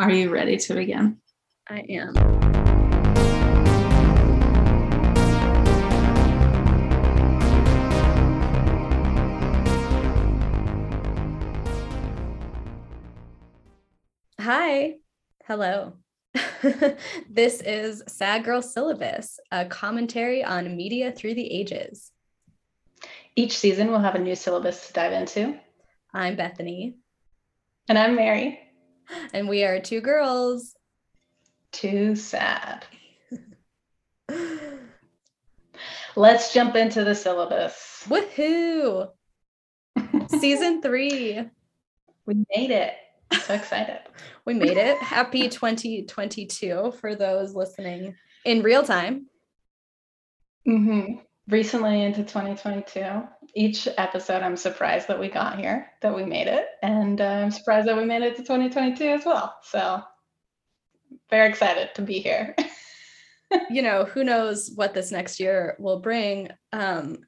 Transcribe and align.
Are 0.00 0.12
you 0.12 0.30
ready 0.30 0.56
to 0.56 0.74
begin? 0.74 1.16
I 1.68 1.80
am. 1.88 2.14
Hi. 14.40 14.94
Hello. 15.44 15.94
this 17.28 17.60
is 17.62 18.04
Sad 18.06 18.44
Girl 18.44 18.62
Syllabus, 18.62 19.40
a 19.50 19.64
commentary 19.64 20.44
on 20.44 20.76
media 20.76 21.10
through 21.10 21.34
the 21.34 21.52
ages. 21.52 22.12
Each 23.34 23.58
season 23.58 23.88
we'll 23.88 23.98
have 23.98 24.14
a 24.14 24.20
new 24.20 24.36
syllabus 24.36 24.86
to 24.86 24.92
dive 24.92 25.12
into. 25.12 25.58
I'm 26.14 26.36
Bethany. 26.36 26.94
And 27.88 27.98
I'm 27.98 28.14
Mary. 28.14 28.60
And 29.32 29.48
we 29.48 29.64
are 29.64 29.80
two 29.80 30.00
girls. 30.00 30.74
Too 31.72 32.14
sad. 32.16 32.84
Let's 36.16 36.52
jump 36.52 36.76
into 36.76 37.04
the 37.04 37.14
syllabus. 37.14 38.04
Woohoo! 38.08 39.08
Season 40.40 40.82
three. 40.82 41.40
We 42.26 42.34
made 42.54 42.70
it. 42.70 42.94
I'm 43.30 43.40
so 43.40 43.54
excited. 43.54 44.00
we 44.44 44.54
made 44.54 44.76
it. 44.76 44.98
Happy 44.98 45.48
2022 45.48 46.92
for 47.00 47.14
those 47.14 47.54
listening 47.54 48.14
in 48.44 48.62
real 48.62 48.82
time. 48.82 49.26
Mm-hmm. 50.66 51.20
Recently 51.48 52.02
into 52.02 52.22
2022. 52.22 53.22
Each 53.54 53.88
episode, 53.96 54.42
I'm 54.42 54.56
surprised 54.56 55.08
that 55.08 55.18
we 55.18 55.28
got 55.28 55.58
here, 55.58 55.90
that 56.02 56.14
we 56.14 56.24
made 56.24 56.46
it. 56.46 56.66
And 56.82 57.20
uh, 57.20 57.24
I'm 57.24 57.50
surprised 57.50 57.88
that 57.88 57.96
we 57.96 58.04
made 58.04 58.22
it 58.22 58.36
to 58.36 58.42
2022 58.42 59.04
as 59.04 59.24
well. 59.24 59.56
So, 59.62 60.02
very 61.30 61.48
excited 61.48 61.94
to 61.94 62.02
be 62.02 62.20
here. 62.20 62.54
you 63.70 63.82
know, 63.82 64.04
who 64.04 64.24
knows 64.24 64.70
what 64.74 64.94
this 64.94 65.10
next 65.10 65.40
year 65.40 65.76
will 65.78 66.00
bring. 66.00 66.50
Um, 66.72 67.18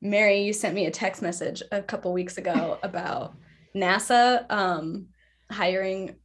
Mary, 0.00 0.42
you 0.42 0.52
sent 0.52 0.74
me 0.74 0.86
a 0.86 0.90
text 0.90 1.22
message 1.22 1.62
a 1.72 1.82
couple 1.82 2.12
weeks 2.12 2.38
ago 2.38 2.78
about 2.82 3.34
NASA 3.74 4.50
um, 4.50 5.06
hiring 5.50 6.16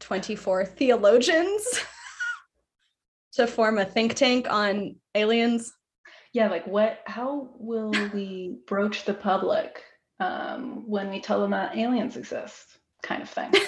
24 0.00 0.64
theologians 0.64 1.80
to 3.32 3.46
form 3.46 3.78
a 3.78 3.84
think 3.84 4.14
tank 4.14 4.46
on 4.50 4.96
aliens. 5.14 5.72
Yeah, 6.32 6.48
like 6.48 6.66
what, 6.66 7.00
how 7.06 7.48
will 7.58 7.92
we 8.12 8.58
broach 8.66 9.04
the 9.04 9.14
public 9.14 9.82
um, 10.20 10.88
when 10.88 11.10
we 11.10 11.20
tell 11.20 11.40
them 11.40 11.52
that 11.52 11.76
aliens 11.76 12.16
exist, 12.16 12.78
kind 13.02 13.22
of 13.22 13.30
thing? 13.30 13.52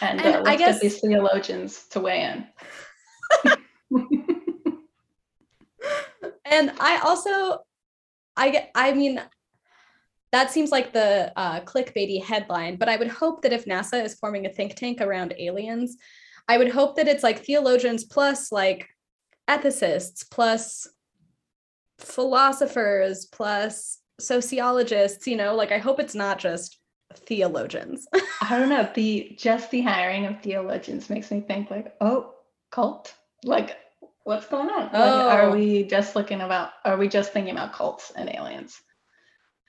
And, 0.00 0.18
And 0.22 0.36
uh, 0.36 0.38
let's 0.40 0.48
I 0.48 0.56
guess- 0.56 0.74
get 0.76 0.80
these 0.82 1.00
theologians 1.00 1.86
to 1.90 2.00
weigh 2.00 2.22
in. 2.22 2.46
And 6.50 6.72
I 6.80 6.98
also, 6.98 7.58
I 8.36 8.50
get, 8.50 8.70
I 8.74 8.92
mean, 8.92 9.20
that 10.32 10.50
seems 10.50 10.70
like 10.70 10.92
the 10.92 11.32
uh, 11.36 11.60
clickbaity 11.62 12.22
headline, 12.22 12.76
but 12.76 12.88
I 12.88 12.96
would 12.96 13.08
hope 13.08 13.42
that 13.42 13.52
if 13.52 13.64
NASA 13.64 14.02
is 14.04 14.14
forming 14.14 14.46
a 14.46 14.48
think 14.52 14.74
tank 14.76 15.00
around 15.00 15.34
aliens, 15.38 15.96
I 16.48 16.56
would 16.58 16.70
hope 16.70 16.96
that 16.96 17.08
it's 17.08 17.22
like 17.24 17.44
theologians 17.44 18.04
plus 18.04 18.52
like 18.52 18.86
ethicists 19.48 20.24
plus 20.30 20.86
philosophers 21.98 23.26
plus 23.26 23.98
sociologists, 24.18 25.26
you 25.26 25.36
know, 25.36 25.54
like 25.54 25.72
I 25.72 25.78
hope 25.78 26.00
it's 26.00 26.14
not 26.14 26.38
just 26.38 26.78
theologians. 27.14 28.06
I 28.42 28.58
don't 28.58 28.68
know. 28.68 28.88
The 28.94 29.34
just 29.38 29.70
the 29.70 29.82
hiring 29.82 30.26
of 30.26 30.40
theologians 30.42 31.08
makes 31.10 31.30
me 31.30 31.40
think 31.40 31.70
like, 31.70 31.94
oh, 32.00 32.34
cult. 32.70 33.14
Like, 33.44 33.76
what's 34.24 34.46
going 34.46 34.68
on? 34.70 34.84
Like, 34.84 34.92
Oh. 34.94 35.28
are 35.28 35.50
we 35.50 35.84
just 35.84 36.16
looking 36.16 36.40
about? 36.40 36.70
Are 36.84 36.96
we 36.96 37.08
just 37.08 37.32
thinking 37.32 37.52
about 37.52 37.72
cults 37.72 38.12
and 38.16 38.28
aliens, 38.28 38.80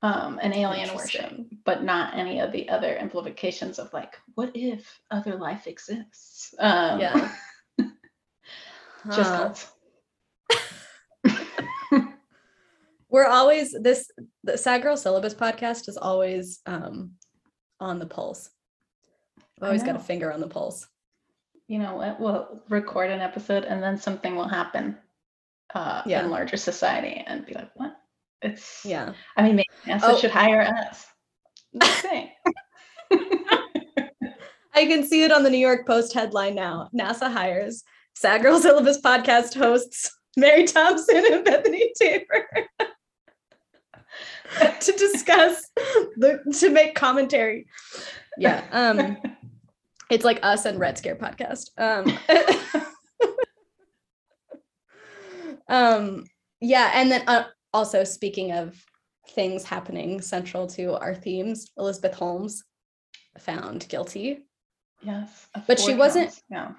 um, 0.02 0.40
and 0.42 0.54
alien 0.54 0.94
worship, 0.96 1.32
but 1.66 1.84
not 1.84 2.16
any 2.18 2.40
of 2.40 2.52
the 2.52 2.68
other 2.70 2.96
implications 2.96 3.80
of 3.80 3.92
like, 3.94 4.16
what 4.36 4.52
if 4.56 5.00
other 5.12 5.36
life 5.36 5.68
exists? 5.68 6.54
Um, 6.60 7.00
Yeah. 7.00 7.32
just 9.12 9.32
Huh. 9.32 9.38
cults. 9.38 9.72
We're 13.10 13.26
always 13.28 13.72
this 13.82 14.10
the 14.44 14.58
sad 14.58 14.82
girl 14.82 14.98
syllabus 14.98 15.34
podcast 15.34 15.88
is 15.90 15.98
always 15.98 16.60
um 16.66 17.12
on 17.80 18.00
the 18.00 18.06
pulse 18.06 18.50
i've 19.58 19.68
always 19.68 19.84
got 19.84 19.96
a 19.96 20.00
finger 20.00 20.32
on 20.32 20.40
the 20.42 20.48
pulse 20.48 20.88
You 21.70 21.80
know 21.80 21.96
what? 21.98 22.20
We'll 22.20 22.62
record 22.70 23.12
an 23.12 23.20
episode, 23.20 23.66
and 23.66 23.84
then 23.84 23.98
something 23.98 24.36
will 24.38 24.48
happen 24.48 24.96
uh, 25.76 26.02
Yeah. 26.06 26.24
in 26.24 26.30
larger 26.32 26.56
society, 26.56 27.22
and 27.28 27.46
be 27.46 27.54
like, 27.56 27.72
what? 27.76 27.94
It's 28.42 28.86
yeah 28.86 29.12
I 29.36 29.42
mean, 29.44 29.56
maybe 29.58 29.68
NASA 29.86 30.00
Oh. 30.14 30.18
should 30.18 30.32
hire 30.32 30.62
us. 30.62 31.06
I 34.74 34.86
can 34.86 35.04
see 35.04 35.24
it 35.24 35.32
on 35.32 35.44
the 35.44 35.50
new 35.50 35.58
york 35.58 35.86
post 35.88 36.14
headline 36.14 36.56
now 36.56 36.90
nasa 36.94 37.32
hires 37.32 37.84
sad 38.16 38.42
girl 38.42 38.60
syllabus 38.60 39.02
podcast 39.02 39.56
hosts 39.56 40.10
mary 40.38 40.66
thompson 40.66 41.24
and 41.34 41.44
bethany 41.44 41.92
taper 42.00 42.46
to 44.80 44.92
discuss 44.94 45.70
the 46.18 46.40
to 46.60 46.70
make 46.70 46.96
commentary 46.96 47.66
yeah 48.38 48.64
um 48.72 49.18
it's 50.10 50.24
like 50.26 50.40
us 50.44 50.66
and 50.66 50.80
red 50.80 50.98
scare 50.98 51.16
podcast 51.16 51.70
um 51.78 52.18
um 55.70 56.24
yeah 56.62 56.92
and 56.96 57.12
then 57.12 57.24
uh, 57.28 57.44
also 57.74 58.04
speaking 58.04 58.52
of 58.52 58.76
things 59.32 59.64
happening 59.64 60.22
central 60.22 60.66
to 60.68 60.94
our 61.00 61.14
themes 61.14 61.68
elizabeth 61.78 62.14
holmes 62.16 62.64
found 63.40 63.86
guilty 63.90 64.40
yes. 65.04 65.48
But 65.68 65.80
she 65.80 65.90
four 65.90 65.98
wasn't- 65.98 66.28
counts, 66.30 66.42
Yeah. 66.50 66.72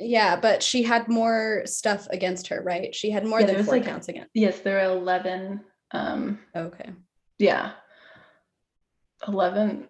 yeah 0.00 0.36
but 0.40 0.62
she 0.62 0.82
had 0.82 1.06
more 1.08 1.62
stuff 1.66 2.08
against 2.10 2.48
her 2.48 2.62
right 2.62 2.94
she 2.94 3.10
had 3.10 3.24
more 3.26 3.40
Yeah, 3.40 3.46
than 3.46 3.64
four 3.64 3.74
like- 3.76 3.84
counts 3.84 4.08
against 4.08 4.30
Yes, 4.34 4.60
there 4.60 4.78
are 4.80 4.90
eleven. 4.96 5.60
Um, 5.92 6.38
okay 6.56 6.90
yeah, 7.40 7.72
eleven 9.26 9.88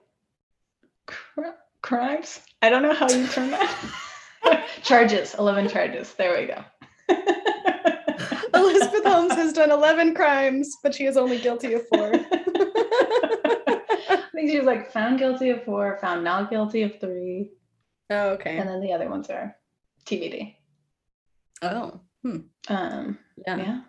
cr- 1.07 1.59
crimes. 1.83 2.41
I 2.63 2.71
don't 2.71 2.83
know 2.83 2.95
how 2.95 3.11
you 3.11 3.27
term 3.27 3.51
that. 3.51 4.67
charges. 4.83 5.35
Eleven 5.35 5.69
charges. 5.69 6.15
There 6.15 6.39
we 6.39 6.47
go. 6.47 6.65
elizabeth 8.55 9.05
holmes 9.05 9.35
has 9.35 9.53
done 9.53 9.71
11 9.71 10.15
crimes 10.15 10.77
but 10.83 10.95
she 10.95 11.07
is 11.07 11.17
only 11.17 11.39
guilty 11.39 11.75
of 11.75 11.87
four 11.89 12.13
I 12.13 12.19
think 14.35 14.51
she 14.51 14.59
was 14.59 14.67
like 14.67 14.91
found 14.91 15.19
guilty 15.19 15.51
of 15.51 15.65
four, 15.65 15.99
found 16.01 16.25
not 16.25 16.51
guilty 16.51 16.83
of 16.83 16.99
three, 16.99 17.51
oh, 18.11 18.31
okay 18.31 18.59
and 18.59 18.69
then 18.69 18.81
the 18.81 18.93
other 18.93 19.09
ones 19.09 19.29
are 19.29 19.57
TBD. 20.07 20.55
oh 21.63 22.01
hmm. 22.23 22.39
Um, 22.69 23.19
yeah. 23.47 23.57
yeah. 23.57 23.81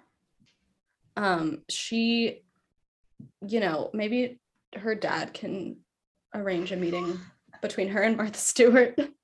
um 1.16 1.64
she 1.70 2.44
you 3.48 3.59
know 3.59 3.90
maybe 3.94 4.40
her 4.76 4.96
dad 4.96 5.34
can 5.34 5.78
arrange 6.34 6.72
a 6.72 6.78
meeting 6.78 7.20
between 7.62 7.90
her 7.90 8.02
and 8.02 8.18
martha 8.18 8.38
stewart 8.38 8.98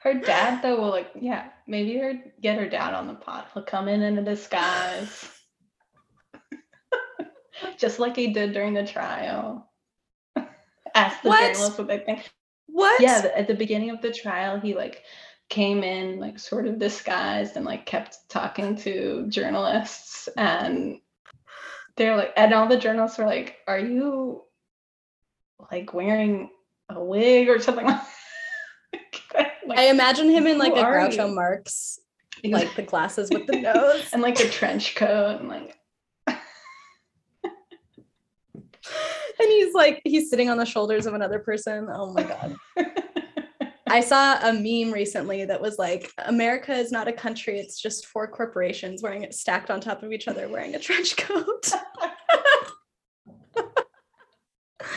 Her 0.00 0.14
dad, 0.14 0.62
though, 0.62 0.80
will 0.80 0.90
like, 0.90 1.10
yeah, 1.20 1.48
maybe 1.66 1.98
her 1.98 2.14
get 2.40 2.58
her 2.58 2.68
dad 2.68 2.94
on 2.94 3.08
the 3.08 3.14
pod. 3.14 3.46
He'll 3.52 3.64
come 3.64 3.88
in 3.88 4.02
in 4.02 4.16
a 4.16 4.22
disguise, 4.22 5.28
just 7.78 7.98
like 7.98 8.14
he 8.14 8.32
did 8.32 8.52
during 8.52 8.74
the 8.74 8.86
trial. 8.86 9.70
Ask 10.94 11.22
the 11.22 11.30
What? 11.30 11.52
journalists 11.52 11.78
what 11.78 11.88
they 11.88 11.98
think. 11.98 12.30
what 12.66 13.00
Yeah, 13.00 13.28
at 13.34 13.48
the 13.48 13.54
beginning 13.54 13.90
of 13.90 14.00
the 14.00 14.12
trial, 14.12 14.60
he 14.60 14.74
like 14.74 15.02
came 15.48 15.82
in 15.82 16.20
like 16.20 16.38
sort 16.38 16.66
of 16.68 16.78
disguised 16.78 17.56
and 17.56 17.64
like 17.64 17.84
kept 17.84 18.18
talking 18.28 18.76
to 18.76 19.26
journalists, 19.28 20.28
and 20.36 21.00
they're 21.98 22.16
like, 22.16 22.32
and 22.36 22.54
all 22.54 22.66
the 22.66 22.78
journalists 22.78 23.18
were 23.18 23.26
like, 23.26 23.56
"Are 23.66 23.78
you 23.78 24.42
like 25.70 25.92
wearing 25.92 26.50
a 26.88 27.02
wig 27.02 27.48
or 27.48 27.60
something?" 27.60 27.86
like, 27.86 28.00
i 29.78 29.84
imagine 29.84 30.30
him 30.30 30.46
in 30.46 30.58
like 30.58 30.72
a 30.72 30.82
groucho 30.82 31.28
you? 31.28 31.34
marx 31.34 32.00
like 32.44 32.74
the 32.74 32.82
glasses 32.82 33.30
with 33.30 33.46
the 33.46 33.60
nose 33.60 34.08
and 34.12 34.22
like 34.22 34.40
a 34.40 34.48
trench 34.48 34.94
coat 34.94 35.40
and 35.40 35.48
like 35.48 35.76
and 36.26 36.40
he's 39.38 39.74
like 39.74 40.00
he's 40.04 40.30
sitting 40.30 40.48
on 40.48 40.56
the 40.56 40.64
shoulders 40.64 41.06
of 41.06 41.14
another 41.14 41.38
person 41.38 41.88
oh 41.92 42.12
my 42.12 42.22
god 42.22 42.56
i 43.90 44.00
saw 44.00 44.38
a 44.48 44.52
meme 44.52 44.92
recently 44.92 45.44
that 45.44 45.60
was 45.60 45.78
like 45.78 46.12
america 46.26 46.72
is 46.72 46.92
not 46.92 47.08
a 47.08 47.12
country 47.12 47.58
it's 47.58 47.80
just 47.80 48.06
four 48.06 48.26
corporations 48.26 49.02
wearing 49.02 49.22
it 49.22 49.34
stacked 49.34 49.70
on 49.70 49.80
top 49.80 50.02
of 50.02 50.12
each 50.12 50.28
other 50.28 50.48
wearing 50.48 50.74
a 50.74 50.78
trench 50.78 51.16
coat 51.16 51.72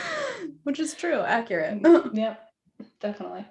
which 0.62 0.78
is 0.78 0.94
true 0.94 1.20
accurate 1.20 1.80
yep 2.12 2.48
definitely 3.00 3.44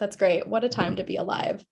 That's 0.00 0.16
great. 0.16 0.46
What 0.46 0.64
a 0.64 0.68
time 0.68 0.96
to 0.96 1.04
be 1.04 1.16
alive. 1.16 1.62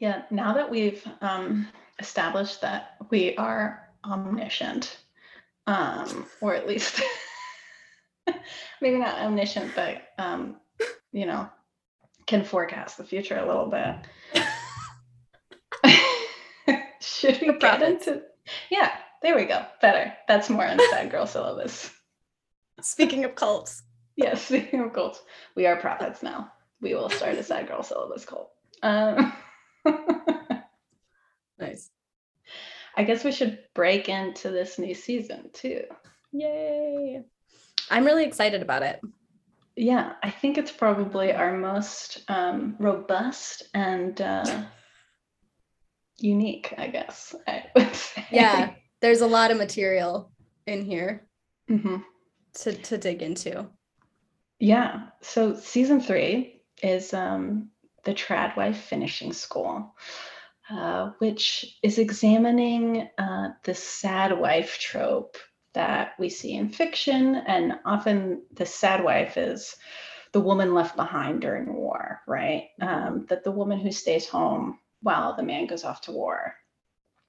Yeah, 0.00 0.22
now 0.30 0.54
that 0.54 0.70
we've 0.70 1.06
um, 1.20 1.68
established 1.98 2.62
that 2.62 2.96
we 3.10 3.36
are 3.36 3.90
omniscient, 4.02 4.96
um, 5.66 6.26
or 6.40 6.54
at 6.54 6.66
least 6.66 7.02
maybe 8.80 8.96
not 8.96 9.18
omniscient, 9.18 9.72
but 9.76 10.02
um, 10.18 10.56
you 11.12 11.26
know, 11.26 11.48
can 12.26 12.44
forecast 12.44 12.98
the 12.98 13.04
future 13.04 13.38
a 13.38 13.46
little 13.46 13.66
bit. 13.66 13.96
Should 17.00 17.40
we 17.40 17.58
get 17.58 17.82
into? 17.82 18.22
Yeah, 18.70 18.92
there 19.22 19.36
we 19.36 19.44
go. 19.44 19.64
Better. 19.80 20.12
That's 20.28 20.50
more 20.50 20.66
on 20.66 20.78
sad 20.90 21.10
girl 21.10 21.26
syllabus. 21.26 21.90
Speaking 22.80 23.24
of 23.24 23.34
cults. 23.34 23.82
Yes, 24.16 24.42
speaking 24.46 24.80
of 24.80 24.92
cults, 24.92 25.22
we 25.54 25.66
are 25.66 25.76
prophets 25.76 26.22
now. 26.22 26.52
We 26.80 26.94
will 26.94 27.10
start 27.10 27.36
a 27.36 27.42
sad 27.42 27.68
girl 27.68 27.82
syllabus 27.82 28.24
cult. 28.24 28.50
Um, 28.82 29.32
nice. 31.58 31.90
I 32.96 33.04
guess 33.04 33.24
we 33.24 33.32
should 33.32 33.58
break 33.74 34.08
into 34.08 34.50
this 34.50 34.78
new 34.78 34.94
season 34.94 35.50
too. 35.52 35.84
Yay. 36.32 37.22
I'm 37.90 38.04
really 38.04 38.24
excited 38.24 38.62
about 38.62 38.82
it. 38.82 39.00
Yeah, 39.76 40.14
I 40.22 40.30
think 40.30 40.56
it's 40.56 40.72
probably 40.72 41.32
our 41.32 41.56
most 41.56 42.24
um, 42.28 42.76
robust 42.78 43.64
and 43.74 44.18
uh, 44.20 44.62
unique, 46.16 46.72
I 46.78 46.86
guess. 46.88 47.34
I 47.46 47.64
yeah, 48.30 48.72
there's 49.00 49.20
a 49.20 49.26
lot 49.26 49.50
of 49.50 49.58
material 49.58 50.32
in 50.66 50.84
here 50.84 51.28
mm-hmm. 51.70 51.96
to, 52.54 52.72
to 52.72 52.96
dig 52.96 53.20
into. 53.20 53.68
Yeah, 54.58 55.08
so 55.20 55.54
season 55.54 56.00
three 56.00 56.62
is 56.82 57.12
um, 57.12 57.68
the 58.04 58.14
Tradwife 58.14 58.78
Finishing 58.78 59.32
School. 59.32 59.94
Uh, 60.68 61.12
which 61.20 61.78
is 61.84 61.98
examining 61.98 63.08
uh, 63.18 63.50
the 63.62 63.72
sad 63.72 64.36
wife 64.36 64.80
trope 64.80 65.36
that 65.76 66.14
we 66.18 66.30
see 66.30 66.54
in 66.54 66.70
fiction. 66.70 67.36
And 67.36 67.74
often 67.84 68.42
the 68.54 68.66
sad 68.66 69.04
wife 69.04 69.36
is 69.36 69.76
the 70.32 70.40
woman 70.40 70.74
left 70.74 70.96
behind 70.96 71.42
during 71.42 71.72
war, 71.74 72.22
right? 72.26 72.70
Um, 72.80 73.26
that 73.28 73.44
the 73.44 73.52
woman 73.52 73.78
who 73.78 73.92
stays 73.92 74.26
home 74.26 74.78
while 75.02 75.36
the 75.36 75.42
man 75.42 75.66
goes 75.66 75.84
off 75.84 76.00
to 76.02 76.12
war. 76.12 76.54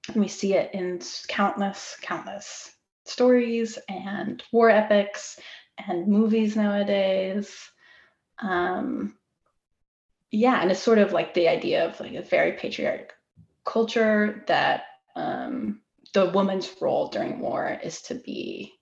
And 0.07 0.21
we 0.21 0.29
see 0.29 0.53
it 0.53 0.73
in 0.73 1.01
countless, 1.27 1.97
countless 2.01 2.71
stories 3.05 3.77
and 3.89 4.41
war 4.53 4.69
epics 4.69 5.37
and 5.77 6.07
movies 6.07 6.55
nowadays. 6.55 7.53
Um, 8.39 9.17
yeah, 10.31 10.61
and 10.61 10.71
it's 10.71 10.79
sort 10.79 10.99
of 10.99 11.11
like 11.11 11.33
the 11.33 11.49
idea 11.49 11.85
of 11.85 11.99
like 11.99 12.13
a 12.13 12.21
very 12.21 12.53
patriarch 12.53 13.13
culture 13.65 14.43
that 14.47 14.83
um, 15.17 15.81
the 16.13 16.27
woman's 16.27 16.69
role 16.81 17.07
during 17.07 17.39
war 17.39 17.79
is 17.83 18.01
to 18.03 18.15
be 18.15 18.73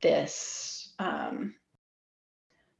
this 0.00 0.92
um, 0.98 1.54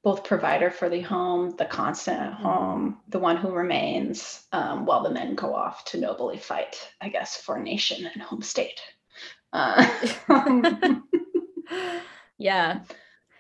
both 0.03 0.25
provider 0.25 0.71
for 0.71 0.89
the 0.89 1.01
home, 1.01 1.55
the 1.57 1.65
constant 1.65 2.21
at 2.21 2.33
mm-hmm. 2.33 2.43
home, 2.43 3.01
the 3.09 3.19
one 3.19 3.37
who 3.37 3.51
remains, 3.53 4.45
um, 4.53 4.85
while 4.85 5.03
the 5.03 5.11
men 5.11 5.35
go 5.35 5.55
off 5.55 5.85
to 5.87 6.01
nobly 6.01 6.39
fight, 6.39 6.77
I 7.01 7.09
guess, 7.09 7.37
for 7.37 7.59
nation 7.59 8.07
and 8.13 8.23
home 8.23 8.43
state. 8.43 8.81
Uh, 9.53 9.89
yeah. 12.39 12.81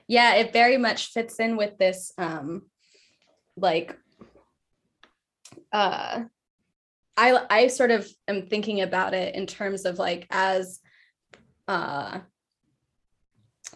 Yeah, 0.06 0.34
it 0.34 0.52
very 0.52 0.76
much 0.76 1.06
fits 1.06 1.40
in 1.40 1.56
with 1.56 1.78
this 1.78 2.12
um 2.18 2.62
like 3.56 3.96
uh 5.72 6.24
I 7.22 7.46
I 7.50 7.66
sort 7.68 7.92
of 7.92 8.08
am 8.26 8.46
thinking 8.46 8.80
about 8.80 9.14
it 9.14 9.34
in 9.34 9.46
terms 9.46 9.84
of 9.84 9.98
like 9.98 10.26
as 10.30 10.80
uh 11.68 12.18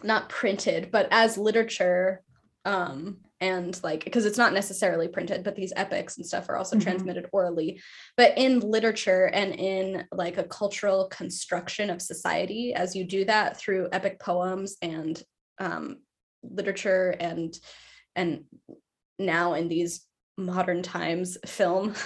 not 0.03 0.29
printed 0.29 0.89
but 0.91 1.07
as 1.11 1.37
literature 1.37 2.21
um 2.65 3.17
and 3.39 3.79
like 3.83 4.03
because 4.03 4.25
it's 4.25 4.37
not 4.37 4.53
necessarily 4.53 5.07
printed 5.07 5.43
but 5.43 5.55
these 5.55 5.71
epics 5.75 6.17
and 6.17 6.25
stuff 6.25 6.49
are 6.49 6.57
also 6.57 6.75
mm-hmm. 6.75 6.89
transmitted 6.89 7.27
orally 7.31 7.81
but 8.17 8.37
in 8.37 8.59
literature 8.59 9.29
and 9.33 9.55
in 9.55 10.05
like 10.11 10.37
a 10.37 10.43
cultural 10.43 11.07
construction 11.07 11.89
of 11.89 12.01
society 12.01 12.73
as 12.73 12.95
you 12.95 13.05
do 13.05 13.23
that 13.25 13.57
through 13.57 13.87
epic 13.93 14.19
poems 14.19 14.75
and 14.81 15.23
um, 15.59 15.97
literature 16.43 17.15
and 17.19 17.57
and 18.15 18.43
now 19.19 19.53
in 19.53 19.69
these 19.69 20.06
modern 20.37 20.83
times 20.83 21.37
film. 21.45 21.93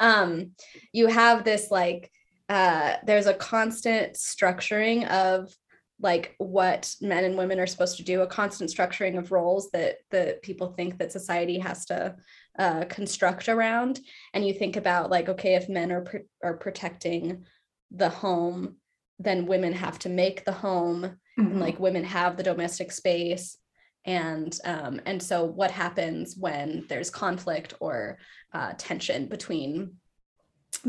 Um, 0.00 0.50
you 0.92 1.06
have 1.06 1.44
this 1.44 1.70
like 1.70 2.10
uh, 2.48 2.94
there's 3.06 3.26
a 3.26 3.34
constant 3.34 4.14
structuring 4.14 5.08
of 5.08 5.54
like 6.00 6.34
what 6.38 6.92
men 7.00 7.24
and 7.24 7.38
women 7.38 7.60
are 7.60 7.66
supposed 7.66 7.98
to 7.98 8.02
do 8.02 8.22
a 8.22 8.26
constant 8.26 8.70
structuring 8.70 9.16
of 9.16 9.30
roles 9.30 9.70
that 9.70 9.98
that 10.10 10.42
people 10.42 10.72
think 10.72 10.98
that 10.98 11.12
society 11.12 11.58
has 11.58 11.84
to 11.86 12.16
uh, 12.58 12.84
construct 12.88 13.48
around. 13.48 14.00
And 14.32 14.44
you 14.44 14.52
think 14.52 14.76
about 14.76 15.10
like 15.10 15.28
okay 15.28 15.54
if 15.54 15.68
men 15.68 15.92
are 15.92 16.02
pr- 16.02 16.28
are 16.42 16.56
protecting 16.56 17.44
the 17.90 18.08
home 18.08 18.76
then 19.20 19.46
women 19.46 19.72
have 19.72 19.98
to 20.00 20.08
make 20.08 20.44
the 20.44 20.52
home. 20.52 21.18
Mm-hmm. 21.38 21.50
and 21.50 21.60
like 21.60 21.80
women 21.80 22.04
have 22.04 22.36
the 22.36 22.44
domestic 22.44 22.92
space 22.92 23.56
and 24.04 24.58
um, 24.64 25.00
and 25.06 25.22
so 25.22 25.44
what 25.44 25.70
happens 25.70 26.36
when 26.36 26.84
there's 26.88 27.10
conflict 27.10 27.74
or 27.80 28.18
uh, 28.52 28.72
tension 28.76 29.26
between 29.26 29.94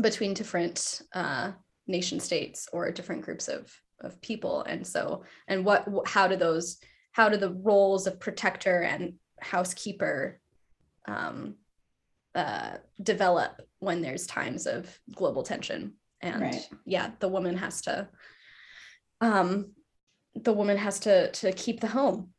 between 0.00 0.34
different 0.34 1.02
uh, 1.14 1.52
nation 1.86 2.20
states 2.20 2.68
or 2.72 2.90
different 2.90 3.22
groups 3.22 3.48
of 3.48 3.72
of 4.00 4.20
people? 4.20 4.62
And 4.64 4.86
so 4.86 5.24
and 5.48 5.64
what 5.64 5.88
how 6.06 6.28
do 6.28 6.36
those 6.36 6.78
how 7.12 7.30
do 7.30 7.38
the 7.38 7.52
roles 7.52 8.06
of 8.06 8.20
protector 8.20 8.82
and 8.82 9.14
housekeeper 9.40 10.38
um, 11.08 11.54
uh, 12.34 12.76
develop 13.02 13.62
when 13.78 14.02
there's 14.02 14.26
times 14.26 14.66
of 14.66 14.98
global 15.14 15.42
tension? 15.42 15.94
And 16.20 16.42
right. 16.42 16.68
yeah 16.84 17.12
the 17.20 17.28
woman 17.28 17.56
has 17.56 17.80
to 17.82 18.08
um 19.22 19.72
the 20.34 20.52
woman 20.52 20.76
has 20.76 21.00
to 21.00 21.30
to 21.30 21.52
keep 21.52 21.80
the 21.80 21.86
home 21.86 22.30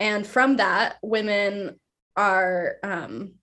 and 0.00 0.26
from 0.26 0.56
that 0.56 0.96
women 1.02 1.78
are 2.16 2.76
um 2.82 3.34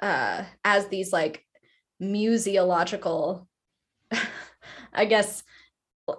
uh 0.00 0.44
as 0.64 0.86
these 0.88 1.12
like 1.12 1.44
museological 2.00 3.46
i 4.92 5.04
guess 5.04 5.42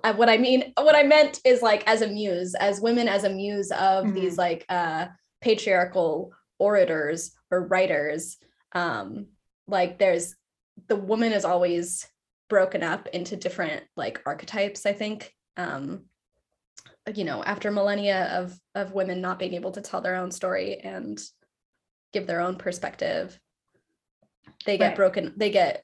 uh, 0.03 0.13
what 0.13 0.29
i 0.29 0.37
mean 0.37 0.73
what 0.77 0.95
i 0.95 1.03
meant 1.03 1.39
is 1.45 1.61
like 1.61 1.87
as 1.87 2.01
a 2.01 2.07
muse 2.07 2.55
as 2.55 2.81
women 2.81 3.07
as 3.07 3.23
a 3.23 3.29
muse 3.29 3.71
of 3.71 4.05
mm-hmm. 4.05 4.13
these 4.13 4.37
like 4.37 4.65
uh 4.69 5.05
patriarchal 5.41 6.31
orators 6.59 7.31
or 7.49 7.67
writers 7.67 8.37
um 8.73 9.27
like 9.67 9.97
there's 9.97 10.35
the 10.87 10.95
woman 10.95 11.31
is 11.31 11.45
always 11.45 12.07
broken 12.49 12.83
up 12.83 13.07
into 13.07 13.35
different 13.35 13.83
like 13.95 14.21
archetypes 14.25 14.85
i 14.85 14.93
think 14.93 15.33
um 15.57 16.03
you 17.15 17.23
know 17.23 17.43
after 17.43 17.71
millennia 17.71 18.25
of 18.33 18.57
of 18.75 18.93
women 18.93 19.21
not 19.21 19.39
being 19.39 19.53
able 19.53 19.71
to 19.71 19.81
tell 19.81 20.01
their 20.01 20.15
own 20.15 20.31
story 20.31 20.77
and 20.77 21.19
give 22.13 22.27
their 22.27 22.41
own 22.41 22.55
perspective 22.55 23.39
they 24.65 24.77
get 24.77 24.89
right. 24.89 24.95
broken 24.95 25.33
they 25.37 25.49
get 25.49 25.83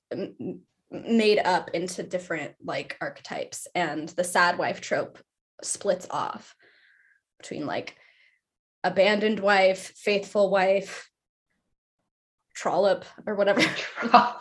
made 0.92 1.40
up 1.40 1.70
into 1.74 2.04
different 2.04 2.54
like 2.64 2.98
archetypes 3.02 3.68
and 3.76 4.10
the 4.10 4.24
sad 4.24 4.58
wife 4.58 4.80
trope 4.80 5.18
splits 5.64 6.08
off 6.12 6.56
between 7.40 7.66
like 7.66 7.96
abandoned 8.84 9.40
wife 9.40 9.94
faithful 9.96 10.50
wife 10.50 11.10
trollop 12.54 13.06
or 13.26 13.36
whatever. 13.36 13.62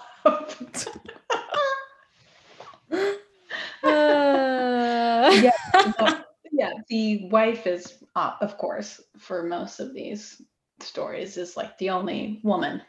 Uh... 3.82 5.30
yeah 5.42 6.22
yeah 6.56 6.72
the 6.88 7.28
wife 7.28 7.66
is 7.66 8.02
uh, 8.14 8.32
of 8.40 8.56
course 8.56 9.00
for 9.18 9.42
most 9.42 9.78
of 9.80 9.92
these 9.92 10.40
stories 10.80 11.36
is 11.36 11.56
like 11.56 11.76
the 11.78 11.90
only 11.90 12.40
woman 12.42 12.82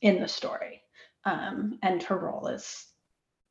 in 0.00 0.20
the 0.20 0.28
story 0.28 0.82
um, 1.24 1.78
and 1.82 2.02
her 2.02 2.16
role 2.16 2.46
is 2.46 2.86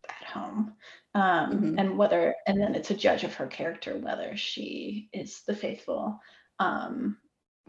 at 0.10 0.26
home 0.28 0.74
um, 1.14 1.52
mm-hmm. 1.52 1.80
and 1.80 1.98
whether 1.98 2.36
and 2.48 2.62
then 2.62 2.76
it's 2.76 2.92
a 2.92 2.96
judge 2.96 3.24
of 3.24 3.34
her 3.34 3.48
character 3.48 3.98
whether 3.98 4.36
she 4.38 5.10
is 5.14 5.42
the 5.46 5.56
faithful 5.56 6.20
um, 6.60 7.18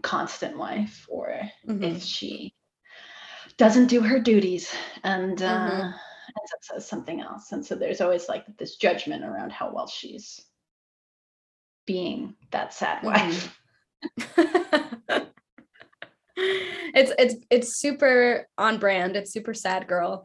constant 0.02 0.56
wife 0.56 1.06
or 1.08 1.40
mm-hmm. 1.66 1.82
if 1.82 2.02
she 2.02 2.54
doesn't 3.56 3.88
do 3.88 4.00
her 4.00 4.20
duties 4.20 4.72
and 5.02 5.42
uh, 5.42 5.70
mm-hmm. 5.70 5.90
says 6.60 6.88
something 6.88 7.20
else 7.20 7.50
and 7.50 7.64
so 7.64 7.74
there's 7.74 8.00
always 8.00 8.28
like 8.28 8.44
this 8.58 8.76
judgment 8.76 9.24
around 9.24 9.50
how 9.50 9.72
well 9.72 9.88
she's 9.88 10.40
being 11.88 12.34
that 12.50 12.74
sad 12.74 13.02
mm-hmm. 13.02 13.48
it's 16.36 17.12
it's 17.18 17.34
it's 17.50 17.76
super 17.76 18.46
on 18.56 18.78
brand. 18.78 19.16
It's 19.16 19.32
super 19.32 19.54
sad 19.54 19.88
girl. 19.88 20.22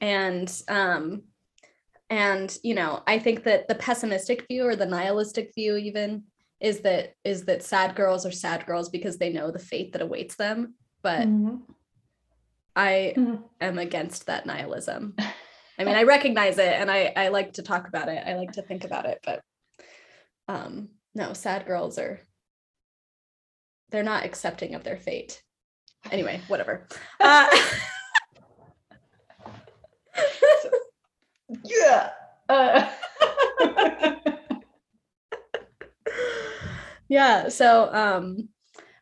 And 0.00 0.52
um 0.68 1.22
and 2.10 2.56
you 2.62 2.74
know, 2.74 3.02
I 3.06 3.18
think 3.18 3.44
that 3.44 3.68
the 3.68 3.74
pessimistic 3.76 4.46
view 4.48 4.66
or 4.66 4.76
the 4.76 4.86
nihilistic 4.86 5.52
view 5.54 5.76
even 5.76 6.24
is 6.60 6.80
that 6.80 7.14
is 7.24 7.44
that 7.44 7.62
sad 7.62 7.94
girls 7.94 8.26
are 8.26 8.32
sad 8.32 8.66
girls 8.66 8.88
because 8.88 9.16
they 9.18 9.32
know 9.32 9.50
the 9.50 9.58
fate 9.58 9.92
that 9.92 10.02
awaits 10.02 10.34
them. 10.36 10.74
But 11.02 11.28
Mhm. 11.28 11.62
I 12.76 13.14
Mhm. 13.16 13.44
am 13.60 13.78
against 13.78 14.26
that 14.26 14.46
nihilism. 14.46 15.14
I 15.78 15.84
mean, 15.84 15.94
I 15.96 16.02
recognize 16.02 16.58
it 16.58 16.72
and 16.80 16.90
I 16.90 17.12
I 17.16 17.28
like 17.28 17.54
to 17.54 17.62
talk 17.62 17.88
about 17.88 18.08
it. 18.08 18.22
I 18.26 18.34
like 18.36 18.52
to 18.52 18.62
think 18.62 18.84
about 18.84 19.06
it, 19.06 19.20
but 19.24 19.42
um 20.48 20.90
no, 21.14 21.32
sad 21.32 21.66
girls 21.66 21.98
are 21.98 22.20
they're 23.90 24.02
not 24.02 24.24
accepting 24.24 24.74
of 24.74 24.82
their 24.82 24.96
fate. 24.96 25.42
Anyway, 26.10 26.40
whatever. 26.48 26.86
Uh, 27.20 27.48
Yeah. 31.64 32.10
Uh, 32.48 32.90
yeah, 37.08 37.48
so 37.48 37.92
um 37.92 38.48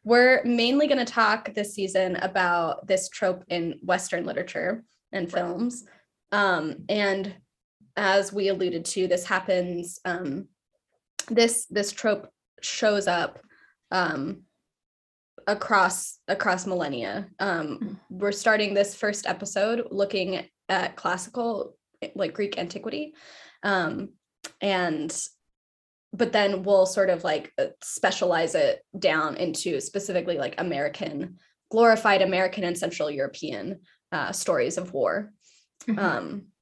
we're 0.04 0.42
mainly 0.44 0.88
going 0.88 1.04
to 1.04 1.12
talk 1.12 1.54
this 1.54 1.74
season 1.74 2.16
about 2.16 2.86
this 2.88 3.08
trope 3.08 3.44
in 3.48 3.78
western 3.82 4.24
literature 4.26 4.84
and 5.12 5.30
films. 5.30 5.84
Um 6.30 6.84
and 6.88 7.34
as 7.96 8.32
we 8.32 8.48
alluded 8.48 8.84
to, 8.86 9.06
this 9.06 9.24
happens 9.24 10.00
um 10.04 10.48
this 11.30 11.66
this 11.66 11.92
trope 11.92 12.28
shows 12.60 13.06
up 13.06 13.40
um 13.90 14.42
across 15.46 16.18
across 16.28 16.66
millennia. 16.66 17.28
Um 17.38 18.00
we're 18.10 18.32
starting 18.32 18.74
this 18.74 18.94
first 18.94 19.26
episode 19.26 19.88
looking 19.90 20.46
at 20.68 20.96
classical 20.96 21.76
like 22.14 22.34
greek 22.34 22.58
antiquity. 22.58 23.14
Um 23.62 24.10
and 24.60 25.16
but 26.14 26.32
then 26.32 26.62
we'll 26.62 26.86
sort 26.86 27.08
of 27.08 27.24
like 27.24 27.52
uh, 27.58 27.66
specialize 27.82 28.54
it 28.54 28.84
down 28.98 29.36
into 29.36 29.80
specifically 29.80 30.36
like 30.36 30.54
american 30.58 31.38
glorified 31.70 32.20
american 32.20 32.64
and 32.64 32.76
central 32.76 33.10
european 33.10 33.80
uh, 34.12 34.30
stories 34.30 34.76
of 34.76 34.92
war. 34.92 35.32
Mhm. 35.86 35.98
um 35.98 36.52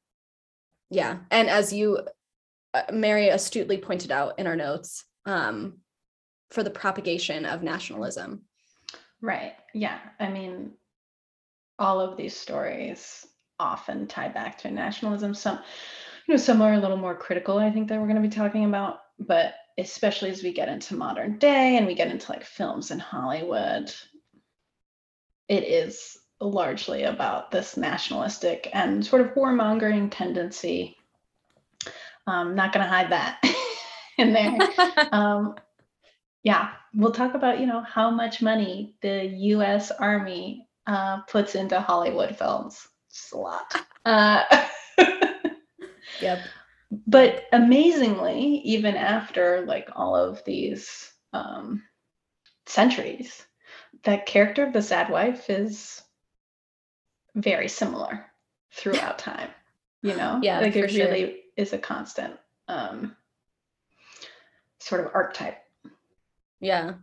yeah. 0.91 1.19
And 1.31 1.49
as 1.49 1.73
you 1.73 2.01
mary 2.93 3.29
astutely 3.29 3.77
pointed 3.77 4.11
out 4.11 4.39
in 4.39 4.47
our 4.47 4.57
notes 4.57 5.05
um 5.27 5.79
for 6.51 6.63
the 6.63 6.71
propagation 6.71 7.45
of 7.45 7.63
nationalism 7.63 8.43
right. 9.23 9.55
Yeah. 9.75 9.99
I 10.19 10.29
mean, 10.29 10.73
all 11.79 12.01
of 12.01 12.17
these 12.17 12.37
stories 12.37 13.27
often 13.59 14.07
tie 14.07 14.29
back 14.29 14.59
to 14.59 14.71
nationalism. 14.71 15.35
Some, 15.35 15.59
you 16.27 16.35
know, 16.35 16.39
some 16.39 16.63
are 16.63 16.75
a 16.75 16.81
little 16.81 16.97
more 16.97 17.17
critical, 17.17 17.59
I 17.59 17.71
think, 17.71 17.89
that 17.89 17.99
we're 17.99 18.07
going 18.07 18.23
to 18.23 18.29
be 18.29 18.35
talking 18.35 18.65
about. 18.65 19.01
But 19.19 19.55
especially 19.79 20.31
as 20.31 20.43
we 20.43 20.53
get 20.53 20.69
into 20.69 20.97
modern 20.97 21.39
day 21.39 21.77
and 21.77 21.87
we 21.87 21.95
get 21.95 22.11
into 22.11 22.31
like 22.31 22.45
films 22.45 22.91
in 22.91 22.99
Hollywood, 22.99 23.93
it 25.49 25.65
is 25.65 26.17
largely 26.41 27.03
about 27.05 27.51
this 27.51 27.77
nationalistic 27.77 28.71
and 28.73 29.05
sort 29.05 29.23
of 29.23 29.35
warmongering 29.35 30.11
tendency. 30.11 30.97
Um, 32.27 32.55
not 32.55 32.73
going 32.73 32.85
to 32.85 32.91
hide 32.91 33.11
that 33.11 33.43
in 34.19 34.33
there. 34.33 34.59
um, 35.13 35.57
yeah, 36.43 36.71
we'll 36.95 37.13
talk 37.13 37.35
about 37.35 37.61
you 37.61 37.67
know 37.67 37.83
how 37.83 38.11
much 38.11 38.43
money 38.43 38.95
the 39.03 39.27
U.S. 39.27 39.91
Army 39.91 40.67
uh, 40.87 41.21
puts 41.23 41.55
into 41.55 41.81
Hollywood 41.81 42.37
films. 42.37 42.87
It's 43.09 43.33
a 43.33 43.37
lot. 43.39 43.75
Uh, 44.05 44.45
yep 46.21 46.39
but 46.91 47.45
amazingly, 47.53 48.63
even 48.65 48.97
after 48.97 49.65
like 49.67 49.89
all 49.95 50.17
of 50.17 50.45
these 50.45 51.13
um, 51.33 51.83
centuries, 52.67 53.45
that 54.05 54.27
character 54.27 54.67
of 54.67 54.73
the 54.73 54.83
sad 54.83 55.11
wife 55.11 55.49
is 55.49 56.03
very 57.35 57.69
similar 57.69 58.27
throughout 58.73 59.19
time. 59.19 59.51
You 60.03 60.17
know, 60.17 60.41
Yeah, 60.43 60.61
like 60.61 60.75
it 60.77 60.91
sure. 60.91 61.07
really 61.07 61.40
is 61.57 61.73
a 61.73 61.79
constant 61.79 62.35
um, 62.69 63.17
sort 64.81 65.01
of 65.03 65.11
archetype. 65.15 65.59
Yeah. 66.61 66.95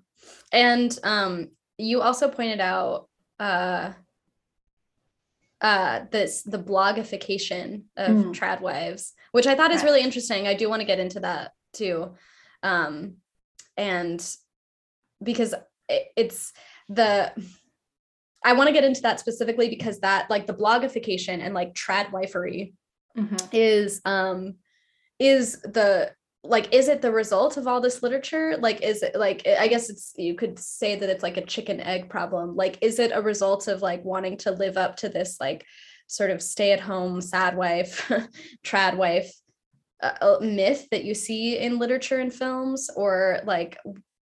And 0.51 0.97
um 1.03 1.49
you 1.77 2.01
also 2.01 2.27
pointed 2.29 2.59
out 2.59 3.07
uh 3.39 3.93
uh 5.61 6.01
this 6.11 6.43
the 6.43 6.59
blogification 6.59 7.83
of 7.95 8.15
Mm. 8.15 8.33
trad 8.33 8.61
wives, 8.61 9.13
which 9.31 9.47
I 9.47 9.55
thought 9.55 9.71
is 9.71 9.83
really 9.83 10.01
interesting. 10.01 10.47
I 10.47 10.53
do 10.53 10.69
want 10.69 10.81
to 10.81 10.85
get 10.87 10.99
into 10.99 11.19
that 11.21 11.51
too. 11.73 12.15
Um 12.63 13.17
and 13.75 14.19
because 15.21 15.53
it, 15.89 16.07
it's 16.15 16.53
the 16.89 17.31
I 18.43 18.53
want 18.53 18.67
to 18.67 18.73
get 18.73 18.83
into 18.83 19.01
that 19.01 19.19
specifically 19.19 19.69
because 19.69 19.99
that 19.99 20.29
like 20.29 20.47
the 20.47 20.53
blogification 20.53 21.39
and 21.41 21.53
like 21.53 21.73
trad 21.73 22.11
wifery 22.11 22.73
Mhm. 23.17 23.49
is 23.51 24.01
um 24.05 24.55
is 25.19 25.61
the 25.61 26.11
like 26.43 26.73
is 26.73 26.87
it 26.87 27.01
the 27.01 27.11
result 27.11 27.57
of 27.57 27.67
all 27.67 27.81
this 27.81 28.03
literature? 28.03 28.57
Like 28.57 28.81
is 28.81 29.03
it 29.03 29.15
like 29.15 29.45
i 29.47 29.67
guess 29.67 29.89
it's 29.89 30.13
you 30.17 30.35
could 30.35 30.57
say 30.59 30.95
that 30.95 31.09
it's 31.09 31.23
like 31.23 31.37
a 31.37 31.45
chicken 31.45 31.81
egg 31.81 32.09
problem. 32.09 32.55
Like 32.55 32.77
is 32.81 32.99
it 32.99 33.11
a 33.13 33.21
result 33.21 33.67
of 33.67 33.81
like 33.81 34.05
wanting 34.05 34.37
to 34.37 34.51
live 34.51 34.77
up 34.77 34.97
to 34.97 35.09
this 35.09 35.37
like 35.41 35.65
sort 36.07 36.31
of 36.31 36.41
stay 36.41 36.71
at 36.71 36.79
home 36.79 37.19
sad 37.21 37.57
wife 37.57 38.09
trad 38.65 38.95
wife 38.95 39.31
uh, 40.01 40.13
uh, 40.21 40.37
myth 40.41 40.87
that 40.91 41.03
you 41.03 41.13
see 41.15 41.57
in 41.57 41.79
literature 41.79 42.19
and 42.19 42.33
films? 42.33 42.89
Or 42.95 43.41
like 43.45 43.77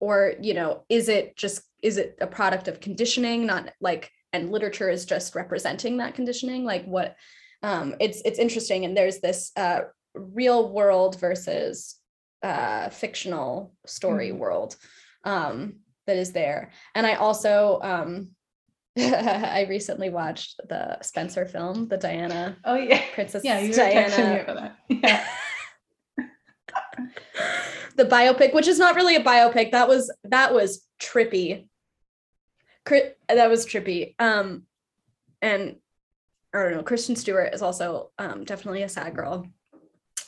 or 0.00 0.35
you 0.40 0.54
know 0.54 0.85
is 0.88 1.09
it 1.09 1.37
just 1.37 1.62
is 1.83 1.99
it 1.99 2.16
a 2.21 2.26
product 2.26 2.68
of 2.68 2.80
conditioning 2.80 3.47
not 3.47 3.71
like 3.80 4.11
and 4.33 4.50
literature 4.50 4.90
is 4.90 5.04
just 5.04 5.35
representing 5.35 5.99
that 5.99 6.14
conditioning? 6.14 6.64
Like 6.64 6.85
what 6.85 7.16
um 7.62 7.95
it's 8.00 8.21
it's 8.25 8.38
interesting 8.38 8.85
and 8.85 8.97
there's 8.97 9.19
this 9.21 9.50
uh 9.57 9.81
real 10.15 10.71
world 10.71 11.19
versus 11.21 11.97
uh 12.43 12.88
fictional 12.88 13.73
story 13.87 14.31
Mhm. 14.31 14.38
world 14.38 14.77
um 15.25 15.81
that 16.07 16.17
is 16.17 16.33
there 16.33 16.71
and 16.95 17.07
i 17.07 17.15
also 17.15 17.81
um 17.83 18.31
i 18.99 19.67
recently 19.69 20.09
watched 20.11 20.61
the 20.69 21.00
spencer 21.03 21.47
film 21.47 21.88
the 21.88 21.97
diana 21.97 22.57
Oh 22.65 22.75
yeah, 22.77 23.03
princess 23.15 23.45
yeah. 23.45 23.61
You 23.61 23.73
diana 23.73 24.45
that. 24.47 24.77
Yeah. 24.88 25.27
the 27.97 28.05
biopic 28.05 28.55
which 28.55 28.69
is 28.69 28.79
not 28.79 28.95
really 28.97 29.17
a 29.17 29.23
biopic 29.23 29.73
that 29.73 29.88
was 29.88 30.12
that 30.25 30.53
was 30.55 30.85
trippy 31.00 31.67
that 33.29 33.50
was 33.50 33.67
trippy 33.67 34.15
um 34.19 34.62
and 35.43 35.77
i 36.55 36.62
don't 36.62 36.73
know 36.73 36.83
kristen 36.83 37.17
stewart 37.17 37.55
is 37.55 37.62
also 37.62 38.11
um 38.19 38.45
definitely 38.45 38.83
a 38.83 38.88
sad 38.88 39.14
girl 39.14 39.47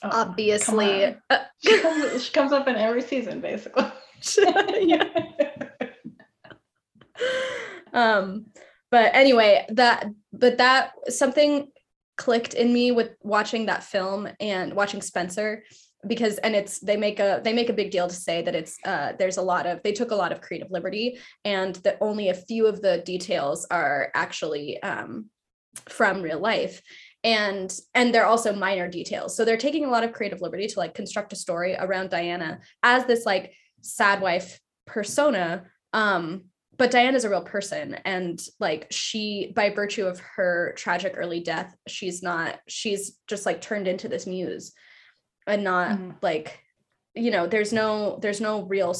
Oh, 0.02 0.08
come 0.08 0.30
obviously 0.30 1.04
on. 1.04 1.16
She 1.58 1.78
comes, 1.80 2.24
she 2.24 2.32
comes 2.32 2.52
up 2.52 2.68
in 2.68 2.76
every 2.76 3.02
season, 3.02 3.40
basically. 3.40 3.84
yeah. 4.80 5.04
um 7.92 8.46
but 8.90 9.14
anyway 9.14 9.64
that 9.70 10.06
but 10.32 10.58
that 10.58 10.92
something 11.08 11.68
clicked 12.16 12.54
in 12.54 12.72
me 12.72 12.92
with 12.92 13.10
watching 13.22 13.66
that 13.66 13.82
film 13.82 14.28
and 14.38 14.74
watching 14.74 15.00
spencer 15.00 15.64
because 16.06 16.38
and 16.38 16.54
it's 16.54 16.80
they 16.80 16.96
make 16.96 17.18
a 17.18 17.40
they 17.42 17.52
make 17.52 17.68
a 17.68 17.74
big 17.74 17.90
deal 17.90 18.08
to 18.08 18.14
say 18.14 18.42
that 18.42 18.54
it's 18.54 18.78
uh 18.84 19.12
there's 19.18 19.38
a 19.38 19.42
lot 19.42 19.66
of 19.66 19.82
they 19.82 19.92
took 19.92 20.10
a 20.10 20.14
lot 20.14 20.32
of 20.32 20.40
creative 20.40 20.70
liberty 20.70 21.18
and 21.44 21.76
that 21.76 21.98
only 22.00 22.28
a 22.28 22.34
few 22.34 22.66
of 22.66 22.80
the 22.82 22.98
details 22.98 23.66
are 23.70 24.10
actually 24.14 24.82
um 24.82 25.26
from 25.88 26.22
real 26.22 26.38
life. 26.40 26.82
And 27.22 27.70
and 27.94 28.14
they're 28.14 28.26
also 28.26 28.54
minor 28.54 28.88
details. 28.88 29.36
So 29.36 29.44
they're 29.44 29.56
taking 29.58 29.84
a 29.84 29.90
lot 29.90 30.04
of 30.04 30.12
creative 30.12 30.40
liberty 30.40 30.66
to 30.66 30.78
like 30.78 30.94
construct 30.94 31.32
a 31.32 31.36
story 31.36 31.76
around 31.78 32.10
diana 32.10 32.60
as 32.82 33.04
this 33.04 33.26
like 33.26 33.52
sad 33.82 34.22
wife 34.22 34.58
persona. 34.86 35.64
Um 35.92 36.44
but 36.78 36.90
diana's 36.90 37.24
a 37.26 37.30
real 37.30 37.42
person 37.42 37.92
and 38.06 38.40
like 38.58 38.86
she 38.90 39.52
by 39.54 39.68
virtue 39.68 40.06
of 40.06 40.18
her 40.20 40.72
tragic 40.78 41.12
early 41.14 41.40
death 41.40 41.76
she's 41.86 42.22
not 42.22 42.58
she's 42.68 43.18
just 43.26 43.44
like 43.44 43.60
turned 43.60 43.86
into 43.86 44.08
this 44.08 44.26
muse 44.26 44.72
and 45.46 45.62
not 45.62 45.98
Mhm. 45.98 46.16
like 46.22 46.58
you 47.14 47.30
know 47.30 47.46
there's 47.46 47.70
no 47.74 48.18
there's 48.22 48.40
no 48.40 48.62
real 48.62 48.94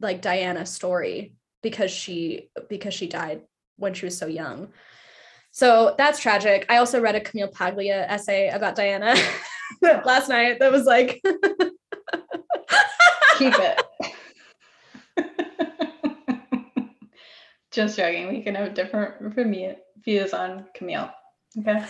like 0.00 0.22
diana 0.22 0.64
story 0.64 1.34
because 1.60 1.90
she 1.90 2.50
because 2.68 2.94
she 2.94 3.08
died 3.08 3.42
when 3.78 3.94
she 3.94 4.04
was 4.06 4.16
so 4.16 4.26
young 4.26 4.68
so 5.54 5.94
that's 5.96 6.18
tragic 6.18 6.66
i 6.68 6.76
also 6.76 7.00
read 7.00 7.14
a 7.14 7.20
camille 7.20 7.48
paglia 7.48 8.04
essay 8.08 8.48
about 8.48 8.74
diana 8.74 9.14
last 10.04 10.28
night 10.28 10.58
that 10.58 10.72
was 10.72 10.84
like 10.84 11.22
Keep 13.38 13.54
it. 13.58 13.82
Just 17.72 17.96
joking. 17.96 18.28
We 18.28 18.42
can 18.42 18.54
have 18.54 18.74
different 18.74 19.14
views 20.04 20.32
on 20.32 20.66
Camille. 20.74 21.10
Okay. 21.58 21.84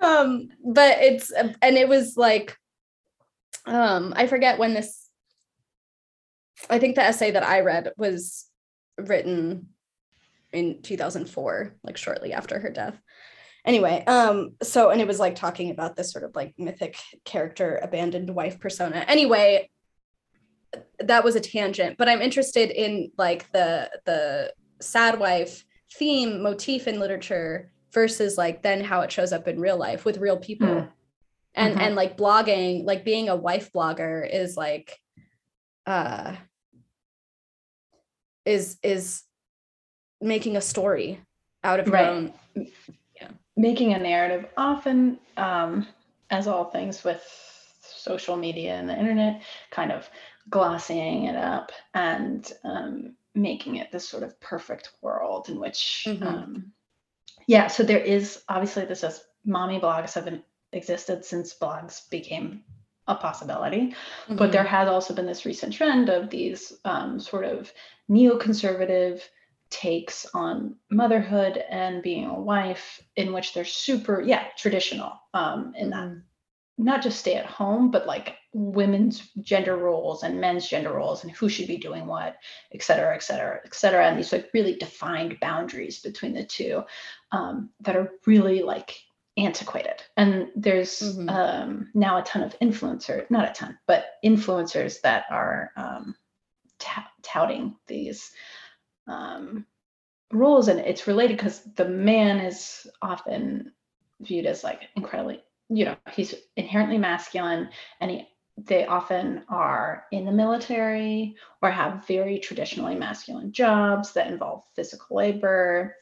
um, 0.00 0.48
but 0.64 0.98
it's 1.00 1.30
and 1.30 1.76
it 1.76 1.88
was 1.88 2.16
like, 2.16 2.56
um, 3.66 4.14
I 4.16 4.26
forget 4.26 4.58
when 4.58 4.72
this. 4.74 5.08
I 6.70 6.78
think 6.78 6.94
the 6.94 7.02
essay 7.02 7.32
that 7.32 7.42
I 7.42 7.60
read 7.60 7.92
was 7.98 8.46
written 8.96 9.68
in 10.52 10.82
2004, 10.82 11.76
like 11.82 11.96
shortly 11.96 12.32
after 12.32 12.58
her 12.58 12.70
death. 12.70 12.98
Anyway, 13.64 14.04
um, 14.06 14.54
so 14.62 14.90
and 14.90 15.00
it 15.00 15.06
was 15.06 15.20
like 15.20 15.36
talking 15.36 15.70
about 15.70 15.94
this 15.94 16.12
sort 16.12 16.24
of 16.24 16.34
like 16.34 16.54
mythic 16.58 16.96
character, 17.24 17.78
abandoned 17.82 18.28
wife 18.34 18.58
persona. 18.58 19.04
Anyway, 19.06 19.70
that 20.98 21.22
was 21.22 21.36
a 21.36 21.40
tangent, 21.40 21.96
but 21.96 22.08
I'm 22.08 22.22
interested 22.22 22.70
in 22.70 23.12
like 23.16 23.50
the 23.52 23.88
the 24.04 24.52
sad 24.80 25.18
wife 25.20 25.64
theme 25.94 26.42
motif 26.42 26.88
in 26.88 26.98
literature 26.98 27.70
versus 27.92 28.36
like 28.36 28.62
then 28.62 28.82
how 28.82 29.02
it 29.02 29.12
shows 29.12 29.32
up 29.32 29.46
in 29.46 29.60
real 29.60 29.76
life 29.76 30.04
with 30.04 30.18
real 30.18 30.38
people. 30.38 30.66
Mm. 30.66 30.88
And 31.54 31.74
mm-hmm. 31.74 31.84
and 31.84 31.94
like 31.94 32.16
blogging, 32.16 32.84
like 32.84 33.04
being 33.04 33.28
a 33.28 33.36
wife 33.36 33.70
blogger 33.72 34.28
is 34.28 34.56
like 34.56 34.98
uh 35.86 36.34
is 38.44 38.78
is 38.82 39.22
making 40.22 40.56
a 40.56 40.60
story 40.60 41.20
out 41.64 41.80
of 41.80 41.86
your 41.86 41.94
right. 41.94 42.06
own 42.06 42.32
yeah 42.54 43.28
making 43.56 43.92
a 43.94 43.98
narrative 43.98 44.46
often 44.56 45.18
um 45.36 45.86
as 46.30 46.46
all 46.46 46.64
things 46.64 47.04
with 47.04 47.22
social 47.80 48.36
media 48.36 48.74
and 48.74 48.88
the 48.88 48.98
internet 48.98 49.42
kind 49.70 49.92
of 49.92 50.08
glossing 50.50 51.24
it 51.24 51.36
up 51.36 51.70
and 51.94 52.52
um, 52.64 53.14
making 53.34 53.76
it 53.76 53.92
this 53.92 54.08
sort 54.08 54.22
of 54.22 54.38
perfect 54.40 54.90
world 55.00 55.48
in 55.48 55.58
which 55.60 56.04
mm-hmm. 56.06 56.26
um, 56.26 56.72
yeah 57.46 57.66
so 57.68 57.82
there 57.82 57.98
is 57.98 58.42
obviously 58.48 58.84
this 58.84 59.04
is 59.04 59.22
mommy 59.44 59.78
blogs 59.78 60.14
have 60.14 60.24
been, 60.24 60.42
existed 60.72 61.24
since 61.24 61.54
blogs 61.54 62.08
became 62.10 62.62
a 63.08 63.14
possibility 63.14 63.88
mm-hmm. 63.88 64.36
but 64.36 64.52
there 64.52 64.64
has 64.64 64.88
also 64.88 65.14
been 65.14 65.26
this 65.26 65.44
recent 65.44 65.72
trend 65.72 66.08
of 66.08 66.30
these 66.30 66.72
um, 66.84 67.20
sort 67.20 67.44
of 67.44 67.72
neoconservative 68.10 69.20
takes 69.72 70.26
on 70.34 70.76
motherhood 70.90 71.56
and 71.70 72.02
being 72.02 72.26
a 72.26 72.40
wife 72.40 73.02
in 73.16 73.32
which 73.32 73.54
they're 73.54 73.64
super 73.64 74.20
yeah 74.20 74.44
traditional 74.56 75.18
um 75.32 75.72
in 75.76 75.90
mm-hmm. 75.90 76.14
that 76.14 76.22
not 76.78 77.02
just 77.02 77.18
stay 77.18 77.34
at 77.34 77.46
home 77.46 77.90
but 77.90 78.06
like 78.06 78.36
women's 78.52 79.30
gender 79.40 79.76
roles 79.76 80.22
and 80.22 80.40
men's 80.40 80.68
gender 80.68 80.92
roles 80.92 81.24
and 81.24 81.32
who 81.32 81.48
should 81.48 81.66
be 81.66 81.78
doing 81.78 82.06
what 82.06 82.36
et 82.72 82.82
cetera 82.82 83.14
et 83.14 83.22
cetera 83.22 83.60
et 83.64 83.74
cetera 83.74 84.06
and 84.06 84.18
these 84.18 84.32
like 84.32 84.50
really 84.52 84.76
defined 84.76 85.38
boundaries 85.40 86.00
between 86.00 86.34
the 86.34 86.44
two 86.44 86.82
um, 87.32 87.70
that 87.80 87.96
are 87.96 88.12
really 88.26 88.62
like 88.62 88.94
antiquated 89.38 90.02
and 90.18 90.48
there's 90.54 91.00
mm-hmm. 91.00 91.28
um, 91.30 91.90
now 91.94 92.18
a 92.18 92.22
ton 92.22 92.42
of 92.42 92.58
influencers 92.60 93.30
not 93.30 93.48
a 93.48 93.52
ton 93.54 93.78
but 93.86 94.04
influencers 94.22 95.00
that 95.00 95.24
are 95.30 95.70
um, 95.76 96.14
t- 96.78 97.00
touting 97.22 97.74
these 97.86 98.32
um, 99.06 99.66
roles 100.32 100.68
and 100.68 100.80
it's 100.80 101.06
related 101.06 101.36
because 101.36 101.62
the 101.76 101.88
man 101.88 102.40
is 102.40 102.86
often 103.00 103.72
viewed 104.20 104.46
as 104.46 104.62
like 104.62 104.82
incredibly 104.96 105.42
you 105.68 105.84
know 105.84 105.96
he's 106.12 106.34
inherently 106.56 106.98
masculine 106.98 107.68
and 108.00 108.10
he 108.10 108.28
they 108.58 108.86
often 108.86 109.42
are 109.48 110.04
in 110.12 110.24
the 110.24 110.32
military 110.32 111.36
or 111.62 111.70
have 111.70 112.06
very 112.06 112.38
traditionally 112.38 112.94
masculine 112.94 113.52
jobs 113.52 114.12
that 114.12 114.30
involve 114.30 114.62
physical 114.74 115.16
labor. 115.16 115.96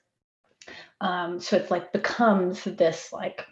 Um, 1.01 1.41
so 1.41 1.57
it's 1.57 1.71
like 1.71 1.93
becomes 1.93 2.65
this 2.65 3.13
like 3.13 3.47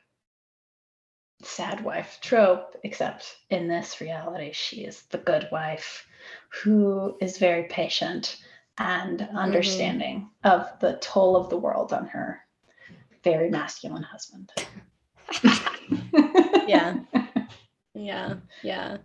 sad 1.43 1.85
wife 1.85 2.19
trope 2.21 2.77
except 2.83 3.37
in 3.49 3.69
this 3.69 4.01
reality 4.01 4.51
she 4.53 4.85
is 4.85 5.03
the 5.03 5.19
good 5.19 5.49
wife 5.53 6.05
who 6.49 7.17
is 7.21 7.39
very 7.39 7.63
patient 7.69 8.39
and 8.79 9.21
mm-hmm. 9.21 9.37
understanding 9.37 10.29
mm-hmm. 10.45 10.61
of 10.61 10.79
the 10.81 10.99
toll 11.01 11.37
of 11.37 11.51
the 11.51 11.57
world 11.57 11.93
on 11.93 12.07
her 12.07 12.41
very 13.25 13.51
masculine 13.51 14.03
husband. 14.03 14.53
yeah. 16.69 16.99
Yeah. 17.95 18.35
Yeah. 18.63 18.99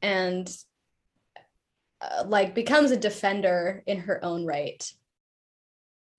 And 0.00 0.50
uh, 2.00 2.24
like 2.26 2.56
becomes 2.56 2.90
a 2.90 2.96
defender 2.96 3.84
in 3.86 4.00
her 4.00 4.22
own 4.24 4.44
right. 4.44 4.92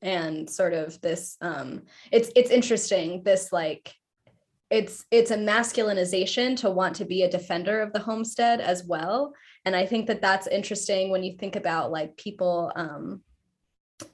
And 0.02 0.50
sort 0.50 0.74
of 0.74 1.02
this 1.02 1.36
um 1.42 1.82
it's 2.14 2.30
it's 2.38 2.50
interesting 2.50 3.24
this 3.24 3.52
like 3.52 3.94
it's 4.74 5.06
it's 5.12 5.30
a 5.30 5.38
masculinization 5.38 6.58
to 6.58 6.72
want 6.72 6.96
to 6.96 7.06
be 7.06 7.22
a 7.22 7.30
defender 7.30 7.80
of 7.80 7.94
the 7.94 8.00
homestead 8.00 8.60
as 8.60 8.84
well. 8.84 9.34
And 9.66 9.76
i 9.76 9.86
think 9.86 10.08
that 10.08 10.22
that's 10.22 10.48
interesting 10.48 11.12
when 11.12 11.24
you 11.24 11.38
think 11.38 11.56
about 11.56 11.92
like 11.92 12.18
people 12.18 12.72
um 12.76 13.22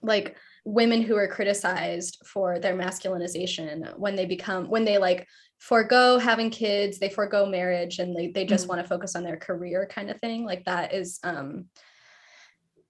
like 0.02 0.36
women 0.66 1.02
who 1.02 1.16
are 1.16 1.30
criticized 1.30 2.22
for 2.26 2.60
their 2.60 2.76
masculinization 2.76 3.98
when 3.98 4.18
they 4.18 4.26
become 4.26 4.66
when 4.70 4.84
they 4.84 4.98
like 4.98 5.26
forego 5.60 6.20
having 6.20 6.50
kids 6.50 7.00
they 7.00 7.10
forego 7.10 7.46
marriage 7.46 8.00
and 8.00 8.14
they, 8.16 8.28
they 8.28 8.46
just 8.46 8.64
mm-hmm. 8.64 8.76
want 8.76 8.82
to 8.82 8.88
focus 8.88 9.16
on 9.16 9.24
their 9.24 9.38
career 9.38 9.90
kind 9.90 10.10
of 10.12 10.20
thing. 10.20 10.44
Like 10.44 10.66
that 10.66 10.94
is 10.94 11.20
um 11.24 11.68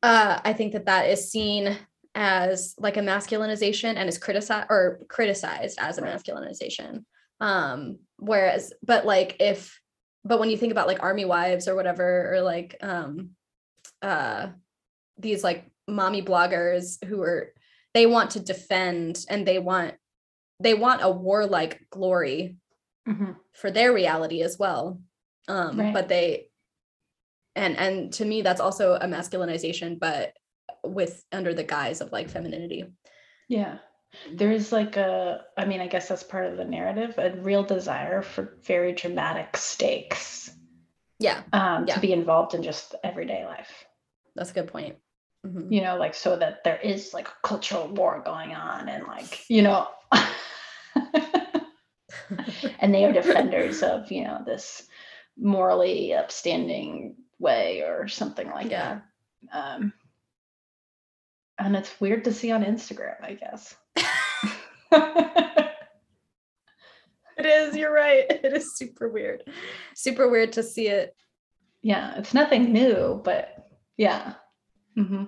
uh 0.01 0.39
i 0.43 0.53
think 0.53 0.73
that 0.73 0.87
that 0.87 1.07
is 1.07 1.31
seen 1.31 1.77
as 2.15 2.73
like 2.79 2.97
a 2.97 3.01
masculinization 3.13 3.93
and 3.95 4.09
is 4.09 4.17
criticized 4.17 4.67
or 4.71 5.01
criticized 5.07 5.77
as 5.79 5.99
a 5.99 6.01
masculinization 6.01 7.05
um 7.39 7.99
whereas 8.17 8.73
but 8.83 9.05
like 9.05 9.37
if 9.39 9.79
but 10.25 10.39
when 10.39 10.49
you 10.49 10.57
think 10.57 10.71
about 10.71 10.87
like 10.87 11.01
army 11.01 11.25
wives 11.25 11.67
or 11.67 11.75
whatever 11.75 12.33
or 12.33 12.41
like 12.41 12.75
um 12.81 13.31
uh 14.01 14.47
these 15.17 15.43
like 15.43 15.69
mommy 15.87 16.21
bloggers 16.21 17.03
who 17.05 17.21
are 17.21 17.53
they 17.93 18.05
want 18.05 18.31
to 18.31 18.39
defend 18.39 19.25
and 19.29 19.45
they 19.45 19.59
want 19.59 19.95
they 20.59 20.73
want 20.73 21.01
a 21.01 21.09
warlike 21.09 21.85
glory 21.89 22.57
mm-hmm. 23.07 23.31
for 23.53 23.71
their 23.71 23.93
reality 23.93 24.41
as 24.41 24.57
well 24.59 25.01
um 25.47 25.79
right. 25.79 25.93
but 25.93 26.07
they 26.07 26.47
and 27.55 27.77
and 27.77 28.13
to 28.13 28.25
me 28.25 28.41
that's 28.41 28.61
also 28.61 28.93
a 28.95 29.05
masculinization 29.05 29.99
but 29.99 30.33
with 30.83 31.23
under 31.31 31.53
the 31.53 31.63
guise 31.63 32.01
of 32.01 32.11
like 32.11 32.29
femininity 32.29 32.85
yeah 33.47 33.77
there's 34.31 34.71
like 34.71 34.97
a 34.97 35.41
i 35.57 35.65
mean 35.65 35.81
i 35.81 35.87
guess 35.87 36.07
that's 36.07 36.23
part 36.23 36.45
of 36.45 36.57
the 36.57 36.65
narrative 36.65 37.15
a 37.17 37.31
real 37.41 37.63
desire 37.63 38.21
for 38.21 38.57
very 38.63 38.93
dramatic 38.93 39.55
stakes 39.55 40.51
yeah, 41.21 41.41
um, 41.51 41.85
yeah. 41.85 41.95
to 41.95 41.99
be 41.99 42.13
involved 42.13 42.53
in 42.53 42.63
just 42.63 42.95
everyday 43.03 43.45
life 43.45 43.85
that's 44.35 44.51
a 44.51 44.53
good 44.53 44.67
point 44.67 44.95
mm-hmm. 45.45 45.71
you 45.71 45.81
know 45.81 45.97
like 45.97 46.15
so 46.15 46.37
that 46.37 46.63
there 46.63 46.77
is 46.77 47.13
like 47.13 47.27
a 47.27 47.33
cultural 47.43 47.87
war 47.89 48.21
going 48.23 48.53
on 48.53 48.87
and 48.87 49.05
like 49.05 49.43
you 49.49 49.61
know 49.61 49.87
and 52.79 52.93
they 52.93 53.03
are 53.03 53.11
defenders 53.11 53.83
of 53.83 54.09
you 54.11 54.23
know 54.23 54.41
this 54.45 54.87
morally 55.37 56.13
upstanding 56.13 57.15
way 57.37 57.81
or 57.81 58.07
something 58.07 58.49
like 58.49 58.71
yeah. 58.71 58.99
that 59.51 59.77
um, 59.77 59.93
and 61.59 61.75
it's 61.75 61.99
weird 61.99 62.23
to 62.23 62.33
see 62.33 62.51
on 62.51 62.63
instagram 62.63 63.15
i 63.23 63.33
guess 63.33 63.75
it 64.91 65.75
is, 67.45 67.75
you're 67.75 67.93
right. 67.93 68.25
It 68.43 68.53
is 68.53 68.77
super 68.77 69.09
weird. 69.09 69.43
Super 69.95 70.29
weird 70.29 70.53
to 70.53 70.63
see 70.63 70.87
it. 70.87 71.15
Yeah, 71.81 72.17
it's 72.17 72.33
nothing 72.33 72.73
new, 72.73 73.21
but 73.23 73.67
yeah. 73.97 74.33
Mm-hmm 74.97 75.25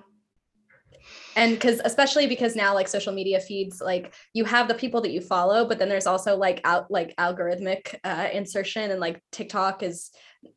and 1.36 1.54
because 1.54 1.80
especially 1.84 2.26
because 2.26 2.54
now 2.54 2.74
like 2.74 2.88
social 2.88 3.12
media 3.12 3.40
feeds 3.40 3.80
like 3.80 4.14
you 4.34 4.44
have 4.44 4.68
the 4.68 4.74
people 4.74 5.00
that 5.00 5.12
you 5.12 5.20
follow 5.20 5.66
but 5.66 5.78
then 5.78 5.88
there's 5.88 6.06
also 6.06 6.36
like 6.36 6.60
out 6.64 6.90
like 6.90 7.14
algorithmic 7.16 7.94
uh, 8.04 8.28
insertion 8.32 8.90
and 8.90 9.00
like 9.00 9.20
tiktok 9.30 9.82
is 9.82 10.10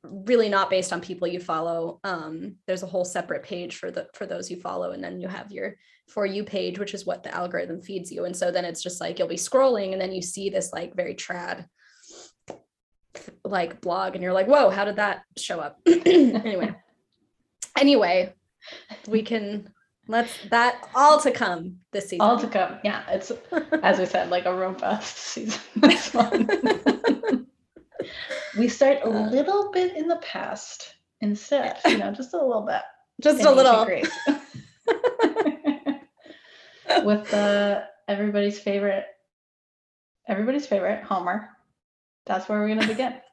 really 0.04 0.50
not 0.50 0.70
based 0.70 0.92
on 0.94 1.02
people 1.02 1.28
you 1.28 1.40
follow. 1.40 2.00
Um 2.04 2.56
there's 2.68 2.84
a 2.84 2.88
whole 2.88 3.06
separate 3.06 3.44
page 3.44 3.78
for 3.78 3.92
the 3.92 4.08
for 4.14 4.26
those 4.26 4.50
you 4.50 4.60
follow 4.60 4.92
and 4.92 5.04
then 5.04 5.20
you 5.20 5.28
have 5.28 5.52
your 5.52 5.76
for 6.08 6.26
you 6.26 6.44
page 6.44 6.80
which 6.80 6.94
is 6.94 7.06
what 7.06 7.24
the 7.24 7.34
algorithm 7.34 7.82
feeds 7.82 8.12
you. 8.12 8.26
And 8.26 8.36
so 8.36 8.52
then 8.52 8.66
it's 8.66 8.84
just 8.84 9.02
like 9.02 9.20
you'll 9.20 9.28
be 9.28 9.36
scrolling 9.36 9.92
and 9.92 10.02
then 10.02 10.12
you 10.12 10.22
see 10.22 10.50
this 10.50 10.74
like 10.74 10.96
very 10.96 11.16
trad 11.16 11.66
like 13.44 13.82
blog 13.82 14.14
and 14.14 14.24
you're 14.24 14.34
like 14.34 14.48
whoa 14.48 14.70
how 14.70 14.86
did 14.86 14.98
that 14.98 15.22
show 15.38 15.60
up? 15.60 15.80
Anyway. 15.88 16.76
Anyway 17.78 18.34
we 19.08 19.22
can 19.22 19.70
Let's 20.08 20.32
that 20.52 20.88
all 20.94 21.20
to 21.22 21.32
come 21.32 21.78
this 21.92 22.10
season. 22.10 22.22
All 22.22 22.40
to 22.40 22.48
come. 22.48 22.78
Yeah, 22.84 23.04
it's 23.10 23.32
as 23.82 23.98
we 23.98 24.06
said, 24.06 24.30
like 24.30 24.46
a 24.46 24.54
robust 24.54 25.18
season. 25.34 25.62
This 25.78 26.14
one. 26.14 27.48
we 28.58 28.68
start 28.68 29.00
a 29.04 29.08
uh, 29.08 29.30
little 29.30 29.72
bit 29.72 29.98
in 29.98 30.08
the 30.08 30.18
past 30.18 30.96
instead, 31.22 31.78
you 31.88 31.98
know, 31.98 32.12
just 32.12 32.34
a 32.34 32.38
little 32.38 32.62
bit. 32.62 32.82
just 33.22 33.44
a 33.44 33.52
little. 33.52 33.88
With 37.04 37.34
everybody's 38.08 38.60
favorite, 38.60 39.06
everybody's 40.28 40.68
favorite 40.68 41.04
Homer. 41.04 41.50
That's 42.28 42.48
where 42.48 42.60
we're 42.60 42.70
gonna 42.70 42.88
begin. 42.88 43.16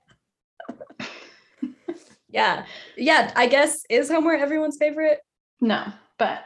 Yeah. 2.33 2.65
Yeah. 2.97 3.31
I 3.37 3.47
guess 3.47 3.85
is 3.91 4.11
Homer 4.11 4.33
everyone's 4.33 4.79
favorite? 4.79 5.21
No, 5.61 5.85
but 6.19 6.45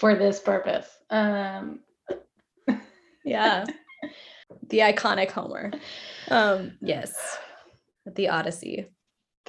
for 0.00 0.14
this 0.14 0.40
purpose, 0.40 0.88
um, 1.10 1.80
yeah. 3.24 3.64
The 4.70 4.78
iconic 4.78 5.30
Homer. 5.30 5.72
Um, 6.30 6.72
yes. 6.80 7.38
The 8.06 8.28
Odyssey 8.28 8.86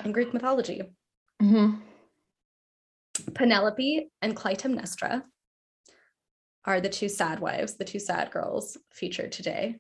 in 0.04 0.12
Greek 0.12 0.34
mythology. 0.34 0.82
mhm. 1.42 1.80
Penelope 3.34 4.10
and 4.22 4.36
Clytemnestra 4.36 5.24
are 6.66 6.82
the 6.82 6.90
two 6.90 7.10
sad 7.10 7.40
wives, 7.40 7.78
the 7.78 7.86
two 7.86 8.00
sad 8.00 8.32
girls 8.32 8.78
featured 8.94 9.32
today. 9.32 9.78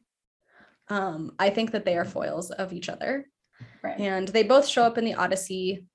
Um, 0.90 1.32
I 1.40 1.50
think 1.50 1.72
that 1.72 1.86
they 1.86 1.98
are 1.98 2.06
foils 2.06 2.52
of 2.52 2.72
each 2.74 2.90
other. 2.90 3.26
right. 3.84 4.00
and 4.00 4.28
they 4.30 4.44
both 4.44 4.68
show 4.68 4.84
up 4.84 4.98
in 4.98 5.04
the 5.04 5.16
odyssey 5.16 5.86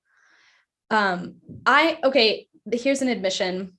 um 0.91 1.37
i 1.65 1.97
okay 2.03 2.47
here's 2.71 3.01
an 3.01 3.09
admission 3.09 3.75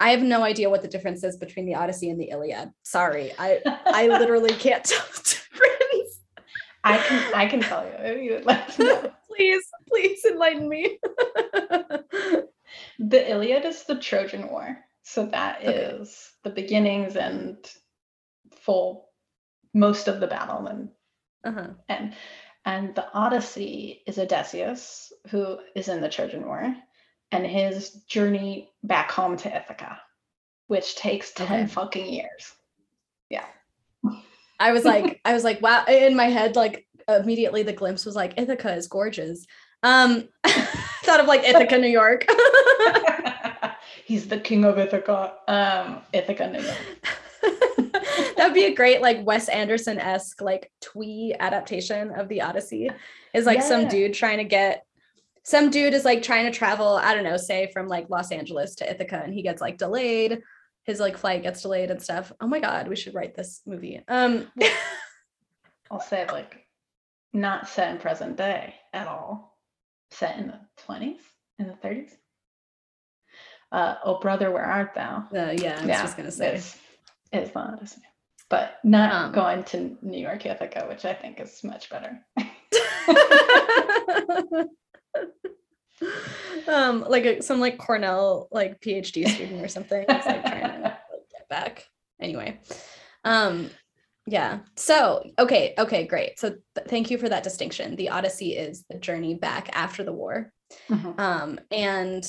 i 0.00 0.10
have 0.10 0.22
no 0.22 0.42
idea 0.42 0.70
what 0.70 0.82
the 0.82 0.88
difference 0.88 1.22
is 1.24 1.36
between 1.36 1.66
the 1.66 1.74
odyssey 1.74 2.10
and 2.10 2.20
the 2.20 2.30
iliad 2.30 2.70
sorry 2.82 3.32
i 3.38 3.60
i 3.86 4.06
literally 4.08 4.52
can't 4.54 4.84
tell 4.84 5.04
the 5.14 5.20
difference 5.20 6.20
I 6.84 6.98
can 6.98 7.34
I 7.34 7.46
can 7.46 7.60
tell 7.60 7.84
you 7.84 7.92
if 7.98 8.22
you 8.22 8.32
would 8.34 8.46
like 8.46 8.74
to 8.76 8.84
know. 8.84 9.12
please 9.28 9.64
please 9.88 10.24
enlighten 10.24 10.68
me 10.68 10.98
The 12.98 13.30
Iliad 13.30 13.64
is 13.64 13.84
the 13.84 13.96
Trojan 13.98 14.48
War. 14.48 14.78
So 15.02 15.26
that 15.26 15.64
is 15.64 16.08
Okay. 16.08 16.10
the 16.44 16.50
beginnings 16.62 17.16
and 17.16 17.56
full 18.52 19.08
most 19.74 20.08
of 20.08 20.20
the 20.20 20.26
battle 20.26 20.66
and 20.66 20.88
uh-huh. 21.44 21.68
and 21.88 22.14
and 22.64 22.94
the 22.94 23.10
Odyssey 23.12 24.02
is 24.06 24.18
Odysseus 24.18 25.12
who 25.30 25.58
is 25.74 25.88
in 25.88 26.00
the 26.00 26.08
Trojan 26.08 26.46
War 26.46 26.74
and 27.32 27.46
his 27.46 27.90
journey 28.08 28.70
back 28.82 29.10
home 29.10 29.36
to 29.38 29.48
Ithaca, 29.54 30.00
which 30.66 30.96
takes 30.96 31.32
10 31.32 31.46
Okay. 31.46 31.66
fucking 31.66 32.12
years. 32.12 32.52
Yeah. 33.28 33.44
I 34.60 34.72
was 34.72 34.84
like 34.84 35.20
i 35.24 35.32
was 35.34 35.44
like 35.44 35.62
wow 35.62 35.84
in 35.86 36.16
my 36.16 36.24
head 36.24 36.56
like 36.56 36.84
immediately 37.08 37.62
the 37.62 37.72
glimpse 37.72 38.04
was 38.04 38.16
like 38.16 38.34
ithaca 38.36 38.74
is 38.74 38.88
gorgeous 38.88 39.46
um 39.84 40.28
thought 41.04 41.20
of 41.20 41.26
like 41.26 41.44
ithaca 41.44 41.78
new 41.78 41.86
york 41.86 42.26
He's 44.04 44.26
the 44.26 44.40
king 44.40 44.64
of 44.64 44.78
Ithaca. 44.78 45.34
Um 45.46 46.00
Ithaca, 46.14 46.48
New 46.50 46.60
York. 46.62 48.34
That'd 48.38 48.54
be 48.54 48.64
a 48.64 48.74
great 48.74 49.02
like 49.02 49.24
Wes 49.24 49.50
Anderson 49.50 49.98
esque 49.98 50.40
like 50.40 50.72
twee 50.80 51.34
adaptation 51.38 52.12
of 52.12 52.28
the 52.28 52.40
Odyssey. 52.40 52.90
Is 53.34 53.44
like 53.44 53.60
some 53.62 53.86
dude 53.86 54.14
trying 54.14 54.38
to 54.38 54.44
get 54.44 54.86
some 55.48 55.70
dude 55.70 55.94
is 55.94 56.04
like 56.04 56.22
trying 56.22 56.44
to 56.44 56.50
travel, 56.50 56.96
I 57.02 57.14
don't 57.14 57.24
know, 57.24 57.38
say 57.38 57.70
from 57.72 57.88
like 57.88 58.10
Los 58.10 58.30
Angeles 58.30 58.74
to 58.76 58.90
Ithaca 58.90 59.22
and 59.24 59.32
he 59.32 59.40
gets 59.40 59.62
like 59.62 59.78
delayed. 59.78 60.42
His 60.84 61.00
like 61.00 61.16
flight 61.16 61.42
gets 61.42 61.62
delayed 61.62 61.90
and 61.90 62.02
stuff. 62.02 62.30
Oh 62.38 62.46
my 62.46 62.60
god, 62.60 62.86
we 62.86 62.96
should 62.96 63.14
write 63.14 63.34
this 63.34 63.62
movie. 63.64 64.02
Um 64.08 64.52
I'll 65.90 66.00
say 66.00 66.26
like 66.30 66.66
not 67.32 67.66
set 67.66 67.90
in 67.92 67.98
present 67.98 68.36
day 68.36 68.74
at 68.92 69.08
all. 69.08 69.56
Set 70.10 70.36
in 70.38 70.48
the 70.48 70.60
20s, 70.86 71.16
in 71.58 71.68
the 71.68 71.72
30s. 71.74 72.10
Uh, 73.72 73.94
oh 74.04 74.18
brother, 74.18 74.50
where 74.50 74.66
art 74.66 74.92
thou? 74.94 75.24
uh, 75.34 75.54
yeah, 75.56 75.78
I 75.82 75.86
was 75.86 75.96
just 75.96 76.16
gonna 76.18 76.30
say. 76.30 76.56
Is, 76.56 76.76
is 77.32 77.50
the 77.52 77.58
Odyssey. 77.58 78.02
But 78.50 78.74
not 78.84 79.12
Um, 79.12 79.32
going 79.32 79.64
to 79.64 79.96
New 80.02 80.20
York, 80.20 80.44
Ithaca, 80.44 80.84
which 80.90 81.06
I 81.06 81.14
think 81.14 81.40
is 81.40 81.64
much 81.64 81.88
better. 81.88 82.20
um 86.68 87.04
like 87.08 87.24
a, 87.24 87.42
some 87.42 87.60
like 87.60 87.78
cornell 87.78 88.48
like 88.52 88.80
phd 88.80 89.28
student 89.34 89.64
or 89.64 89.68
something 89.68 90.02
is 90.02 90.26
like 90.26 90.44
trying 90.44 90.62
to 90.62 90.80
like, 90.82 90.98
get 91.32 91.48
back. 91.48 91.86
Anyway 92.20 92.60
um 93.24 93.70
yeah 94.26 94.60
so 94.76 95.22
okay 95.38 95.74
okay 95.78 96.06
great. 96.06 96.38
So 96.38 96.50
th- 96.50 96.86
thank 96.88 97.10
you 97.10 97.18
for 97.18 97.28
that 97.28 97.42
distinction. 97.42 97.96
The 97.96 98.10
odyssey 98.10 98.56
is 98.56 98.84
the 98.90 98.98
journey 98.98 99.34
back 99.34 99.70
after 99.72 100.04
the 100.04 100.12
war. 100.12 100.52
Mhm. 100.90 101.18
um 101.18 101.58
and 101.70 102.24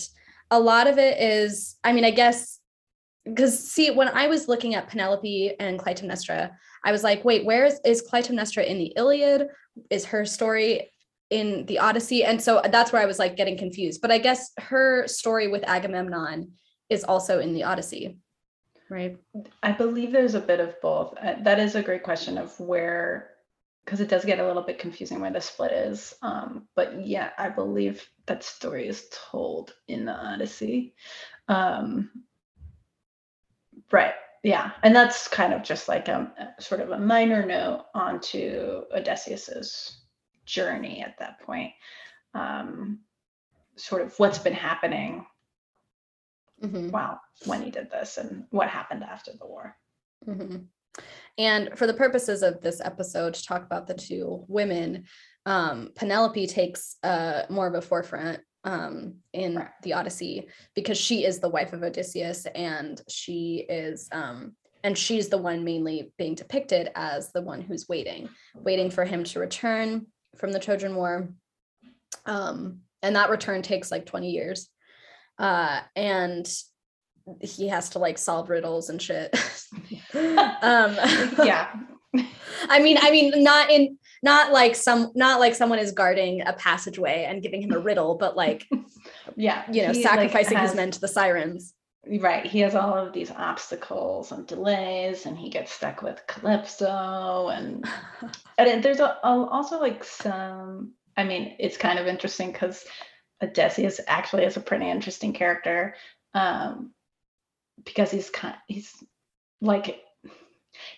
a 0.49 0.60
lot 0.60 0.88
of 0.88 0.97
it 0.97 1.21
is 1.21 1.75
i 1.84 1.91
mean 1.91 2.06
i 2.06 2.12
guess 2.12 2.60
because 3.25 3.60
see 3.69 3.91
when 3.91 4.08
i 4.08 4.28
was 4.28 4.47
looking 4.47 4.75
at 4.75 4.88
penelope 4.88 5.54
and 5.60 5.78
clytemnestra 5.78 6.49
i 6.86 6.91
was 6.91 7.04
like 7.04 7.25
wait 7.25 7.43
where 7.45 7.65
is, 7.65 7.80
is 7.84 8.02
clytemnestra 8.10 8.65
in 8.65 8.78
the 8.78 8.93
iliad? 8.95 9.49
Is 9.89 10.06
her 10.06 10.25
story 10.25 10.89
in 11.30 11.65
the 11.68 11.80
odyssey 11.80 12.24
and 12.24 12.42
so 12.42 12.62
that's 12.72 12.92
where 12.92 13.02
i 13.02 13.06
was 13.06 13.20
like 13.20 13.38
getting 13.38 13.58
confused 13.58 14.02
but 14.02 14.12
i 14.12 14.18
guess 14.18 14.52
her 14.58 15.08
story 15.08 15.48
with 15.48 15.63
agamemnon 15.68 16.52
is 16.89 17.04
also 17.04 17.39
in 17.39 17.54
the 17.54 17.63
odyssey 17.63 18.18
right 18.89 19.18
I 19.63 19.72
believe 19.72 20.12
there's 20.12 20.36
a 20.36 20.39
bit 20.39 20.60
of 20.60 20.80
both. 20.82 21.15
Uh, 21.22 21.36
that 21.44 21.60
is 21.60 21.76
a 21.76 21.84
great 21.84 22.04
question 22.04 22.38
of 22.38 22.58
where, 22.60 23.32
because 23.86 24.00
it 24.00 24.10
does 24.10 24.26
get 24.26 24.39
a 24.39 24.46
little 24.48 24.63
bit 24.63 24.80
confusing 24.80 25.20
where 25.20 25.32
the 25.32 25.42
split 25.42 25.72
is. 25.72 26.15
Um, 26.22 26.68
but 26.76 27.06
yeah, 27.06 27.32
I 27.38 27.50
believe 27.50 28.08
that 28.26 28.44
story 28.44 28.88
is 28.88 29.08
told 29.12 29.74
in 29.88 30.06
the 30.06 30.13
Odyssey. 30.13 30.96
Um, 31.48 32.10
right. 33.92 34.13
Yeah. 34.44 34.72
And 34.84 34.96
that's 34.96 35.28
kind 35.28 35.54
of 35.54 35.63
just 35.63 35.88
like 35.88 36.08
a, 36.08 36.32
a 36.58 36.62
sort 36.62 36.82
of 36.82 36.92
a 36.92 37.00
minor 37.00 37.46
note 37.46 37.86
onto 37.94 38.84
Odysseus's 38.96 39.99
journey 40.54 41.02
at 41.02 41.18
that 41.20 41.40
point. 41.42 41.72
Um, 42.34 43.00
sort 43.76 44.02
of 44.02 44.18
what's 44.20 44.40
been 44.40 44.54
happening 44.54 45.26
Mhm. 46.62 46.92
while 46.92 47.22
when 47.46 47.62
he 47.62 47.72
did 47.72 47.90
this 47.90 48.18
and 48.18 48.46
what 48.50 48.68
happened 48.68 49.04
after 49.04 49.32
the 49.32 49.46
war. 49.46 49.78
Mhm. 50.28 50.68
And 51.38 51.78
for 51.78 51.88
the 51.88 51.94
purposes 51.94 52.44
of 52.44 52.60
this 52.60 52.82
episode, 52.82 53.34
to 53.36 53.44
talk 53.46 53.64
about 53.64 53.88
the 53.88 53.94
two 53.94 54.44
women, 54.50 55.06
um, 55.46 55.92
Penelope 55.96 56.48
takes 56.48 56.98
uh, 57.04 57.46
more 57.50 57.68
of 57.68 57.76
a 57.76 57.82
forefront 57.82 58.42
um, 58.66 59.24
in 59.32 59.56
Right. 59.56 59.70
the 59.84 59.94
Odyssey 59.94 60.50
because 60.76 60.98
she 60.98 61.24
is 61.24 61.40
the 61.40 61.48
wife 61.48 61.72
of 61.72 61.82
Odysseus, 61.82 62.46
and 62.48 63.02
she 63.08 63.66
is, 63.70 64.10
um, 64.12 64.58
and 64.84 64.98
she's 64.98 65.30
the 65.30 65.38
one 65.38 65.64
mainly 65.64 66.12
being 66.18 66.36
depicted 66.36 66.92
as 66.96 67.32
the 67.32 67.42
one 67.42 67.62
who's 67.62 67.88
waiting, 67.88 68.28
waiting 68.56 68.92
for 68.92 69.06
him 69.06 69.24
to 69.24 69.40
return 69.40 70.12
from 70.38 70.52
the 70.52 70.60
Trojan 70.60 70.96
War, 70.96 71.30
um, 72.26 72.82
and 73.02 73.15
that 73.15 73.30
return 73.30 73.62
takes 73.62 73.92
like 73.92 74.06
twenty 74.06 74.32
years, 74.32 74.70
uh, 75.38 75.82
and 75.96 76.50
he 77.42 77.68
has 77.68 77.89
to 77.89 78.00
like 78.00 78.18
solve 78.18 78.50
riddles 78.50 78.89
and 78.89 79.02
shit. 79.02 79.36
um 80.13 80.96
yeah. 81.46 81.68
i 82.70 82.80
mean 82.82 82.98
i 83.02 83.12
mean 83.12 83.44
not 83.44 83.70
in 83.70 83.98
not 84.24 84.52
like 84.52 84.76
some 84.76 85.12
not 85.15 85.39
like 85.39 85.54
someone 85.54 85.78
is 85.80 85.92
guarding 85.92 86.42
a 86.42 86.54
passageway 86.54 87.26
and 87.30 87.44
giving 87.44 87.62
him 87.62 87.72
a 87.72 87.80
riddle 87.80 88.15
but 88.15 88.36
like 88.36 88.68
Yeah. 89.36 89.63
you 89.72 89.84
know 89.84 89.94
he, 89.94 90.04
like, 90.04 90.12
sacrificing 90.12 90.58
his 90.58 90.76
men 90.76 90.92
to 90.92 91.00
the 91.00 91.08
sirens 91.08 91.74
Right. 92.08 92.46
He 92.46 92.60
has 92.62 92.76
all 92.76 92.98
of 92.98 93.14
these 93.14 93.30
obstacles 93.32 94.32
and 94.32 94.48
delays, 94.48 95.26
and 95.26 95.38
he 95.38 95.50
gets 95.50 95.72
stuck 95.74 96.02
with 96.02 96.22
Calypso. 96.28 97.50
And, 97.50 97.86
and 98.58 98.84
there's 98.84 99.00
a, 99.02 99.18
a- 99.24 99.48
also 99.52 99.80
like 99.80 100.04
some, 100.04 100.94
I 101.18 101.24
mean, 101.26 101.56
it's 101.60 101.78
kind 101.78 102.00
of 102.00 102.08
interesting 102.08 102.52
because 102.52 102.86
Odysseus 103.44 104.00
actually 104.08 104.46
is 104.46 104.58
a 104.58 104.62
pretty 104.62 104.90
interesting 104.90 105.34
character 105.34 105.96
um, 106.34 106.92
because 107.84 108.12
he's 108.12 108.30
kind 108.30 108.56
he's 108.68 108.94
like, 109.62 110.02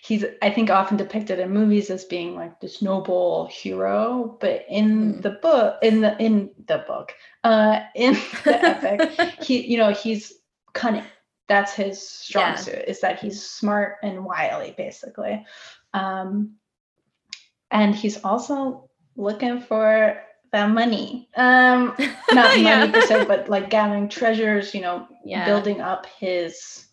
he's, 0.02 0.24
I 0.40 0.50
think, 0.50 0.70
often 0.70 0.96
depicted 0.96 1.40
in 1.40 1.50
movies 1.50 1.90
as 1.90 2.04
being 2.04 2.36
like 2.36 2.60
this 2.60 2.80
noble 2.80 3.46
hero, 3.46 4.36
but 4.40 4.64
in 4.68 5.14
Mhm. 5.14 5.22
the 5.22 5.30
book, 5.30 5.78
in 5.82 6.00
the, 6.00 6.16
in 6.22 6.50
the 6.66 6.84
book, 6.86 7.12
uh, 7.44 7.80
in 7.96 8.14
the 8.44 8.64
epic, 8.64 9.10
he 9.42 9.66
you 9.66 9.78
know 9.78 9.90
he's 9.92 10.32
cunning 10.72 11.04
that's 11.48 11.72
his 11.74 12.00
strong 12.06 12.50
Yeah. 12.52 12.56
suit 12.56 12.84
is 12.86 13.00
that 13.00 13.20
he's 13.20 13.44
smart 13.44 13.96
and 14.02 14.24
wily 14.24 14.74
basically 14.76 15.44
um 15.94 16.54
and 17.70 17.94
he's 17.94 18.22
also 18.24 18.88
looking 19.16 19.60
for 19.60 20.20
the 20.52 20.68
money 20.68 21.28
um 21.36 21.94
not 22.32 22.58
money 22.60 22.88
per 22.92 23.00
se 23.00 23.24
but 23.26 23.48
like 23.48 23.70
gathering 23.70 24.08
treasures 24.08 24.74
you 24.74 24.80
know 24.80 25.06
Yeah. 25.24 25.44
building 25.44 25.80
up 25.80 26.06
his 26.06 26.86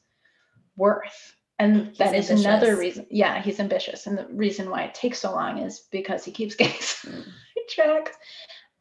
worth 0.75 1.35
and 1.57 1.93
that 1.97 2.15
is 2.15 2.29
He's 2.29 2.39
another 2.45 2.67
ambitious. 2.71 2.79
reason 2.79 3.07
yeah 3.11 3.41
he's 3.41 3.59
ambitious 3.59 4.07
and 4.07 4.17
the 4.17 4.27
reason 4.31 4.69
why 4.69 4.83
it 4.83 4.93
takes 4.95 5.19
so 5.19 5.31
long 5.33 5.57
is 5.59 5.81
because 5.91 6.23
he 6.25 6.31
keeps 6.31 6.55
getting 6.61 6.73
Mm. 6.79 7.25
sidetracked 7.55 8.17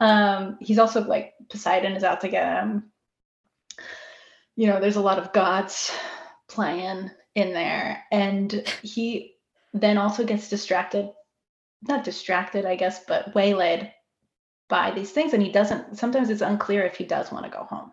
Um, 0.01 0.59
he's 0.61 0.79
also 0.79 1.03
like 1.05 1.35
Poseidon 1.51 1.93
is 1.95 2.05
out 2.05 2.21
to 2.21 2.29
get 2.29 2.61
him. 2.63 2.93
You 4.59 4.67
know, 4.67 4.81
there's 4.81 4.97
a 4.97 5.01
lot 5.01 5.19
of 5.19 5.33
gods 5.33 5.93
playing 6.49 7.11
in 7.35 7.53
there, 7.53 8.05
and 8.11 8.53
he 8.83 9.37
then 9.73 9.99
also 9.99 10.25
gets 10.25 10.49
distracted, 10.49 11.11
not 11.83 12.03
distracted, 12.03 12.67
I 12.67 12.75
guess, 12.75 13.05
but 13.05 13.35
waylaid 13.35 13.93
by 14.69 14.91
these 14.91 15.13
things, 15.13 15.33
and 15.33 15.43
he 15.43 15.53
doesn't. 15.53 15.97
Sometimes 15.97 16.29
it's 16.29 16.43
unclear 16.43 16.85
if 16.85 16.97
he 16.97 17.05
does 17.05 17.31
want 17.31 17.45
to 17.45 17.51
go 17.51 17.65
home. 17.65 17.93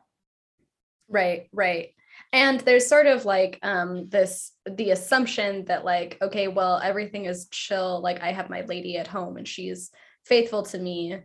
Right, 1.08 1.48
right 1.54 1.90
and 2.34 2.60
there's 2.62 2.88
sort 2.88 3.08
of 3.08 3.26
like 3.26 3.60
um 3.64 4.08
this 4.10 4.52
the 4.66 4.92
assumption 4.92 5.66
that 5.66 5.86
like 5.86 6.18
okay 6.22 6.48
well 6.48 6.80
everything 6.84 7.26
is 7.26 7.48
chill 7.50 8.02
like 8.02 8.22
i 8.22 8.32
have 8.32 8.50
my 8.50 8.62
lady 8.62 8.98
at 8.98 9.08
home 9.08 9.38
and 9.38 9.48
she's 9.48 9.92
faithful 10.26 10.64
to 10.64 10.78
me 10.78 11.18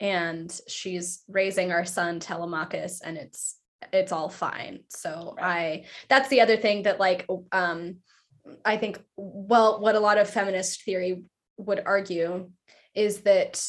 and 0.00 0.60
she's 0.68 1.22
raising 1.28 1.72
our 1.72 1.84
son 1.84 2.20
telemachus 2.20 3.00
and 3.02 3.16
it's 3.16 3.56
it's 3.92 4.12
all 4.12 4.28
fine 4.28 4.80
so 4.88 5.34
right. 5.36 5.44
i 5.44 5.84
that's 6.08 6.28
the 6.28 6.40
other 6.40 6.56
thing 6.56 6.82
that 6.82 7.00
like 7.00 7.26
um 7.52 7.96
i 8.64 8.76
think 8.76 9.02
well 9.16 9.80
what 9.80 9.94
a 9.94 10.00
lot 10.00 10.18
of 10.18 10.28
feminist 10.28 10.82
theory 10.82 11.22
would 11.56 11.82
argue 11.84 12.50
is 12.94 13.22
that 13.22 13.64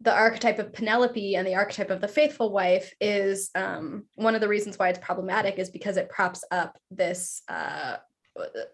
the 0.00 0.12
archetype 0.12 0.58
of 0.58 0.72
Penelope 0.72 1.34
and 1.34 1.46
the 1.46 1.54
archetype 1.54 1.90
of 1.90 2.00
the 2.00 2.08
faithful 2.08 2.52
wife 2.52 2.92
is 3.00 3.50
um, 3.54 4.04
one 4.16 4.34
of 4.34 4.40
the 4.40 4.48
reasons 4.48 4.78
why 4.78 4.88
it's 4.90 4.98
problematic 4.98 5.58
is 5.58 5.70
because 5.70 5.96
it 5.96 6.10
props 6.10 6.44
up 6.50 6.76
this 6.90 7.42
uh, 7.48 7.96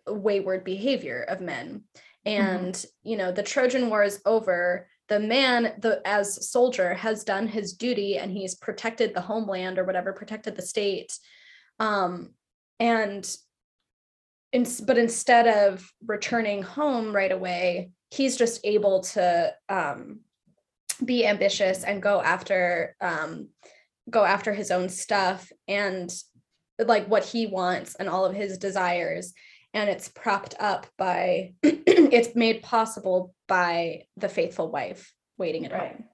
wayward 0.09 0.65
behavior 0.65 1.25
of 1.29 1.41
men. 1.41 1.85
Mm-hmm. 2.27 2.43
And 2.43 2.75
mm-hmm. 2.75 3.09
you 3.09 3.17
know, 3.17 3.33
the 3.33 3.43
Trojan 3.43 3.89
War 3.89 4.03
is 4.03 4.21
over. 4.27 4.89
The 5.11 5.21
man, 5.21 5.75
the 5.79 6.01
as 6.07 6.51
soldier, 6.51 6.95
has 6.95 7.25
done 7.25 7.47
his 7.47 7.75
duty 7.75 8.17
and 8.17 8.33
he's 8.33 8.55
protected 8.55 9.13
the 9.13 9.21
homeland 9.21 9.79
or 9.79 9.85
whatever, 9.85 10.15
protected 10.15 10.57
the 10.57 10.63
state. 10.63 11.19
Um, 11.79 12.31
and 12.79 13.29
in, 14.53 14.67
but 14.87 14.97
instead 14.97 15.47
of 15.47 15.93
returning 16.07 16.63
home 16.63 17.15
right 17.15 17.31
away, 17.31 17.91
he's 18.11 18.37
just 18.37 18.61
able 18.65 19.01
to 19.01 19.53
um, 19.69 20.21
be 21.05 21.27
ambitious 21.27 21.85
and 21.85 22.03
go 22.03 22.21
after 22.21 22.97
um 23.01 23.49
go 24.09 24.25
after 24.25 24.53
his 24.53 24.71
own 24.71 24.89
stuff 24.89 25.51
and 25.69 26.15
like 26.79 27.07
what 27.07 27.25
he 27.25 27.47
wants 27.47 27.95
and 27.95 28.09
all 28.09 28.25
of 28.25 28.35
his 28.35 28.59
desires 28.59 29.33
and 29.75 29.89
it's 29.89 30.09
propped 30.09 30.55
up 30.59 30.87
by 30.97 31.53
it's 31.63 32.35
made 32.35 32.63
possible 32.63 33.35
by 33.47 34.03
the 34.17 34.29
faithful 34.29 34.71
wife 34.71 35.15
waiting 35.39 35.65
at 35.65 35.73
right. 35.73 35.93
home 35.93 36.05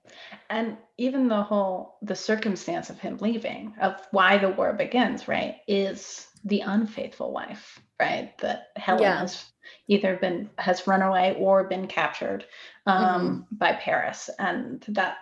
and 0.50 0.76
even 0.98 1.28
the 1.28 1.42
whole 1.42 1.98
the 2.02 2.14
circumstance 2.14 2.90
of 2.90 2.98
him 3.00 3.16
leaving 3.18 3.74
of 3.80 3.94
why 4.12 4.38
the 4.38 4.50
war 4.50 4.72
begins 4.72 5.26
right 5.26 5.56
is 5.66 6.28
the 6.44 6.60
unfaithful 6.60 7.32
wife 7.32 7.80
right 8.00 8.38
that 8.38 8.68
helen 8.76 9.02
yeah. 9.02 9.18
has 9.18 9.46
either 9.88 10.16
been 10.16 10.48
has 10.58 10.86
run 10.86 11.02
away 11.02 11.36
or 11.38 11.64
been 11.64 11.86
captured 11.86 12.44
um, 12.86 13.02
mm-hmm. 13.04 13.56
by 13.56 13.72
Paris 13.72 14.30
and 14.38 14.84
that 14.88 15.18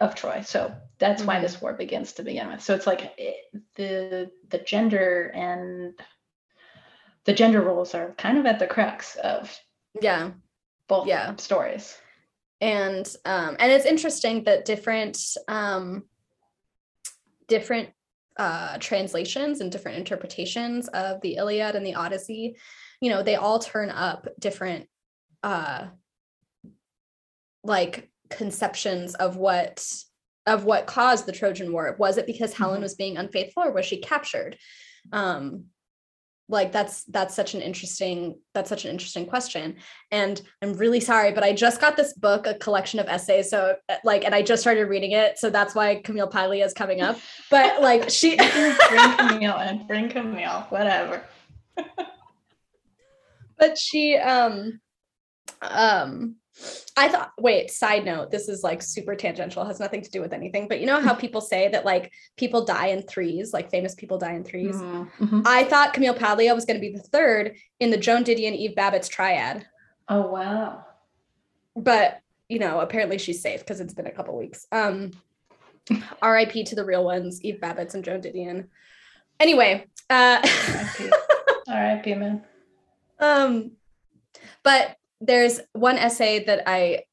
of 0.00 0.14
Troy. 0.14 0.42
So 0.42 0.74
that's 0.98 1.22
mm-hmm. 1.22 1.28
why 1.28 1.40
this 1.40 1.60
war 1.60 1.74
begins 1.74 2.12
to 2.14 2.22
begin 2.22 2.48
with. 2.48 2.62
So 2.62 2.74
it's 2.74 2.86
like 2.86 3.12
it, 3.18 3.36
the 3.74 4.30
the 4.48 4.58
gender 4.58 5.30
and 5.34 5.94
the 7.26 7.32
gender 7.32 7.60
roles 7.60 7.94
are 7.94 8.14
kind 8.18 8.38
of 8.38 8.46
at 8.46 8.58
the 8.58 8.66
crux 8.66 9.16
of 9.16 9.56
yeah 10.00 10.30
both 10.88 11.06
yeah 11.06 11.34
stories. 11.36 11.96
And 12.60 13.06
um 13.24 13.56
and 13.58 13.72
it's 13.72 13.86
interesting 13.86 14.44
that 14.44 14.64
different 14.64 15.18
um 15.48 16.04
different 17.48 17.90
uh 18.38 18.78
translations 18.78 19.60
and 19.60 19.70
different 19.70 19.98
interpretations 19.98 20.88
of 20.88 21.20
the 21.20 21.36
Iliad 21.36 21.74
and 21.74 21.84
the 21.84 21.94
Odyssey 21.94 22.56
you 23.00 23.10
know 23.10 23.22
they 23.22 23.36
all 23.36 23.58
turn 23.58 23.90
up 23.90 24.26
different 24.38 24.88
uh 25.42 25.86
like 27.64 28.10
conceptions 28.30 29.14
of 29.14 29.36
what 29.36 29.86
of 30.46 30.64
what 30.64 30.86
caused 30.86 31.26
the 31.26 31.32
trojan 31.32 31.72
war 31.72 31.94
was 31.98 32.16
it 32.16 32.26
because 32.26 32.52
helen 32.52 32.76
mm-hmm. 32.76 32.82
was 32.82 32.94
being 32.94 33.16
unfaithful 33.16 33.62
or 33.64 33.72
was 33.72 33.84
she 33.84 33.98
captured 33.98 34.56
um 35.12 35.64
like 36.48 36.72
that's 36.72 37.04
that's 37.04 37.34
such 37.34 37.54
an 37.54 37.62
interesting 37.62 38.38
that's 38.54 38.68
such 38.68 38.84
an 38.84 38.90
interesting 38.90 39.26
question. 39.26 39.76
And 40.10 40.40
i'm 40.62 40.74
really 40.74 41.00
sorry 41.00 41.32
but 41.32 41.42
i 41.44 41.52
just 41.52 41.80
got 41.80 41.96
this 41.96 42.12
book 42.14 42.46
a 42.46 42.54
collection 42.54 43.00
of 43.00 43.06
essays. 43.06 43.50
So 43.50 43.76
uh, 43.88 43.96
like 44.04 44.24
and 44.24 44.34
i 44.34 44.42
just 44.42 44.62
started 44.62 44.86
reading 44.86 45.12
it. 45.12 45.38
So 45.38 45.50
that's 45.50 45.74
why 45.74 45.96
camille 45.96 46.28
paglia 46.28 46.64
is 46.64 46.72
coming 46.72 47.00
up. 47.00 47.18
But 47.50 47.82
like 47.82 48.10
she 48.18 48.36
bring 48.36 49.16
camille 49.16 49.56
and 49.56 49.86
bring 49.86 50.08
camille. 50.08 50.66
Whatever. 50.70 51.22
But 53.58 53.78
she 53.78 54.16
um 54.16 54.80
um 55.62 56.36
I 56.96 57.08
thought, 57.08 57.32
wait, 57.38 57.70
side 57.70 58.04
note, 58.04 58.30
this 58.30 58.48
is 58.48 58.62
like 58.62 58.80
super 58.80 59.14
tangential, 59.14 59.64
has 59.64 59.78
nothing 59.78 60.00
to 60.02 60.10
do 60.10 60.20
with 60.20 60.32
anything. 60.32 60.68
But 60.68 60.80
you 60.80 60.86
know 60.86 61.00
how 61.00 61.14
people 61.14 61.40
say 61.40 61.68
that 61.68 61.84
like 61.84 62.10
people 62.36 62.64
die 62.64 62.88
in 62.88 63.02
threes, 63.02 63.52
like 63.52 63.70
famous 63.70 63.94
people 63.94 64.18
die 64.18 64.34
in 64.34 64.44
3s 64.44 64.74
mm-hmm. 64.74 65.24
mm-hmm. 65.24 65.42
I 65.44 65.64
thought 65.64 65.92
Camille 65.92 66.14
Paglia 66.14 66.54
was 66.54 66.64
going 66.64 66.80
to 66.80 66.80
be 66.80 66.92
the 66.96 67.02
third 67.02 67.56
in 67.78 67.90
the 67.90 67.98
Joan 67.98 68.24
Didion 68.24 68.56
Eve 68.56 68.74
Babitz 68.76 69.08
triad. 69.08 69.66
Oh, 70.08 70.26
wow. 70.28 70.86
But, 71.74 72.20
you 72.48 72.58
know, 72.58 72.80
apparently 72.80 73.18
she's 73.18 73.42
safe 73.42 73.60
because 73.60 73.80
it's 73.80 73.94
been 73.94 74.06
a 74.06 74.12
couple 74.12 74.38
weeks. 74.38 74.66
Um, 74.72 75.10
RIP 76.22 76.64
to 76.66 76.74
the 76.74 76.84
real 76.84 77.04
ones, 77.04 77.42
Eve 77.44 77.58
Babitz 77.60 77.94
and 77.94 78.04
Joan 78.04 78.22
Didion. 78.22 78.68
Anyway, 79.38 79.86
uh. 80.08 80.40
RIP, 81.68 82.06
man. 82.18 82.44
Um, 83.18 83.72
but 84.62 84.96
there's 85.26 85.60
one 85.72 85.98
essay 85.98 86.44
that 86.44 86.62
I 86.66 87.04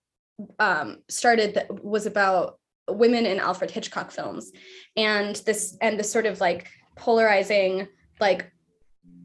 um, 0.59 0.99
started 1.09 1.55
that 1.55 1.83
was 1.83 2.05
about 2.05 2.59
women 2.89 3.25
in 3.25 3.39
Alfred 3.39 3.71
Hitchcock 3.71 4.11
films, 4.11 4.51
and 4.95 5.35
this 5.45 5.77
and 5.81 5.99
this 5.99 6.11
sort 6.11 6.25
of 6.25 6.39
like 6.39 6.67
polarizing 6.95 7.87
like 8.19 8.51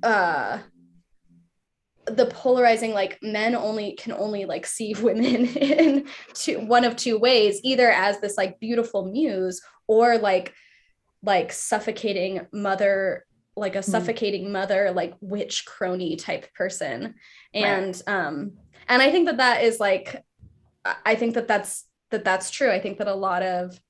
uh 0.02 0.58
the 2.06 2.26
polarizing 2.26 2.94
like 2.94 3.18
men 3.22 3.54
only 3.54 3.92
can 3.92 4.12
only 4.12 4.44
like 4.46 4.66
see 4.66 4.94
women 5.00 5.46
in 5.46 6.06
two 6.34 6.60
one 6.60 6.84
of 6.84 6.96
two 6.96 7.18
ways 7.18 7.60
either 7.62 7.90
as 7.90 8.20
this 8.20 8.36
like 8.36 8.58
beautiful 8.60 9.04
muse 9.10 9.60
or 9.86 10.18
like 10.18 10.54
like 11.22 11.52
suffocating 11.52 12.46
mother 12.52 13.26
like 13.56 13.74
a 13.74 13.80
mm. 13.80 13.84
suffocating 13.84 14.46
mm. 14.46 14.52
mother 14.52 14.92
like 14.92 15.14
witch 15.20 15.64
crony 15.66 16.16
type 16.16 16.52
person 16.54 17.14
and 17.52 18.02
right. 18.06 18.14
um 18.14 18.52
and 18.88 19.02
i 19.02 19.10
think 19.10 19.26
that 19.26 19.36
that 19.36 19.62
is 19.62 19.78
like 19.78 20.24
i 21.04 21.14
think 21.14 21.34
that 21.34 21.48
that's 21.48 21.88
that 22.10 22.24
that's 22.24 22.50
true. 22.50 22.70
I 22.70 22.80
think 22.80 22.98
that 22.98 23.08
a 23.08 23.14
lot 23.14 23.42
of 23.42 23.80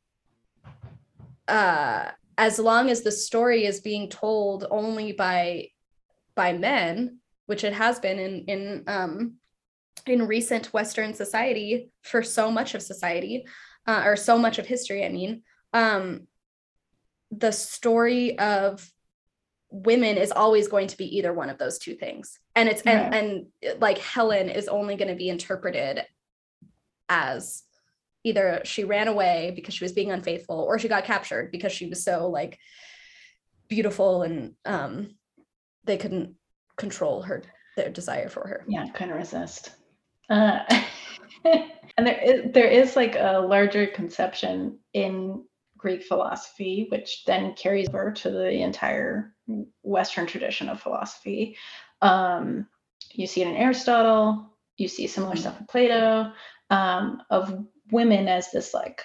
uh 1.46 2.10
as 2.36 2.58
long 2.58 2.90
as 2.90 3.02
the 3.02 3.10
story 3.10 3.64
is 3.64 3.80
being 3.80 4.08
told 4.08 4.66
only 4.70 5.12
by 5.12 5.68
by 6.34 6.52
men 6.52 7.18
which 7.46 7.64
it 7.64 7.72
has 7.72 7.98
been 7.98 8.18
in 8.18 8.44
in 8.44 8.84
um 8.86 9.34
in 10.06 10.26
recent 10.26 10.72
western 10.72 11.14
society 11.14 11.90
for 12.02 12.22
so 12.22 12.50
much 12.50 12.74
of 12.74 12.82
society 12.82 13.46
uh, 13.86 14.02
or 14.04 14.14
so 14.14 14.36
much 14.36 14.58
of 14.58 14.66
history 14.66 15.04
i 15.04 15.08
mean 15.08 15.42
um 15.72 16.26
the 17.30 17.50
story 17.50 18.38
of 18.38 18.90
women 19.70 20.16
is 20.16 20.32
always 20.32 20.68
going 20.68 20.88
to 20.88 20.96
be 20.96 21.18
either 21.18 21.32
one 21.32 21.50
of 21.50 21.58
those 21.58 21.78
two 21.78 21.94
things. 21.94 22.38
And 22.54 22.68
it's 22.68 22.82
yeah. 22.84 23.10
and 23.12 23.46
and 23.62 23.80
like 23.80 23.98
helen 23.98 24.48
is 24.48 24.68
only 24.68 24.96
going 24.96 25.08
to 25.08 25.14
be 25.14 25.28
interpreted 25.28 26.04
as 27.08 27.62
either 28.24 28.62
she 28.64 28.84
ran 28.84 29.08
away 29.08 29.52
because 29.54 29.74
she 29.74 29.84
was 29.84 29.92
being 29.92 30.10
unfaithful 30.10 30.60
or 30.60 30.78
she 30.78 30.88
got 30.88 31.04
captured 31.04 31.50
because 31.50 31.72
she 31.72 31.86
was 31.86 32.02
so 32.02 32.28
like 32.28 32.58
beautiful 33.68 34.22
and 34.22 34.54
um 34.64 35.14
they 35.84 35.96
couldn't 35.96 36.34
control 36.76 37.22
her 37.22 37.42
their 37.76 37.90
desire 37.90 38.28
for 38.28 38.46
her. 38.46 38.64
Yeah 38.68 38.86
couldn't 38.88 39.14
resist. 39.14 39.70
Uh 40.30 40.60
and 41.44 42.06
there 42.06 42.20
is 42.20 42.52
there 42.52 42.68
is 42.68 42.96
like 42.96 43.16
a 43.16 43.38
larger 43.38 43.86
conception 43.86 44.78
in 44.92 45.44
Greek 45.76 46.02
philosophy, 46.02 46.86
which 46.90 47.24
then 47.24 47.54
carries 47.54 47.88
over 47.88 48.10
to 48.10 48.30
the 48.30 48.50
entire 48.50 49.34
Western 49.82 50.26
tradition 50.26 50.68
of 50.68 50.80
philosophy. 50.80 51.56
Um, 52.02 52.66
you 53.12 53.26
see 53.26 53.42
it 53.42 53.48
in 53.48 53.56
Aristotle, 53.56 54.52
you 54.76 54.88
see 54.88 55.06
similar 55.06 55.34
mm-hmm. 55.34 55.40
stuff 55.40 55.60
in 55.60 55.66
Plato, 55.66 56.32
um, 56.70 57.22
of 57.30 57.64
women 57.90 58.28
as 58.28 58.50
this 58.50 58.74
like 58.74 59.02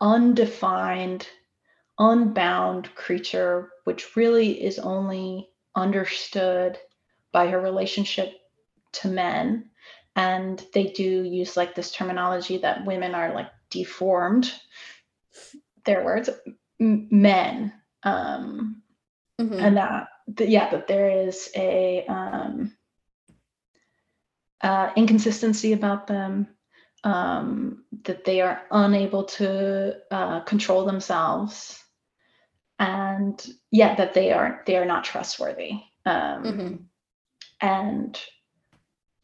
undefined, 0.00 1.26
unbound 1.98 2.94
creature, 2.94 3.70
which 3.84 4.16
really 4.16 4.62
is 4.62 4.78
only 4.78 5.50
understood 5.74 6.78
by 7.32 7.48
her 7.48 7.60
relationship 7.60 8.34
to 8.92 9.08
men. 9.08 9.70
And 10.16 10.64
they 10.74 10.88
do 10.88 11.22
use 11.22 11.56
like 11.56 11.74
this 11.74 11.92
terminology 11.92 12.58
that 12.58 12.86
women 12.86 13.14
are 13.14 13.34
like 13.34 13.50
deformed 13.70 14.52
their 15.84 16.04
words 16.04 16.28
m- 16.80 17.08
men 17.10 17.72
um 18.04 18.82
Mhm. 19.40 19.60
and 19.62 19.76
that, 19.76 20.08
that 20.36 20.48
yeah 20.48 20.70
that 20.70 20.88
there 20.88 21.10
is 21.26 21.50
a 21.54 22.04
um 22.06 22.76
uh 24.62 24.90
inconsistency 24.96 25.72
about 25.72 26.06
them 26.06 26.48
um 27.04 27.84
that 28.04 28.24
they 28.24 28.40
are 28.40 28.62
unable 28.72 29.24
to 29.24 29.96
uh 30.10 30.40
control 30.40 30.84
themselves 30.84 31.82
and 32.80 33.46
yeah 33.70 33.94
that 33.94 34.14
they 34.14 34.32
are 34.32 34.62
they 34.66 34.76
are 34.76 34.84
not 34.84 35.04
trustworthy 35.04 35.72
um 36.06 36.42
Mhm. 36.42 36.84
and 37.60 38.20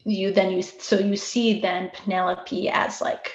you 0.05 0.33
then 0.33 0.53
you 0.53 0.63
so 0.63 0.99
you 0.99 1.17
see 1.17 1.61
then 1.61 1.91
penelope 1.93 2.69
as 2.69 3.01
like 3.01 3.33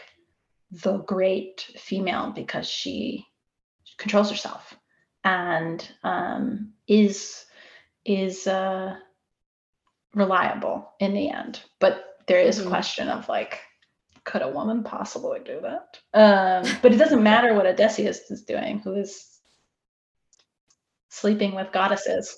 the 0.72 0.98
great 1.00 1.62
female 1.78 2.32
because 2.32 2.70
she 2.70 3.26
controls 3.98 4.30
herself 4.30 4.79
and 5.30 5.88
um, 6.04 6.74
is 6.88 7.46
is 8.06 8.48
uh, 8.48 8.96
reliable 10.16 10.90
in 11.00 11.14
the 11.14 11.30
end. 11.30 11.62
But 11.80 12.16
there 12.28 12.40
is 12.40 12.60
Mhm. 12.60 12.66
a 12.66 12.70
question 12.70 13.10
of 13.10 13.30
like 13.30 13.60
could 14.24 14.42
a 14.42 14.48
woman 14.48 14.84
possibly 14.84 15.40
do 15.40 15.60
that? 15.62 16.00
Um, 16.14 16.78
but 16.82 16.94
it 16.94 16.98
doesn't 16.98 17.24
matter 17.24 17.54
what 17.54 17.66
odysseus 17.66 18.30
is 18.30 18.44
doing 18.44 18.80
who 18.80 18.96
is 18.96 19.40
sleeping 21.10 21.56
with 21.56 21.72
goddesses. 21.72 22.38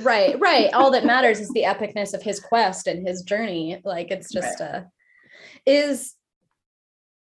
Right 0.00 0.38
right. 0.40 0.72
All 0.72 0.90
that 0.92 1.04
matters 1.14 1.40
is 1.40 1.50
the 1.50 1.64
epicness 1.64 2.14
of 2.14 2.22
his 2.22 2.40
quest 2.40 2.86
and 2.86 3.06
his 3.06 3.22
journey. 3.22 3.80
Like 3.84 4.10
it's 4.10 4.32
just 4.32 4.60
a 4.60 4.86
is 5.66 6.14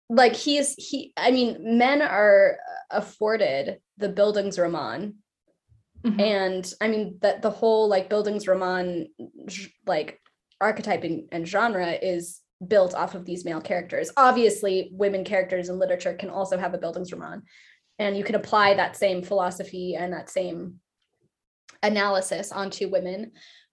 like 0.09 0.35
he's 0.35 0.73
he 0.75 1.11
i 1.17 1.31
mean 1.31 1.77
men 1.77 2.01
are 2.01 2.57
afforded 2.91 3.79
the 3.97 4.09
bildungsroman 4.09 5.13
Mhm. 6.05 6.21
and 6.21 6.73
i 6.79 6.87
mean 6.87 7.17
that 7.21 7.41
the 7.41 7.49
whole 7.49 7.87
like 7.87 8.09
bildungsroman 8.09 9.07
j- 9.47 9.73
like 9.87 10.21
archetype 10.61 11.03
and, 11.03 11.27
and 11.31 11.47
genre 11.47 11.91
is 11.91 12.41
built 12.67 12.95
off 12.95 13.13
of 13.13 13.25
these 13.25 13.45
male 13.45 13.61
characters. 13.61 14.09
Obviously 14.17 14.89
women 14.91 15.23
characters 15.23 15.69
in 15.69 15.77
literature 15.77 16.13
can 16.13 16.29
also 16.31 16.57
have 16.57 16.73
a 16.73 16.77
bildungsroman 16.79 17.43
and 17.99 18.17
you 18.17 18.23
can 18.23 18.33
apply 18.35 18.73
that 18.73 18.97
same 18.97 19.21
philosophy 19.21 19.95
and 19.95 20.13
that 20.13 20.29
same 20.29 20.79
analysis 21.83 22.51
onto 22.51 22.89
women. 22.89 23.31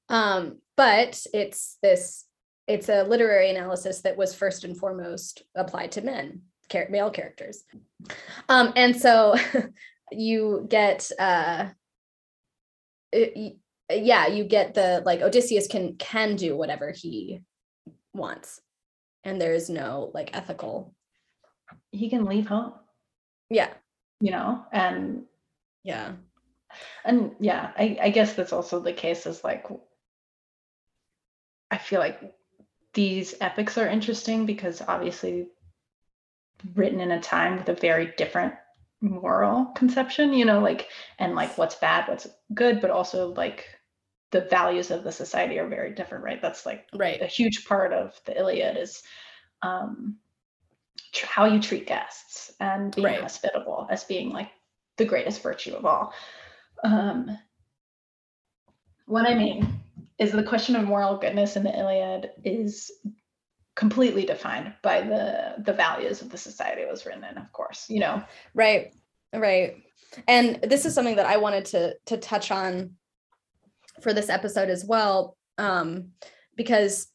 Um, 0.08 0.58
but 0.76 1.24
it's 1.32 1.78
this 1.82 2.24
it's 2.66 2.88
a 2.88 3.02
literary 3.04 3.50
analysis 3.50 4.02
that 4.02 4.16
was 4.16 4.34
first 4.34 4.64
and 4.64 4.76
foremost 4.76 5.42
applied 5.54 5.92
to 5.92 6.02
men 6.02 6.42
male 6.90 7.10
characters. 7.10 7.62
Um, 8.48 8.72
and 8.76 8.96
so 8.98 9.36
you 10.18 10.66
get 10.68 11.10
uh 11.18 11.68
it- 13.12 13.56
yeah 13.90 14.26
you 14.26 14.44
get 14.44 14.74
the 14.74 15.02
like 15.04 15.20
odysseus 15.20 15.66
can 15.66 15.96
can 15.96 16.36
do 16.36 16.56
whatever 16.56 16.90
he 16.90 17.42
wants. 18.12 18.60
And 19.24 19.40
there 19.40 19.54
is 19.54 19.70
no 19.70 20.10
like 20.14 20.36
ethical 20.36 20.94
he 21.92 22.08
can 22.10 22.24
leave 22.24 22.46
home 22.46 22.74
yeah. 23.50 23.72
You 24.20 24.30
know 24.30 24.64
and 24.72 25.24
yeah. 25.82 26.12
And 27.04 27.32
yeah 27.40 27.72
I, 27.76 27.98
I 28.02 28.10
guess 28.10 28.34
that's 28.34 28.52
also 28.52 28.80
the 28.80 28.92
case 28.92 29.26
is 29.26 29.44
like 29.44 29.66
i 31.70 31.78
feel 31.78 32.00
like 32.00 32.20
these 32.94 33.34
epics 33.40 33.78
are 33.78 33.86
interesting 33.88 34.46
because 34.46 34.80
obviously 34.80 35.48
written 36.74 37.00
in 37.00 37.10
a 37.10 37.20
time 37.20 37.56
with 37.58 37.68
a 37.68 37.74
very 37.74 38.12
different 38.16 38.54
moral 39.04 39.66
conception 39.76 40.32
you 40.32 40.44
know 40.44 40.60
like 40.60 40.88
and 41.18 41.34
like 41.34 41.56
what's 41.58 41.74
bad 41.76 42.08
what's 42.08 42.26
good 42.54 42.80
but 42.80 42.90
also 42.90 43.34
like 43.34 43.66
the 44.30 44.40
values 44.50 44.90
of 44.90 45.04
the 45.04 45.12
society 45.12 45.58
are 45.58 45.68
very 45.68 45.94
different 45.94 46.24
right? 46.24 46.42
That's 46.42 46.66
like 46.66 46.86
right. 46.94 47.20
a 47.20 47.26
huge 47.26 47.66
part 47.66 47.92
of 47.92 48.18
the 48.24 48.36
iliad 48.36 48.76
is 48.76 49.02
um 49.62 50.16
tr- 51.12 51.26
how 51.26 51.44
you 51.44 51.60
treat 51.60 51.86
guests 51.86 52.52
and 52.60 52.94
being 52.94 53.06
Right. 53.06 53.20
hospitable 53.20 53.86
as 53.90 54.04
being 54.04 54.30
like 54.30 54.50
the 54.96 55.04
greatest 55.04 55.42
virtue 55.42 55.74
of 55.74 55.84
all. 55.84 56.12
Um 56.82 57.38
what 59.06 59.28
i 59.28 59.34
mean 59.34 59.66
is 60.18 60.32
the 60.32 60.42
question 60.42 60.76
of 60.76 60.84
moral 60.84 61.18
goodness 61.18 61.56
in 61.56 61.62
the 61.62 61.78
iliad 61.78 62.30
is 62.42 62.90
completely 63.76 64.24
defined 64.24 64.72
by 64.82 65.00
the 65.00 65.54
the 65.58 65.72
values 65.72 66.22
of 66.22 66.30
the 66.30 66.38
society 66.38 66.82
it 66.82 66.90
was 66.90 67.04
written 67.04 67.24
in 67.24 67.36
of 67.36 67.50
course 67.52 67.86
you 67.88 67.98
know 67.98 68.22
Right, 68.54 68.94
right. 69.32 69.82
And 70.28 70.60
this 70.62 70.86
is 70.86 70.94
something 70.94 71.16
that 71.16 71.26
I 71.26 71.38
wanted 71.38 71.64
to 71.66 71.96
to 72.06 72.16
touch 72.16 72.50
on 72.50 72.92
for 74.00 74.12
this 74.12 74.28
episode 74.28 74.70
as 74.70 74.84
well, 74.84 75.36
um, 75.58 76.10
because, 76.56 77.08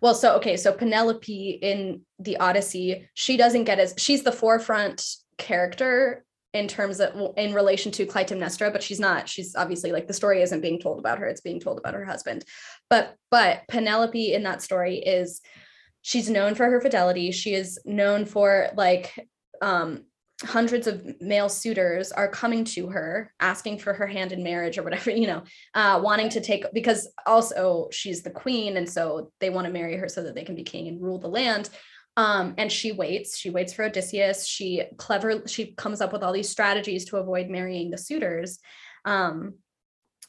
well, 0.00 0.14
so 0.14 0.36
okay, 0.36 0.56
so 0.56 0.72
Penelope 0.72 1.58
in 1.62 2.02
the 2.18 2.36
Odyssey, 2.38 3.08
she 3.14 3.36
doesn't 3.36 3.64
get 3.64 3.78
as 3.78 3.94
she's 3.98 4.22
the 4.22 4.32
forefront 4.32 5.04
character 5.38 6.24
in 6.52 6.66
terms 6.66 7.00
of 7.00 7.32
in 7.36 7.54
relation 7.54 7.90
to 7.92 8.06
Clytemnestra, 8.06 8.72
but 8.72 8.82
she's 8.82 9.00
not. 9.00 9.28
She's 9.28 9.56
obviously 9.56 9.92
like 9.92 10.06
the 10.06 10.14
story 10.14 10.42
isn't 10.42 10.60
being 10.60 10.80
told 10.80 11.00
about 11.00 11.18
her; 11.18 11.26
it's 11.26 11.40
being 11.40 11.60
told 11.60 11.78
about 11.78 11.94
her 11.94 12.04
husband. 12.04 12.44
But 12.88 13.16
but 13.30 13.62
Penelope 13.68 14.34
in 14.34 14.44
that 14.44 14.62
story 14.62 14.96
is 14.96 15.40
she's 16.02 16.30
known 16.30 16.54
for 16.54 16.68
her 16.68 16.80
fidelity. 16.80 17.30
She 17.32 17.54
is 17.54 17.78
known 17.84 18.24
for 18.24 18.68
like 18.74 19.28
um 19.60 20.04
hundreds 20.42 20.86
of 20.86 21.04
male 21.20 21.48
suitors 21.50 22.12
are 22.12 22.28
coming 22.28 22.64
to 22.64 22.88
her 22.88 23.32
asking 23.40 23.78
for 23.78 23.92
her 23.92 24.06
hand 24.06 24.32
in 24.32 24.42
marriage 24.42 24.78
or 24.78 24.82
whatever 24.82 25.10
you 25.22 25.26
know 25.26 25.42
uh 25.74 26.00
wanting 26.02 26.28
to 26.30 26.40
take 26.40 26.64
because 26.72 27.08
also 27.26 27.88
she's 27.92 28.22
the 28.22 28.30
queen 28.30 28.76
and 28.76 28.88
so 28.88 29.30
they 29.40 29.50
want 29.50 29.66
to 29.66 29.72
marry 29.72 29.96
her 29.96 30.08
so 30.08 30.22
that 30.22 30.34
they 30.34 30.44
can 30.44 30.54
be 30.54 30.62
king 30.62 30.88
and 30.88 31.02
rule 31.02 31.18
the 31.18 31.28
land. 31.28 31.68
Um 32.16 32.54
and 32.58 32.72
she 32.72 32.92
waits 32.92 33.36
she 33.36 33.50
waits 33.50 33.72
for 33.72 33.84
odysseus. 33.84 34.46
She 34.46 34.82
clever 34.96 35.46
she 35.46 35.74
comes 35.74 36.00
up 36.00 36.12
with 36.12 36.22
all 36.22 36.32
these 36.32 36.48
strategies 36.48 37.04
to 37.06 37.18
avoid 37.18 37.48
marrying 37.48 37.90
the 37.90 37.98
suitors. 37.98 38.58
Um 39.04 39.54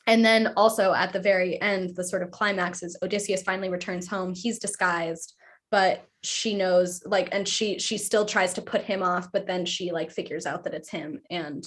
and 0.07 0.25
then 0.25 0.53
also 0.57 0.93
at 0.93 1.13
the 1.13 1.19
very 1.19 1.61
end 1.61 1.95
the 1.95 2.03
sort 2.03 2.23
of 2.23 2.31
climax 2.31 2.83
is 2.83 2.97
odysseus 3.01 3.43
finally 3.43 3.69
returns 3.69 4.07
home. 4.07 4.33
He's 4.33 4.59
disguised 4.59 5.35
but 5.71 6.05
she 6.23 6.53
knows 6.53 7.01
like 7.05 7.29
and 7.31 7.47
she 7.47 7.79
she 7.79 7.97
still 7.97 8.25
tries 8.25 8.53
to 8.53 8.61
put 8.61 8.83
him 8.83 9.01
off 9.01 9.31
but 9.31 9.47
then 9.47 9.65
she 9.65 9.91
like 9.91 10.11
figures 10.11 10.45
out 10.45 10.63
that 10.63 10.73
it's 10.73 10.89
him 10.89 11.19
and 11.31 11.65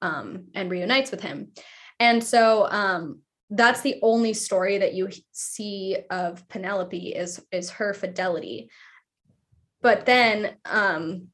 um 0.00 0.46
and 0.54 0.70
reunites 0.70 1.10
with 1.10 1.20
him. 1.20 1.52
And 2.00 2.22
so 2.22 2.66
um 2.68 3.20
that's 3.50 3.82
the 3.82 3.96
only 4.02 4.32
story 4.32 4.78
that 4.78 4.94
you 4.94 5.10
see 5.30 5.98
of 6.10 6.48
penelope 6.48 7.14
is 7.14 7.40
is 7.52 7.70
her 7.70 7.94
fidelity. 7.94 8.70
But 9.82 10.06
then 10.06 10.56
um 10.64 11.28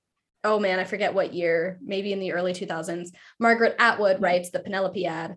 oh 0.45 0.61
man 0.61 0.79
i 0.79 0.85
forget 0.85 1.15
what 1.15 1.35
year 1.35 1.79
maybe 1.83 2.13
in 2.13 2.21
the 2.21 2.33
early 2.33 2.53
2000s 2.53 3.09
margaret 3.41 3.75
atwood 3.81 4.23
writes 4.23 4.51
the 4.51 4.61
Penelopiad 4.61 5.35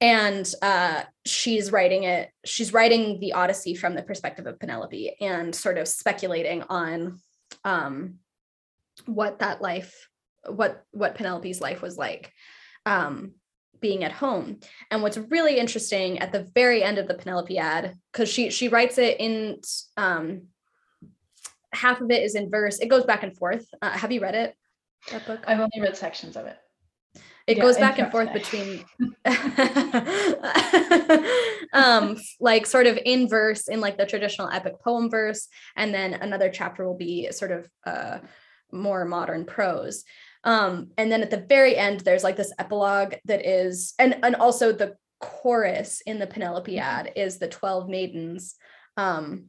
and 0.00 0.52
uh, 0.62 1.02
she's 1.24 1.72
writing 1.72 2.04
it 2.04 2.30
she's 2.44 2.72
writing 2.72 3.18
the 3.20 3.32
odyssey 3.32 3.74
from 3.74 3.94
the 3.94 4.02
perspective 4.02 4.46
of 4.46 4.58
penelope 4.58 5.16
and 5.20 5.54
sort 5.54 5.78
of 5.78 5.88
speculating 5.88 6.62
on 6.68 7.18
um, 7.64 8.14
what 9.06 9.40
that 9.40 9.60
life 9.60 10.08
what 10.46 10.84
what 10.92 11.14
penelope's 11.14 11.60
life 11.60 11.82
was 11.82 11.98
like 11.98 12.32
um, 12.86 13.32
being 13.80 14.04
at 14.04 14.12
home. 14.12 14.58
And 14.90 15.02
what's 15.02 15.18
really 15.18 15.58
interesting 15.58 16.18
at 16.18 16.32
the 16.32 16.48
very 16.54 16.82
end 16.82 16.98
of 16.98 17.08
the 17.08 17.14
Penelopiad 17.14 17.94
because 18.12 18.28
she 18.28 18.50
she 18.50 18.68
writes 18.68 18.98
it 18.98 19.20
in 19.20 19.60
um, 19.96 20.42
half 21.72 22.00
of 22.00 22.10
it 22.10 22.22
is 22.22 22.34
in 22.34 22.50
verse 22.50 22.78
it 22.78 22.88
goes 22.88 23.04
back 23.04 23.22
and 23.22 23.36
forth. 23.36 23.66
Uh, 23.80 23.90
have 23.90 24.12
you 24.12 24.20
read 24.20 24.34
it? 24.34 24.54
That 25.10 25.26
book? 25.26 25.44
I've 25.46 25.60
only 25.60 25.80
read 25.80 25.96
sections 25.96 26.36
of 26.36 26.46
it 26.46 26.56
it 27.48 27.56
Yeah, 27.56 27.60
goes 27.60 27.78
back 27.78 27.98
and 27.98 28.12
forth 28.12 28.32
between 28.32 28.84
um 31.72 32.16
like 32.40 32.66
sort 32.66 32.86
of 32.86 32.98
in 33.04 33.28
verse 33.28 33.68
in 33.68 33.80
like 33.80 33.96
the 33.98 34.06
traditional 34.06 34.48
epic 34.50 34.80
poem 34.80 35.10
verse 35.10 35.48
and 35.76 35.92
then 35.94 36.14
another 36.14 36.50
chapter 36.50 36.86
will 36.86 36.96
be 36.96 37.30
sort 37.32 37.50
of 37.50 37.68
uh 37.86 38.18
more 38.70 39.06
modern 39.06 39.46
prose. 39.46 40.04
Um 40.44 40.90
and 40.98 41.10
then 41.10 41.22
at 41.22 41.30
the 41.30 41.44
very 41.48 41.74
end 41.76 42.00
there's 42.00 42.24
like 42.24 42.36
this 42.36 42.52
epilogue 42.58 43.14
that 43.24 43.46
is 43.46 43.94
and 43.98 44.18
and 44.22 44.36
also 44.36 44.72
the 44.72 44.96
chorus 45.20 46.00
in 46.06 46.18
the 46.20 46.28
Penelopiad 46.28 47.10
is 47.16 47.38
the 47.38 47.48
12 47.48 47.88
maidens 47.88 48.54
um 48.96 49.46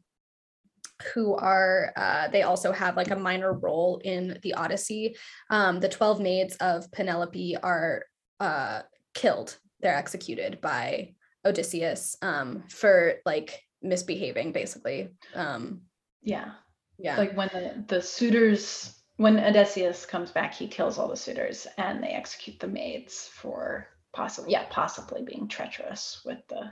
who 1.13 1.35
are 1.35 1.93
uh, 1.95 2.27
they 2.27 2.43
also 2.43 2.71
have 2.71 2.97
like 2.97 3.11
a 3.11 3.15
minor 3.15 3.53
role 3.53 4.01
in 4.03 4.39
the 4.43 4.53
odyssey. 4.53 5.15
Um, 5.49 5.79
the 5.79 5.89
12 5.89 6.19
maids 6.19 6.55
of 6.57 6.91
penelope 6.91 7.57
are 7.57 8.05
uh, 8.39 8.81
killed. 9.13 9.57
They're 9.81 9.95
executed 9.95 10.59
by 10.61 11.13
odysseus 11.45 12.17
um, 12.21 12.63
for 12.69 13.15
like 13.25 13.61
misbehaving 13.81 14.51
basically. 14.51 15.09
Um, 15.33 15.81
yeah. 16.21 16.51
yeah. 16.97 17.17
Like 17.17 17.35
when 17.35 17.49
the, 17.53 17.85
the 17.87 18.01
suitors 18.01 18.95
when 19.19 19.37
Odysseus 19.37 20.05
comes 20.05 20.31
back, 20.31 20.53
he 20.53 20.65
kills 20.65 20.97
all 20.97 21.09
the 21.09 21.17
suitors 21.17 21.67
and 21.77 22.01
they 22.01 22.07
execute 22.07 22.57
the 22.57 22.67
maids 22.67 23.29
for 23.33 23.87
possibly 24.13 24.53
yeah, 24.53 24.65
possibly 24.69 25.21
being 25.21 25.49
treacherous 25.49 26.21
with 26.25 26.39
the 26.47 26.71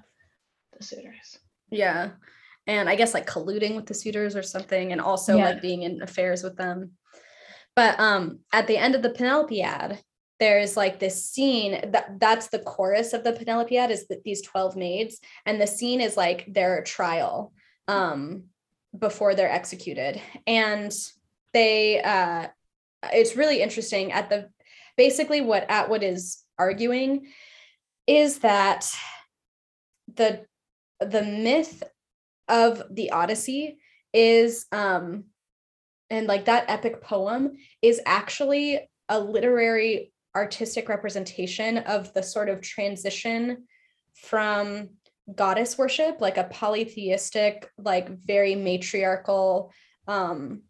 the 0.78 0.84
suitors. 0.84 1.40
Yeah. 1.70 2.12
And 2.68 2.90
I 2.90 2.96
guess 2.96 3.14
like 3.14 3.26
colluding 3.28 3.76
with 3.76 3.86
the 3.86 3.94
suitors 3.94 4.36
or 4.36 4.44
something, 4.44 4.92
and 4.92 5.02
also 5.02 5.38
Yeah. 5.38 5.46
like 5.46 5.62
being 5.62 5.84
in 5.84 6.02
affairs 6.02 6.44
with 6.44 6.58
them. 6.58 6.92
But 7.76 8.00
um 8.00 8.40
at 8.52 8.68
the 8.68 8.78
end 8.78 8.96
of 8.96 9.02
the 9.02 9.10
Penelopiad, 9.10 10.00
there's 10.40 10.78
like 10.78 11.00
this 11.00 11.26
scene 11.26 11.92
that 11.92 12.20
that's 12.20 12.48
the 12.50 12.60
chorus 12.60 13.14
of 13.14 13.24
the 13.24 13.34
Penelopiad 13.34 13.90
is 13.90 14.08
that 14.08 14.24
these 14.24 14.42
12 14.42 14.76
maids, 14.76 15.20
and 15.46 15.60
the 15.60 15.68
scene 15.68 16.02
is 16.02 16.18
like 16.18 16.46
their 16.48 16.84
trial 16.84 17.54
um 17.88 18.44
before 18.98 19.34
they're 19.36 19.52
executed. 19.52 20.22
And 20.46 20.92
they 21.54 22.02
uh 22.02 22.48
it's 23.14 23.36
really 23.36 23.62
interesting 23.62 24.12
at 24.12 24.30
the 24.30 24.50
basically 24.98 25.42
what 25.42 25.70
Atwood 25.70 26.04
is 26.04 26.44
arguing 26.58 27.28
is 28.08 28.40
that 28.40 28.92
the 30.16 30.46
the 31.00 31.22
myth 31.24 31.84
of 32.48 32.84
the 32.90 33.12
Odyssey 33.12 33.78
is 34.14 34.66
um 34.72 35.26
and 36.10 36.28
like 36.28 36.46
that 36.46 36.70
epic 36.70 37.02
poem 37.02 37.58
is 37.82 38.02
actually 38.06 38.90
a 39.10 39.20
literary 39.20 40.12
artistic 40.36 40.88
representation 40.90 41.80
of 41.80 42.14
the 42.14 42.24
sort 42.24 42.50
of 42.50 42.62
transition 42.62 43.66
from 44.14 44.90
goddess 45.34 45.78
worship 45.78 46.22
like 46.22 46.38
a 46.38 46.46
polytheistic 46.46 47.70
like 47.78 48.10
very 48.26 48.56
matriarchal 48.56 49.74
um 50.08 50.62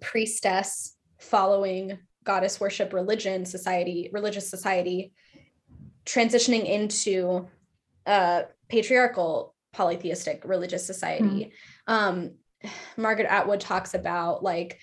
priestess 0.00 0.96
following 1.18 1.98
goddess 2.24 2.60
worship 2.60 2.92
religion 2.92 3.44
society 3.44 4.10
religious 4.12 4.48
society 4.48 5.12
transitioning 6.04 6.66
into 6.66 7.48
uh 8.06 8.42
patriarchal 8.68 9.53
polytheistic 9.74 10.42
religious 10.44 10.86
society. 10.86 11.52
Um 11.86 12.32
margaret 12.96 13.26
atwood 13.30 13.60
talks 13.60 13.92
about 13.94 14.42
like 14.42 14.78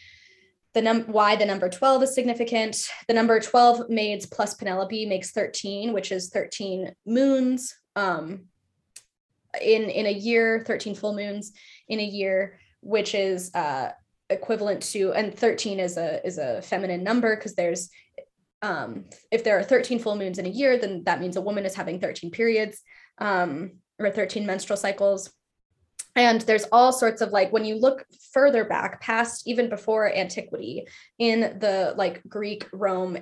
the 0.74 0.82
num 0.82 1.04
why 1.04 1.36
the 1.36 1.46
number 1.46 1.70
12 1.70 2.04
is 2.04 2.16
significant. 2.16 2.78
The 3.08 3.14
number 3.14 3.40
12 3.40 3.90
maids 3.90 4.26
plus 4.26 4.54
penelope 4.54 5.06
makes 5.06 5.32
13 5.32 5.94
which 5.94 6.12
is 6.12 6.30
13 6.30 6.94
moons. 7.06 7.74
Um 7.96 8.46
in 9.62 9.84
in 9.90 10.06
a 10.06 10.12
year 10.12 10.64
13 10.66 10.96
full 10.96 11.14
moons 11.14 11.52
in 11.90 12.00
a 12.00 12.06
year 12.06 12.60
which 12.82 13.14
is 13.14 13.54
uh 13.54 13.92
equivalent 14.30 14.82
to 14.82 15.12
and 15.12 15.38
13 15.38 15.80
is 15.80 15.98
a 15.98 16.26
is 16.26 16.38
a 16.38 16.62
feminine 16.62 17.04
number 17.04 17.36
because 17.36 17.54
there's 17.56 17.90
um 18.62 19.06
if 19.30 19.44
there 19.44 19.60
are 19.60 19.64
13 19.64 20.00
full 20.00 20.16
moons 20.16 20.38
in 20.38 20.46
a 20.46 20.50
year 20.50 20.78
then 20.78 21.04
that 21.04 21.20
means 21.20 21.36
a 21.36 21.42
woman 21.42 21.66
is 21.66 21.76
having 21.76 22.00
13 22.00 22.32
periods. 22.32 22.82
Um 23.18 23.80
or 24.06 24.12
13 24.12 24.46
menstrual 24.46 24.78
cycles. 24.78 25.32
And 26.16 26.42
there's 26.42 26.66
all 26.72 26.92
sorts 26.92 27.22
of 27.22 27.32
like 27.32 27.54
when 27.54 27.64
you 27.64 27.76
look 27.76 28.06
further 28.34 28.66
back 28.66 29.02
past 29.02 29.48
even 29.48 29.70
before 29.70 30.14
antiquity 30.14 30.88
in 31.20 31.58
the 31.60 31.94
like 31.98 32.22
greek 32.28 32.68
rome 32.74 33.18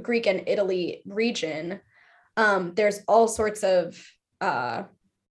greek 0.00 0.26
and 0.26 0.48
italy 0.48 1.02
region 1.06 1.80
um 2.36 2.72
there's 2.74 3.00
all 3.06 3.28
sorts 3.28 3.62
of 3.62 4.02
uh 4.40 4.82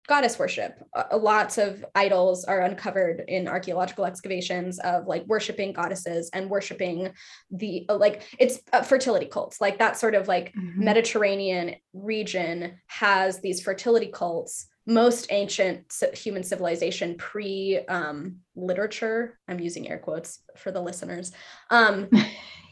goddess 0.08 0.39
worship 0.39 0.74
Uh, 0.95 1.18
lots 1.18 1.58
of 1.58 1.86
idols 1.95 2.45
are 2.45 2.62
uncovered 2.62 3.24
in 3.28 3.47
archaeological 3.47 4.05
excavations 4.05 4.80
of 4.80 5.05
like 5.05 5.24
worshiping 5.28 5.74
goddesses 5.74 6.30
and 6.34 6.49
worshiping 6.49 7.12
the 7.51 7.86
uh, 7.89 7.97
like 7.97 8.24
it's 8.39 8.60
uh, 8.74 8.82
fertility 8.82 9.26
cults 9.26 9.60
like 9.62 9.78
that 9.80 9.97
sort 9.97 10.16
of 10.16 10.28
like 10.28 10.53
Mhm. 10.53 10.78
Mediterranean 10.78 11.76
region 11.93 12.80
has 12.88 13.39
these 13.41 13.62
fertility 13.62 14.08
cults. 14.14 14.68
Most 14.86 15.28
ancient 15.32 15.91
human 16.14 16.43
civilization 16.43 17.16
pre 17.18 17.80
um, 17.89 18.38
literature, 18.55 19.38
I'm 19.47 19.60
using 19.60 19.89
air 19.89 19.99
quotes 19.99 20.39
for 20.55 20.72
the 20.72 20.82
listeners. 20.82 21.32
Um, 21.70 22.10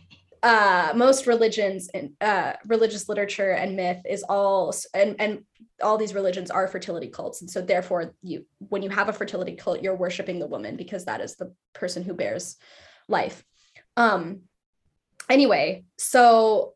uh, 0.46 0.94
most 0.96 1.26
religions 1.26 1.90
and 1.92 2.12
uh, 2.22 2.54
religious 2.68 3.10
literature 3.10 3.50
and 3.50 3.76
myth 3.76 4.02
is 4.08 4.24
all 4.30 4.72
and 4.94 5.16
and 5.20 5.44
all 5.82 5.98
these 5.98 6.14
religions 6.14 6.52
are 6.52 6.68
fertility 6.68 7.08
cults, 7.08 7.42
and 7.42 7.50
so 7.50 7.64
therefore 7.64 8.14
you 8.22 8.46
when 8.60 8.84
you 8.84 8.92
have 8.92 9.10
a 9.10 9.14
fertility 9.14 9.56
cult, 9.56 9.82
you're 9.82 9.96
worshiping 9.96 10.38
the 10.38 10.46
woman 10.46 10.76
because 10.76 11.06
that 11.06 11.20
is 11.20 11.36
the 11.36 11.52
person 11.74 12.04
who 12.04 12.14
bears 12.14 12.58
life. 13.08 13.44
Um, 13.98 14.42
anyway, 15.32 15.86
so 15.98 16.76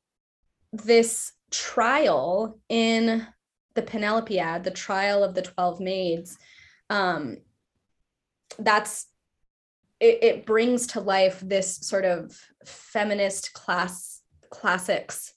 this 0.74 1.32
trial 1.52 2.60
in 2.70 3.28
the 3.76 3.84
Penelopiad, 3.84 4.64
the 4.64 4.72
trial 4.72 5.24
of 5.24 5.36
the 5.36 5.44
12 5.44 5.80
maids, 5.80 6.40
um, 6.90 7.38
that's 8.58 9.06
it, 10.00 10.24
it 10.24 10.46
brings 10.46 10.88
to 10.88 11.02
life 11.02 11.40
this 11.42 11.78
sort 11.78 12.06
of 12.06 12.40
feminist 12.66 13.54
class 13.54 14.22
classics 14.50 15.34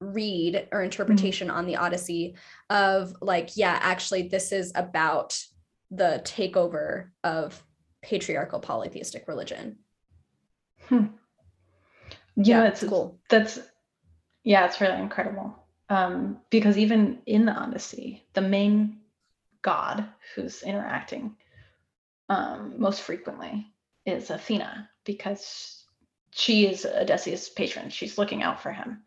read 0.00 0.68
or 0.72 0.82
interpretation 0.82 1.50
on 1.50 1.66
the 1.66 1.76
Odyssey 1.76 2.34
of 2.70 3.14
like, 3.20 3.56
yeah, 3.56 3.78
actually, 3.80 4.28
this 4.28 4.52
is 4.52 4.72
about 4.74 5.38
the 5.90 6.20
takeover 6.24 7.10
of 7.22 7.62
patriarchal 8.02 8.60
polytheistic 8.60 9.28
religion. 9.28 9.78
Hmm. 10.86 11.06
Yeah, 12.34 12.66
it's 12.66 12.82
it's 12.82 12.90
cool. 12.90 13.20
That's 13.28 13.60
yeah, 14.42 14.64
it's 14.66 14.80
really 14.80 15.00
incredible. 15.00 15.54
Um, 15.88 16.38
because 16.50 16.78
even 16.78 17.20
in 17.26 17.44
the 17.44 17.52
Odyssey, 17.52 18.26
the 18.32 18.40
main 18.40 19.00
god 19.60 20.06
who's 20.34 20.62
interacting 20.62 21.36
um, 22.28 22.74
most 22.78 23.02
frequently 23.02 23.71
is 24.06 24.30
Athena 24.30 24.88
because 25.04 25.84
she 26.30 26.66
is 26.66 26.86
Odysseus' 26.86 27.48
patron. 27.48 27.90
She's 27.90 28.18
looking 28.18 28.42
out 28.42 28.62
for 28.62 28.72
him. 28.72 29.02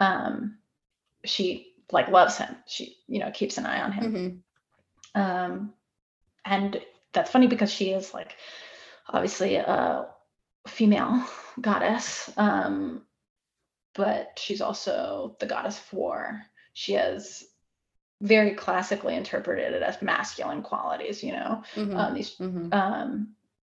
Um, 0.00 0.58
she 1.24 1.74
like 1.90 2.08
loves 2.08 2.36
him. 2.38 2.56
She 2.66 2.96
you 3.06 3.20
know 3.20 3.30
keeps 3.30 3.58
an 3.58 3.66
eye 3.66 3.82
on 3.82 3.92
him. 3.92 4.42
Mhm. 5.14 5.20
Um, 5.20 5.74
and 6.44 6.80
that's 7.12 7.30
funny 7.30 7.46
because 7.46 7.70
she 7.70 7.90
is 7.90 8.14
like 8.14 8.36
obviously 9.08 9.56
a 9.56 10.06
female 10.66 11.24
goddess, 11.60 12.30
um, 12.36 13.04
but 13.94 14.38
she's 14.38 14.60
also 14.60 15.36
the 15.38 15.46
goddess 15.46 15.78
of 15.78 15.92
war. 15.92 16.42
She 16.72 16.94
has 16.94 17.44
very 18.20 18.54
classically 18.54 19.16
interpreted 19.16 19.74
it 19.74 19.82
as 19.82 20.00
masculine 20.00 20.62
qualities, 20.62 21.22
you 21.22 21.32
know, 21.32 21.62
Mhm. 21.74 21.96
um, 21.96 22.14
these 22.14 22.36
Mhm. 22.36 22.72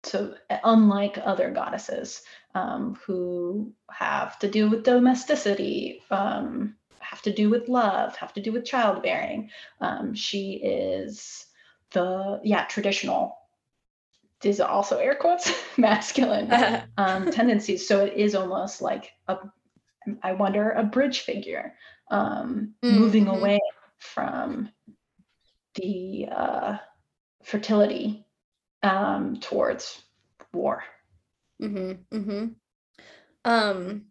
So 0.03 0.35
unlike 0.63 1.17
other 1.23 1.51
goddesses 1.51 2.21
um, 2.55 2.95
who 3.05 3.73
have 3.91 4.39
to 4.39 4.49
do 4.49 4.69
with 4.69 4.83
domesticity, 4.83 6.01
um, 6.11 6.75
have 6.99 7.21
to 7.23 7.33
do 7.33 7.49
with 7.49 7.69
love, 7.69 8.15
have 8.17 8.33
to 8.33 8.41
do 8.41 8.51
with 8.51 8.65
childbearing, 8.65 9.49
um, 9.81 10.13
she 10.13 10.53
is 10.63 11.45
the 11.91 12.39
yeah 12.43 12.65
traditional. 12.65 13.37
These 14.41 14.59
are 14.59 14.69
also 14.69 14.99
air 14.99 15.15
quotes 15.15 15.51
masculine 15.77 16.51
um, 16.97 17.31
tendencies. 17.31 17.87
So 17.87 18.05
it 18.05 18.13
is 18.13 18.35
almost 18.35 18.81
like 18.81 19.11
a, 19.27 19.37
I 20.23 20.33
wonder, 20.33 20.71
a 20.71 20.83
bridge 20.83 21.21
figure, 21.21 21.75
um, 22.11 22.75
moving 22.83 23.25
Mhm. 23.25 23.35
away 23.37 23.59
from 23.99 24.71
the 25.75 26.27
uh, 26.31 26.77
fertility 27.43 28.26
um, 28.87 29.39
towards 29.39 30.01
war. 30.53 30.83
Mm-hmm. 31.61 32.17
Mm-hmm. 32.17 32.47
Um, 33.45 34.05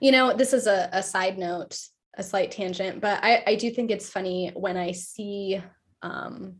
you 0.00 0.12
know, 0.12 0.34
this 0.34 0.52
is 0.52 0.66
a, 0.66 0.88
a 0.92 1.02
side 1.02 1.38
note, 1.38 1.78
a 2.16 2.22
slight 2.22 2.50
tangent, 2.50 3.00
but 3.00 3.22
I, 3.22 3.42
I 3.46 3.54
do 3.56 3.70
think 3.70 3.90
it's 3.90 4.10
funny 4.10 4.52
when 4.54 4.76
I 4.76 4.92
see 4.92 5.60
um 6.02 6.56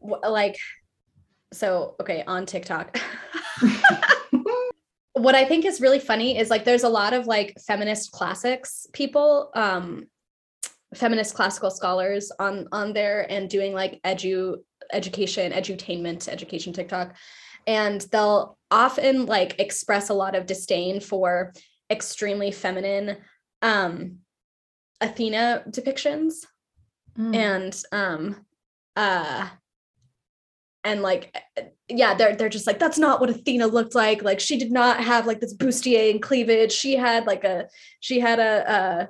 like 0.00 0.56
so 1.52 1.96
okay 2.00 2.24
on 2.26 2.46
TikTok. 2.46 2.98
what 5.12 5.34
I 5.34 5.44
think 5.44 5.64
is 5.64 5.80
really 5.80 6.00
funny 6.00 6.38
is 6.38 6.50
like 6.50 6.64
there's 6.64 6.84
a 6.84 6.88
lot 6.88 7.12
of 7.12 7.26
like 7.26 7.54
feminist 7.66 8.12
classics 8.12 8.86
people, 8.92 9.50
um, 9.54 10.06
feminist 10.94 11.34
classical 11.34 11.70
scholars 11.70 12.32
on 12.38 12.68
on 12.72 12.92
there 12.92 13.26
and 13.30 13.48
doing 13.48 13.72
like 13.72 14.00
edu 14.04 14.56
education, 14.92 15.52
edutainment, 15.52 16.28
education 16.28 16.72
TikTok. 16.72 17.16
And 17.66 18.00
they'll 18.12 18.58
often 18.70 19.26
like 19.26 19.58
express 19.60 20.08
a 20.08 20.14
lot 20.14 20.34
of 20.34 20.46
disdain 20.46 21.00
for 21.00 21.52
extremely 21.90 22.50
feminine 22.50 23.18
um 23.60 24.18
Athena 25.00 25.64
depictions 25.68 26.46
Mm. 27.18 27.36
and 27.36 27.82
um 27.92 28.46
uh 28.96 29.46
and 30.82 31.02
like 31.02 31.36
yeah 31.88 32.14
they're 32.14 32.34
they're 32.34 32.48
just 32.48 32.66
like 32.66 32.78
that's 32.78 32.98
not 32.98 33.20
what 33.20 33.28
athena 33.28 33.66
looked 33.66 33.94
like 33.94 34.22
like 34.22 34.40
she 34.40 34.56
did 34.58 34.72
not 34.72 34.98
have 35.04 35.26
like 35.26 35.38
this 35.38 35.54
bustier 35.54 36.10
and 36.10 36.22
cleavage 36.22 36.72
she 36.72 36.96
had 36.96 37.26
like 37.26 37.44
a 37.44 37.68
she 38.00 38.18
had 38.18 38.38
a 38.38 38.70
uh 38.70 39.06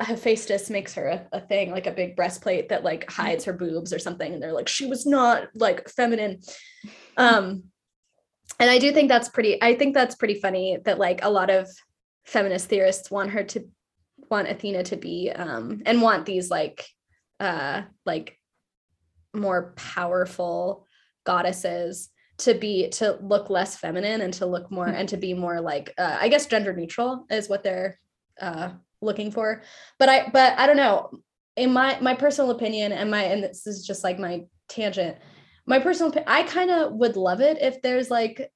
hephaestus 0.00 0.70
makes 0.70 0.94
her 0.94 1.06
a, 1.06 1.26
a 1.32 1.40
thing 1.40 1.70
like 1.70 1.86
a 1.86 1.92
big 1.92 2.16
breastplate 2.16 2.68
that 2.68 2.84
like 2.84 3.10
hides 3.10 3.44
her 3.44 3.52
boobs 3.52 3.92
or 3.92 3.98
something 3.98 4.32
and 4.32 4.42
they're 4.42 4.52
like 4.52 4.68
she 4.68 4.86
was 4.86 5.06
not 5.06 5.48
like 5.54 5.88
feminine. 5.88 6.40
Um 7.16 7.64
and 8.60 8.70
i 8.70 8.78
do 8.78 8.92
think 8.92 9.08
that's 9.08 9.28
pretty 9.28 9.62
i 9.62 9.74
think 9.74 9.94
that's 9.94 10.14
pretty 10.14 10.34
funny 10.34 10.78
that 10.84 10.98
like 10.98 11.20
a 11.22 11.30
lot 11.30 11.50
of 11.50 11.68
feminist 12.24 12.68
theorists 12.68 13.10
want 13.10 13.30
her 13.30 13.42
to 13.42 13.68
want 14.30 14.48
athena 14.48 14.82
to 14.82 14.96
be 14.96 15.30
um 15.30 15.82
and 15.86 16.00
want 16.00 16.26
these 16.26 16.50
like 16.50 16.86
uh 17.40 17.82
like 18.06 18.38
more 19.34 19.72
powerful 19.76 20.86
goddesses 21.24 22.10
to 22.38 22.54
be 22.54 22.88
to 22.88 23.18
look 23.22 23.50
less 23.50 23.76
feminine 23.76 24.20
and 24.20 24.34
to 24.34 24.46
look 24.46 24.70
more 24.70 24.86
and 24.86 25.08
to 25.08 25.16
be 25.16 25.34
more 25.34 25.60
like 25.60 25.92
uh, 25.98 26.16
i 26.20 26.28
guess 26.28 26.46
gender 26.46 26.72
neutral 26.72 27.26
is 27.30 27.48
what 27.48 27.62
they're 27.62 27.98
uh 28.40 28.70
looking 29.04 29.30
for. 29.30 29.62
But 29.98 30.08
i 30.08 30.28
but 30.32 30.58
i 30.58 30.66
don't 30.66 30.76
know. 30.76 31.10
In 31.56 31.72
my 31.72 31.98
my 32.00 32.14
personal 32.14 32.50
opinion 32.50 32.92
and 32.92 33.10
my 33.10 33.22
and 33.24 33.44
this 33.44 33.66
is 33.66 33.86
just 33.86 34.02
like 34.02 34.18
my 34.18 34.44
tangent. 34.68 35.16
My 35.66 35.78
personal 35.78 36.12
i 36.26 36.42
kind 36.42 36.70
of 36.70 36.92
would 36.94 37.16
love 37.16 37.40
it 37.40 37.58
if 37.60 37.80
there's 37.82 38.10
like 38.10 38.50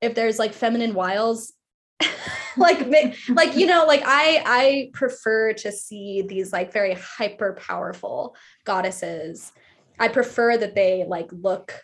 if 0.00 0.14
there's 0.14 0.38
like 0.38 0.52
feminine 0.52 0.94
wiles. 0.94 1.52
Like 2.56 2.86
like 3.30 3.56
you 3.56 3.66
know 3.66 3.84
like 3.84 4.02
i 4.06 4.40
i 4.46 4.90
prefer 4.92 5.54
to 5.54 5.72
see 5.72 6.22
these 6.22 6.52
like 6.52 6.72
very 6.72 6.94
hyper 6.94 7.54
powerful 7.54 8.36
goddesses. 8.64 9.52
I 9.98 10.06
prefer 10.06 10.56
that 10.58 10.76
they 10.76 11.04
like 11.04 11.30
look 11.32 11.74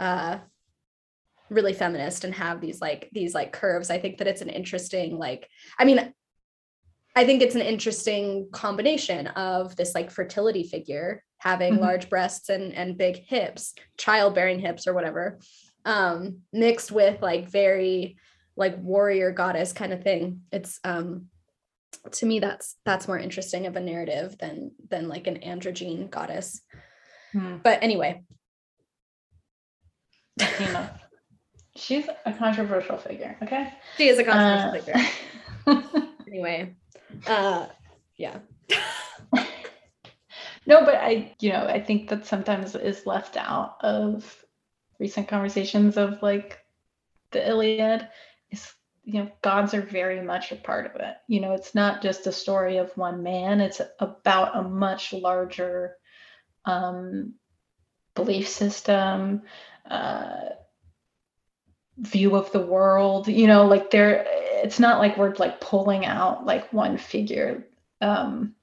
uh 0.00 0.38
really 1.50 1.74
feminist 1.74 2.24
and 2.24 2.34
have 2.34 2.60
these 2.60 2.80
like 2.80 3.10
these 3.12 3.34
like 3.34 3.52
curves. 3.52 3.90
I 3.90 3.98
think 3.98 4.18
that 4.18 4.26
it's 4.26 4.40
an 4.40 4.48
interesting 4.48 5.18
like 5.18 5.48
i 5.78 5.84
mean 5.84 6.12
i 7.16 7.24
think 7.24 7.42
it's 7.42 7.56
an 7.56 7.60
interesting 7.60 8.48
combination 8.52 9.26
of 9.28 9.74
this 9.74 9.94
like 9.94 10.10
fertility 10.10 10.62
figure 10.62 11.22
having 11.38 11.74
mm-hmm. 11.74 11.82
large 11.82 12.08
breasts 12.08 12.48
and 12.48 12.72
and 12.74 12.96
big 12.96 13.16
hips 13.26 13.74
childbearing 13.98 14.60
hips 14.60 14.86
or 14.86 14.94
whatever 14.94 15.38
um 15.84 16.38
mixed 16.52 16.92
with 16.92 17.20
like 17.20 17.48
very 17.48 18.16
like 18.56 18.76
warrior 18.78 19.30
goddess 19.30 19.72
kind 19.72 19.92
of 19.92 20.02
thing. 20.02 20.42
It's 20.50 20.80
um 20.84 21.26
to 22.12 22.26
me 22.26 22.40
that's 22.40 22.76
that's 22.84 23.08
more 23.08 23.18
interesting 23.18 23.66
of 23.66 23.76
a 23.76 23.80
narrative 23.80 24.36
than 24.38 24.72
than 24.88 25.08
like 25.08 25.26
an 25.26 25.40
androgyne 25.40 26.10
goddess. 26.10 26.60
Hmm. 27.32 27.56
but 27.62 27.82
anyway. 27.82 28.22
She's 31.76 32.08
a 32.24 32.32
controversial 32.32 32.96
figure 32.96 33.36
okay? 33.42 33.72
She 33.96 34.08
is 34.08 34.18
a 34.18 34.24
controversial 34.24 34.70
uh, 34.70 35.82
figure. 35.82 36.02
Anyway 36.28 36.74
uh 37.26 37.66
yeah. 38.16 38.38
No 40.68 40.84
but 40.84 40.96
i 40.96 41.34
you 41.38 41.52
know 41.52 41.64
i 41.66 41.80
think 41.80 42.08
that 42.08 42.26
sometimes 42.26 42.74
is 42.74 43.06
left 43.06 43.36
out 43.36 43.76
of 43.82 44.44
recent 44.98 45.28
conversations 45.28 45.96
of 45.96 46.22
like 46.22 46.58
the 47.30 47.46
iliad 47.48 48.08
is 48.50 48.72
you 49.04 49.22
know 49.22 49.30
gods 49.40 49.74
are 49.74 49.82
very 49.82 50.20
much 50.20 50.50
a 50.50 50.56
part 50.56 50.86
of 50.86 51.00
it. 51.00 51.16
You 51.28 51.40
know 51.40 51.52
it's 51.52 51.74
not 51.74 52.02
just 52.02 52.26
a 52.26 52.32
story 52.32 52.78
of 52.78 52.96
one 52.96 53.22
man. 53.22 53.60
It's 53.60 53.80
about 54.00 54.56
a 54.56 54.62
much 54.62 55.12
larger 55.12 55.96
um, 56.64 57.34
belief 58.16 58.48
system 58.48 59.42
uh, 59.88 60.48
view 61.98 62.36
of 62.36 62.52
the 62.52 62.60
world 62.60 63.26
you 63.26 63.46
know 63.46 63.66
like 63.66 63.90
there 63.90 64.26
it's 64.62 64.78
not 64.80 64.98
like 64.98 65.16
we're 65.16 65.34
like 65.36 65.60
pulling 65.60 66.04
out 66.04 66.44
like 66.44 66.72
one 66.72 66.98
figure 66.98 67.66
um, 68.00 68.54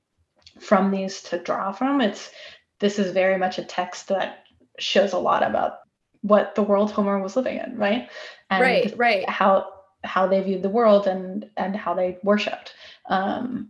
from 0.59 0.91
these 0.91 1.21
to 1.23 1.39
draw 1.39 1.71
from. 1.71 2.01
It's 2.01 2.31
this 2.79 2.99
is 2.99 3.11
very 3.11 3.37
much 3.37 3.57
a 3.57 3.63
text 3.63 4.07
that 4.09 4.45
shows 4.79 5.13
a 5.13 5.19
lot 5.19 5.43
about 5.43 5.79
what 6.21 6.55
the 6.55 6.63
world 6.63 6.91
homer 6.91 7.19
was 7.19 7.35
living 7.35 7.57
in 7.57 7.77
right? 7.77 8.09
And 8.49 8.61
right 8.61 8.97
right. 8.97 9.29
how 9.29 9.69
how 10.03 10.27
they 10.27 10.41
viewed 10.41 10.63
the 10.63 10.69
world 10.69 11.07
and 11.07 11.49
and 11.57 11.75
how 11.75 11.93
they 11.93 12.17
worshipped. 12.23 12.73
Um, 13.05 13.69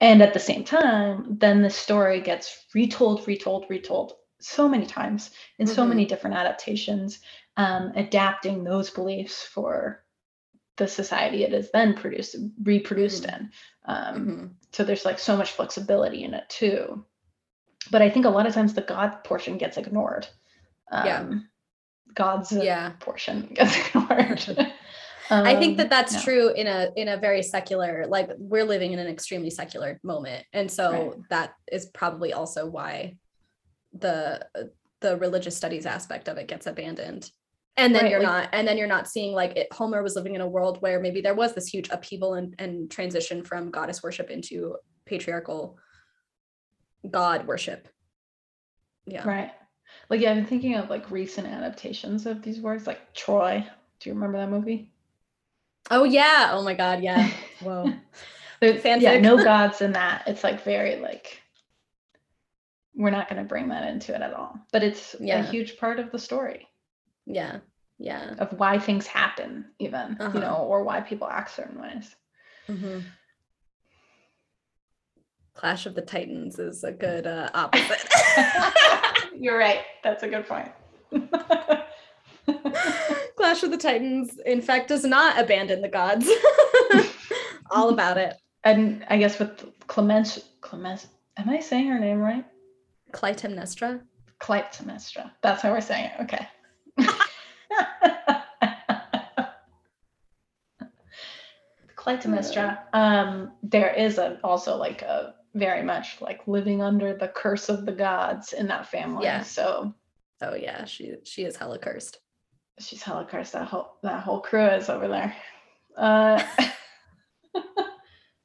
and 0.00 0.22
at 0.22 0.34
the 0.34 0.40
same 0.40 0.64
time 0.64 1.38
then 1.38 1.62
the 1.62 1.70
story 1.70 2.20
gets 2.20 2.64
retold 2.74 3.26
retold 3.26 3.66
retold 3.68 4.14
so 4.40 4.68
many 4.68 4.86
times 4.86 5.30
in 5.58 5.66
mm-hmm. 5.66 5.74
so 5.74 5.86
many 5.86 6.04
different 6.04 6.36
adaptations 6.36 7.20
um, 7.56 7.92
adapting 7.94 8.64
those 8.64 8.90
beliefs 8.90 9.42
for 9.42 10.04
the 10.76 10.88
society 10.88 11.44
it 11.44 11.52
is 11.52 11.70
then 11.70 11.94
produced 11.94 12.36
reproduced 12.62 13.24
mm-hmm. 13.24 13.44
in 13.44 13.50
um, 13.86 14.14
mm-hmm. 14.14 14.46
so 14.72 14.82
there's 14.82 15.04
like 15.04 15.18
so 15.18 15.36
much 15.36 15.52
flexibility 15.52 16.24
in 16.24 16.34
it 16.34 16.48
too 16.48 17.04
but 17.90 18.02
i 18.02 18.10
think 18.10 18.26
a 18.26 18.30
lot 18.30 18.46
of 18.46 18.54
times 18.54 18.74
the 18.74 18.82
god 18.82 19.22
portion 19.24 19.56
gets 19.56 19.76
ignored 19.76 20.26
um, 20.90 21.06
yeah 21.06 21.28
god's 22.14 22.52
yeah. 22.52 22.90
portion 23.00 23.48
gets 23.54 23.76
ignored 23.88 24.74
Um, 25.30 25.46
I 25.46 25.56
think 25.56 25.78
that 25.78 25.84
um, 25.84 25.88
that's 25.90 26.14
yeah. 26.14 26.22
true 26.22 26.52
in 26.52 26.66
a 26.66 26.90
in 26.96 27.08
a 27.08 27.16
very 27.16 27.42
secular 27.42 28.04
like 28.06 28.28
we're 28.36 28.64
living 28.64 28.92
in 28.92 28.98
an 28.98 29.06
extremely 29.06 29.50
secular 29.50 29.98
moment 30.02 30.44
and 30.52 30.70
so 30.70 30.90
right. 30.90 31.28
that 31.30 31.54
is 31.72 31.86
probably 31.86 32.32
also 32.32 32.66
why 32.66 33.16
the 33.94 34.46
the 35.00 35.16
religious 35.16 35.56
studies 35.56 35.86
aspect 35.86 36.28
of 36.28 36.36
it 36.36 36.48
gets 36.48 36.66
abandoned 36.66 37.30
and 37.76 37.94
then 37.94 38.02
right, 38.04 38.10
you're 38.10 38.20
like, 38.20 38.44
not 38.44 38.48
and 38.52 38.66
then 38.66 38.78
you're 38.78 38.86
not 38.86 39.08
seeing 39.08 39.32
like 39.32 39.56
it, 39.56 39.72
homer 39.72 40.02
was 40.02 40.16
living 40.16 40.34
in 40.34 40.40
a 40.40 40.48
world 40.48 40.80
where 40.80 41.00
maybe 41.00 41.20
there 41.20 41.34
was 41.34 41.54
this 41.54 41.66
huge 41.66 41.88
upheaval 41.90 42.34
and, 42.34 42.54
and 42.58 42.90
transition 42.90 43.42
from 43.44 43.70
goddess 43.70 44.02
worship 44.02 44.30
into 44.30 44.76
patriarchal 45.06 45.76
god 47.10 47.46
worship 47.46 47.88
yeah 49.06 49.26
right 49.28 49.50
like 50.08 50.20
yeah 50.20 50.30
i'm 50.30 50.46
thinking 50.46 50.74
of 50.76 50.88
like 50.88 51.10
recent 51.10 51.46
adaptations 51.46 52.26
of 52.26 52.42
these 52.42 52.60
works 52.60 52.86
like 52.86 53.12
troy 53.12 53.64
do 54.00 54.08
you 54.08 54.14
remember 54.14 54.38
that 54.38 54.50
movie 54.50 54.90
Oh 55.90 56.04
yeah. 56.04 56.50
Oh 56.52 56.62
my 56.62 56.74
god. 56.74 57.02
Yeah. 57.02 57.30
Whoa. 57.60 57.92
yeah, 58.62 59.18
no 59.20 59.36
gods 59.44 59.80
in 59.80 59.92
that. 59.92 60.24
It's 60.26 60.44
like 60.44 60.64
very 60.64 60.96
like 60.96 61.40
we're 62.94 63.10
not 63.10 63.28
going 63.28 63.42
to 63.42 63.48
bring 63.48 63.68
that 63.68 63.88
into 63.88 64.14
it 64.14 64.22
at 64.22 64.32
all. 64.32 64.58
But 64.72 64.82
it's 64.82 65.16
yeah. 65.20 65.40
a 65.40 65.50
huge 65.50 65.78
part 65.78 65.98
of 65.98 66.12
the 66.12 66.18
story. 66.18 66.68
Yeah. 67.26 67.58
Yeah. 67.98 68.34
Of 68.38 68.58
why 68.58 68.78
things 68.78 69.06
happen, 69.06 69.66
even 69.78 70.16
uh-huh. 70.20 70.30
you 70.34 70.40
know, 70.40 70.56
or 70.56 70.84
why 70.84 71.00
people 71.00 71.28
act 71.28 71.54
certain 71.54 71.80
ways. 71.80 72.14
Mm-hmm. 72.68 73.00
Clash 75.54 75.86
of 75.86 75.94
the 75.94 76.02
Titans 76.02 76.58
is 76.58 76.82
a 76.82 76.92
good 76.92 77.26
uh, 77.26 77.48
opposite. 77.54 78.04
You're 79.38 79.58
right. 79.58 79.80
That's 80.02 80.24
a 80.24 80.28
good 80.28 80.46
point. 80.46 80.70
Clash 83.36 83.62
of 83.62 83.70
the 83.70 83.76
Titans, 83.76 84.40
in 84.44 84.60
fact, 84.60 84.88
does 84.88 85.04
not 85.04 85.38
abandon 85.38 85.80
the 85.80 85.88
gods. 85.88 86.28
All 87.70 87.90
about 87.90 88.18
it. 88.18 88.34
And 88.64 89.04
I 89.08 89.18
guess 89.18 89.38
with 89.38 89.64
Clemence, 89.86 90.40
Clemence, 90.60 91.06
am 91.36 91.48
I 91.48 91.60
saying 91.60 91.86
her 91.88 92.00
name 92.00 92.18
right? 92.18 92.44
Clytemnestra. 93.12 94.00
Clytemnestra. 94.40 95.30
That's 95.42 95.62
how 95.62 95.70
we're 95.70 95.80
saying 95.80 96.06
it. 96.06 96.22
Okay. 96.22 96.48
Clytemnestra. 101.96 102.78
Um, 102.92 103.52
there 103.62 103.92
is 103.94 104.18
a 104.18 104.38
also 104.44 104.76
like 104.76 105.02
a 105.02 105.34
very 105.54 105.82
much 105.82 106.20
like 106.20 106.46
living 106.46 106.82
under 106.82 107.16
the 107.16 107.28
curse 107.28 107.68
of 107.68 107.86
the 107.86 107.92
gods 107.92 108.52
in 108.52 108.66
that 108.68 108.86
family. 108.88 109.24
Yeah. 109.24 109.42
So. 109.42 109.94
Oh 110.42 110.54
yeah, 110.54 110.84
she 110.84 111.14
she 111.24 111.44
is 111.44 111.56
hella 111.56 111.78
cursed 111.78 112.18
she's 112.78 113.02
hella 113.02 113.24
cursed. 113.24 113.52
That 113.52 113.66
whole 113.66 113.96
that 114.02 114.22
whole 114.22 114.40
crew 114.40 114.66
is 114.66 114.88
over 114.88 115.08
there. 115.08 115.34
Uh, 115.96 116.42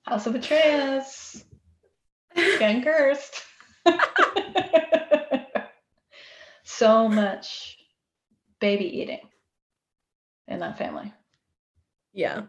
House 0.04 0.28
of 0.28 0.36
Atreus 0.36 1.44
getting 2.36 2.84
cursed. 2.84 3.44
so 6.64 7.08
much 7.08 7.78
baby 8.60 9.02
eating 9.02 9.22
in 10.48 10.60
that 10.60 10.78
family. 10.78 11.14
Yeah. 12.14 12.44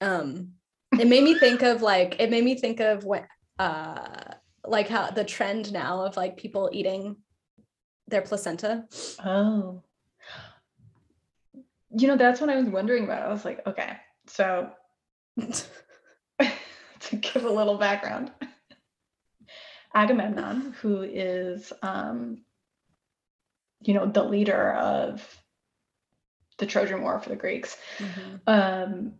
Um, 0.00 0.52
it 0.98 1.06
made 1.06 1.24
me 1.24 1.38
think 1.38 1.62
of 1.62 1.82
like 1.82 2.16
it 2.20 2.30
made 2.30 2.44
me 2.44 2.54
think 2.54 2.80
of 2.80 3.04
what 3.04 3.26
uh 3.58 4.34
like 4.66 4.88
how 4.88 5.10
the 5.10 5.24
trend 5.24 5.72
now 5.72 6.04
of 6.04 6.16
like 6.16 6.36
people 6.36 6.70
eating 6.72 7.16
their 8.08 8.22
placenta. 8.22 8.84
Oh 9.24 9.82
you 11.96 12.08
know, 12.08 12.16
that's 12.16 12.40
what 12.40 12.50
I 12.50 12.56
was 12.56 12.66
wondering 12.66 13.04
about. 13.04 13.22
I 13.22 13.28
was 13.28 13.44
like, 13.44 13.64
okay, 13.66 13.96
so 14.26 14.70
to 15.38 17.16
give 17.16 17.44
a 17.44 17.50
little 17.50 17.78
background, 17.78 18.32
Agamemnon, 19.94 20.74
who 20.80 21.02
is 21.02 21.72
um, 21.82 22.42
you 23.84 23.94
know, 23.94 24.06
the 24.06 24.22
leader 24.22 24.72
of 24.72 25.22
the 26.58 26.66
Trojan 26.66 27.02
War 27.02 27.18
for 27.18 27.28
the 27.28 27.36
Greeks. 27.36 27.76
Mhm. 27.98 28.40
Um, 28.46 29.14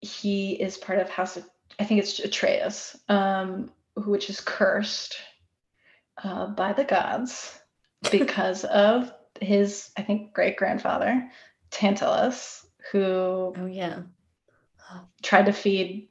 he 0.00 0.52
is 0.60 0.76
part 0.76 0.98
of 0.98 1.08
House 1.08 1.36
of, 1.36 1.48
I 1.78 1.84
think 1.84 2.00
it's 2.00 2.18
Atreus, 2.18 2.96
um, 3.08 3.72
which 3.96 4.28
is 4.28 4.40
cursed 4.40 5.16
uh, 6.22 6.46
by 6.46 6.72
the 6.72 6.84
gods 6.84 7.58
because 8.10 8.64
of 8.64 9.12
his, 9.40 9.90
I 9.96 10.02
think, 10.02 10.32
great 10.34 10.56
grandfather, 10.56 11.30
Tantalus, 11.70 12.66
who 12.90 13.54
Oh 13.56 13.66
yeah. 13.66 14.02
tried 15.22 15.46
to 15.46 15.52
feed 15.52 16.08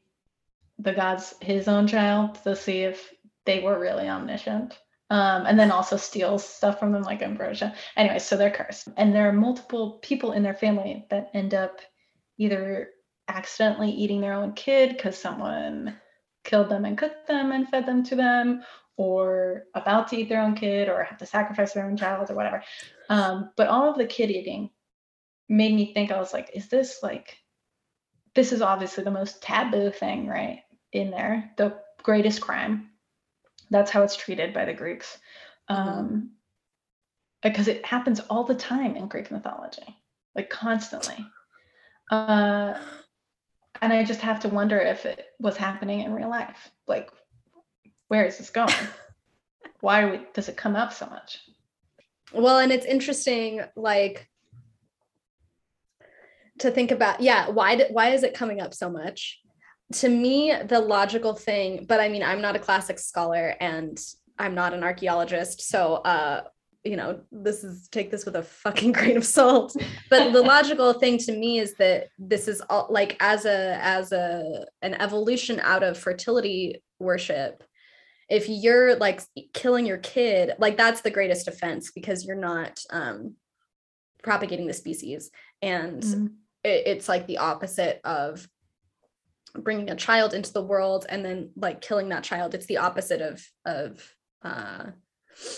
the 0.80 0.94
gods 0.94 1.36
his 1.42 1.68
own 1.68 1.88
child 1.88 2.36
to 2.44 2.56
see 2.56 2.82
if 2.82 3.14
they 3.46 3.60
were 3.60 3.80
really 3.80 4.08
omniscient. 4.08 4.78
Um, 5.12 5.46
and 5.46 5.60
then 5.60 5.72
also 5.72 5.98
steals 5.98 6.48
stuff 6.48 6.80
from 6.80 6.94
them 6.94 7.04
like 7.04 7.22
ambrosia. 7.22 7.76
Anyway, 7.98 8.18
so 8.18 8.38
they're 8.38 8.50
cursed. 8.50 8.88
And 8.96 9.14
there 9.14 9.28
are 9.28 9.34
multiple 9.34 10.00
people 10.02 10.32
in 10.32 10.42
their 10.42 10.54
family 10.54 11.06
that 11.10 11.32
end 11.34 11.54
up 11.54 11.82
either 12.38 12.92
accidentally 13.28 13.92
eating 13.92 14.22
their 14.22 14.32
own 14.32 14.54
kid 14.54 14.96
because 14.96 15.18
someone 15.18 15.98
killed 16.46 16.70
them 16.70 16.86
and 16.86 16.98
cooked 16.98 17.28
them 17.28 17.52
and 17.52 17.68
fed 17.68 17.86
them 17.86 18.04
to 18.06 18.16
them, 18.16 18.64
or 18.96 19.64
about 19.76 20.08
to 20.08 20.16
eat 20.16 20.30
their 20.30 20.42
own 20.42 20.56
kid, 20.56 20.88
or 20.88 21.04
have 21.04 21.18
to 21.18 21.26
sacrifice 21.26 21.74
their 21.74 21.86
own 21.86 21.98
child, 21.98 22.32
or 22.32 22.36
whatever. 22.36 22.64
Um, 23.10 23.52
but 23.58 23.68
all 23.68 23.90
of 23.90 23.98
the 23.98 24.06
kid 24.06 24.32
eating 24.32 24.70
made 25.50 25.76
me 25.76 25.94
think 25.94 26.12
I 26.12 26.20
was 26.20 26.32
like, 26.32 26.52
is 26.54 26.70
this 26.70 27.00
like 27.04 27.38
this 28.34 28.54
is 28.54 28.62
obviously 28.62 29.04
the 29.04 29.12
most 29.12 29.44
taboo 29.44 29.92
thing, 29.92 30.26
right? 30.26 30.62
In 30.94 31.12
there, 31.12 31.52
the 31.58 31.76
greatest 32.02 32.40
crime. 32.40 32.91
That's 33.72 33.90
how 33.90 34.04
it's 34.04 34.16
treated 34.16 34.54
by 34.54 34.66
the 34.66 34.74
Greeks. 34.74 35.18
Mhm. 35.70 35.76
Um, 35.76 36.32
because 37.42 37.68
it 37.68 37.84
happens 37.86 38.20
all 38.20 38.44
the 38.44 38.54
time 38.54 38.96
in 38.96 39.08
Greek 39.08 39.32
mythology, 39.32 39.98
like 40.36 40.50
constantly. 40.50 41.26
Uh, 42.12 42.78
and 43.82 43.92
I 43.92 44.04
just 44.04 44.22
have 44.22 44.42
to 44.42 44.50
wonder 44.50 44.78
if 44.78 45.06
it 45.06 45.26
was 45.40 45.58
happening 45.58 46.02
in 46.02 46.14
real 46.14 46.30
life. 46.30 46.70
Like, 46.88 47.10
where 48.10 48.26
is 48.26 48.38
this 48.38 48.52
going? 48.52 48.74
Why 49.80 50.06
we, 50.06 50.20
does 50.34 50.50
it 50.50 50.58
come 50.58 50.76
up 50.76 50.94
so 50.94 51.08
much? 51.08 51.40
Well, 52.32 52.60
and 52.60 52.72
it's 52.72 52.86
interesting, 52.86 53.62
like 53.76 54.30
to 56.60 56.70
think 56.70 56.92
about, 56.92 57.22
yeah, 57.22 57.50
why 57.50 57.88
why 57.90 58.10
is 58.10 58.24
it 58.24 58.36
coming 58.36 58.62
up 58.62 58.74
so 58.74 58.90
much? 58.90 59.41
To 59.94 60.10
me, 60.10 60.54
the 60.66 60.80
logical 60.80 61.34
thing, 61.34 61.86
but 61.88 62.00
I 62.00 62.10
mean, 62.10 62.24
I'm 62.24 62.42
not 62.42 62.56
a 62.56 62.60
classics 62.60 63.06
scholar 63.06 63.56
and 63.60 64.00
I'm 64.38 64.56
not 64.56 64.74
an 64.74 64.84
archaeologist, 64.84 65.62
so 65.62 65.96
uh, 65.96 66.44
you 66.84 66.96
know, 66.98 67.22
this 67.32 67.64
is 67.64 67.88
take 67.90 68.10
this 68.10 68.26
with 68.26 68.36
a 68.36 68.44
fucking 68.44 68.92
grain 68.98 69.18
of 69.18 69.26
salt. 69.26 69.76
But 70.10 70.32
the 70.34 70.42
logical 70.42 70.94
thing 70.94 71.18
to 71.20 71.32
me 71.32 71.60
is 71.60 71.76
that 71.76 72.08
this 72.18 72.48
is 72.48 72.62
all 72.70 72.88
like 72.90 73.18
as 73.20 73.46
a 73.46 73.78
as 73.82 74.12
a 74.12 74.66
an 74.82 74.96
evolution 74.96 75.60
out 75.60 75.84
of 75.84 75.98
fertility 75.98 76.82
worship 77.00 77.64
if 78.32 78.48
you're 78.48 78.96
like 78.96 79.22
killing 79.54 79.86
your 79.86 79.98
kid 79.98 80.54
like 80.58 80.78
that's 80.78 81.02
the 81.02 81.12
greatest 81.12 81.48
offense 81.48 81.92
because 81.92 82.26
you're 82.26 82.36
not 82.36 82.80
um 82.92 83.36
propagating 84.24 84.68
the 84.68 84.74
species 84.74 85.30
and 85.62 86.04
it, 86.64 86.84
it's 86.86 87.10
like 87.10 87.28
the 87.28 87.40
opposite 87.40 88.00
of 88.06 88.48
bringing 89.56 89.90
a 89.90 89.96
child 89.96 90.34
into 90.34 90.54
the 90.54 90.64
world 90.64 91.06
and 91.10 91.24
then 91.26 91.52
like 91.56 91.82
killing 91.82 92.10
that 92.10 92.24
child 92.24 92.54
it's 92.56 92.66
the 92.68 92.78
opposite 92.78 93.22
of 93.22 93.44
of 93.66 94.14
uh 94.44 94.86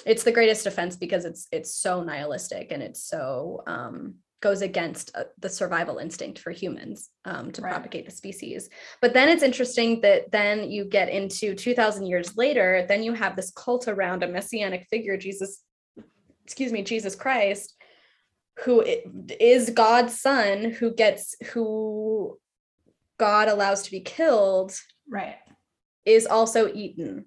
it's 0.05 0.23
the 0.23 0.31
greatest 0.31 0.65
offense 0.65 0.95
because 0.95 1.25
it's 1.25 1.47
it's 1.51 1.73
so 1.75 2.03
nihilistic 2.03 2.71
and 2.71 2.81
it's 2.83 3.03
so 3.03 3.63
um 3.67 4.15
goes 4.41 4.61
against 4.61 5.09
uh, 5.15 5.23
the 5.39 5.47
survival 5.47 5.99
instinct 5.99 6.37
for 6.37 6.51
humans 6.51 7.09
um, 7.23 7.49
to 7.51 7.61
Right. 7.61 7.71
propagate 7.71 8.05
the 8.05 8.11
species 8.11 8.69
but 9.01 9.13
then 9.13 9.29
it's 9.29 9.41
interesting 9.41 10.01
that 10.01 10.31
then 10.31 10.69
you 10.69 10.83
get 10.83 11.07
into 11.07 11.55
2000 11.55 12.05
years 12.05 12.35
later 12.35 12.85
then 12.87 13.03
you 13.03 13.13
have 13.13 13.35
this 13.37 13.51
cult 13.51 13.87
around 13.87 14.21
a 14.21 14.27
messianic 14.27 14.85
figure 14.89 15.15
jesus 15.17 15.61
excuse 16.43 16.73
me 16.73 16.83
jesus 16.83 17.15
christ 17.15 17.73
who 18.65 18.83
is 19.39 19.69
god's 19.69 20.19
son 20.19 20.71
who 20.71 20.93
gets 20.93 21.35
who 21.53 22.37
god 23.19 23.47
allows 23.47 23.83
to 23.83 23.91
be 23.91 23.99
killed 24.01 24.73
Right. 25.09 25.35
is 26.05 26.25
also 26.25 26.71
eaten 26.73 27.25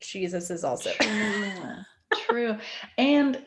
jesus 0.00 0.50
is 0.50 0.64
also 0.64 0.90
True. 0.90 1.84
True. 2.28 2.58
And 2.98 3.42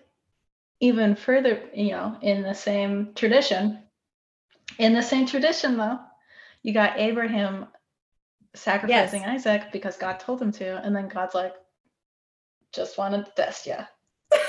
even 0.79 1.15
further, 1.15 1.61
you 1.73 1.91
know, 1.91 2.17
in 2.21 2.43
the 2.43 2.53
same 2.53 3.13
tradition, 3.15 3.79
in 4.77 4.93
the 4.93 5.01
same 5.01 5.25
tradition 5.25 5.77
though, 5.77 5.99
you 6.63 6.73
got 6.73 6.99
Abraham 6.99 7.67
sacrificing 8.53 9.23
Isaac 9.25 9.71
because 9.71 9.97
God 9.97 10.19
told 10.19 10.41
him 10.41 10.51
to, 10.53 10.77
and 10.83 10.95
then 10.95 11.07
God's 11.07 11.33
like, 11.33 11.53
just 12.73 12.97
wanted 12.97 13.25
to 13.25 13.31
test 13.35 13.65
you. 13.65 13.77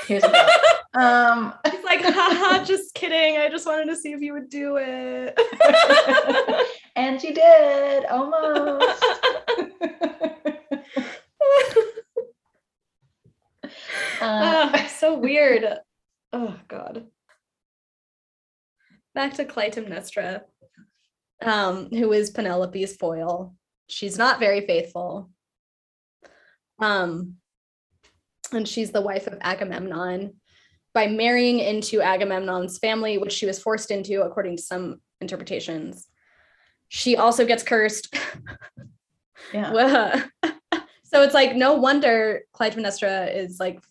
Here's 0.05 0.23
a 0.23 0.49
um 0.99 1.53
He's 1.71 1.83
like, 1.83 2.01
haha, 2.01 2.63
just 2.65 2.93
kidding. 2.93 3.37
I 3.37 3.49
just 3.49 3.65
wanted 3.65 3.85
to 3.85 3.95
see 3.95 4.11
if 4.11 4.21
you 4.21 4.33
would 4.33 4.49
do 4.49 4.77
it. 4.77 5.39
and 6.95 7.21
you 7.21 7.33
did 7.33 8.05
almost. 8.05 9.03
uh, 14.21 14.69
Ah, 14.71 14.87
so 14.97 15.17
weird. 15.17 15.65
Oh 16.31 16.55
God. 16.67 17.07
Back 19.15 19.33
to 19.33 19.45
Clytemnestra, 19.45 20.41
um, 21.41 21.89
who 21.89 22.11
is 22.11 22.29
Penelope's 22.29 22.95
foil. 22.97 23.55
She's 23.87 24.15
not 24.15 24.39
very 24.39 24.67
faithful. 24.67 25.31
Um, 26.77 27.37
and 28.51 28.67
she's 28.67 28.91
the 28.91 29.01
wife 29.01 29.25
of 29.25 29.39
Agamemnon. 29.41 30.35
By 30.93 31.07
marrying 31.07 31.57
into 31.57 31.99
Agamemnon's 31.99 32.77
family, 32.77 33.17
which 33.17 33.33
she 33.33 33.47
was 33.47 33.59
forced 33.59 33.89
into, 33.89 34.21
according 34.21 34.57
to 34.57 34.61
some 34.61 35.01
interpretations, 35.21 36.05
she 36.89 37.15
also 37.15 37.45
gets 37.45 37.63
cursed 37.63 38.13
yeah. 39.53 40.25
So 41.03 41.23
it's 41.23 41.33
like 41.33 41.55
no 41.55 41.73
wonder 41.73 42.41
Clytemnestra 42.53 43.35
is 43.35 43.59
like 43.59 43.81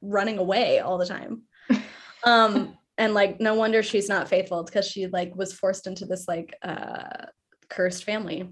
running 0.00 0.38
away 0.38 0.78
all 0.78 0.98
the 0.98 1.06
time. 1.06 1.42
Um, 2.24 2.78
and 2.98 3.14
like 3.14 3.40
no 3.40 3.54
wonder 3.54 3.82
she's 3.82 4.08
not 4.08 4.28
faithful 4.28 4.62
because 4.62 4.86
she 4.86 5.08
like 5.08 5.34
was 5.34 5.52
forced 5.52 5.88
into 5.88 6.04
this 6.04 6.28
like 6.28 6.56
uh 6.62 7.26
cursed 7.68 8.04
family. 8.04 8.48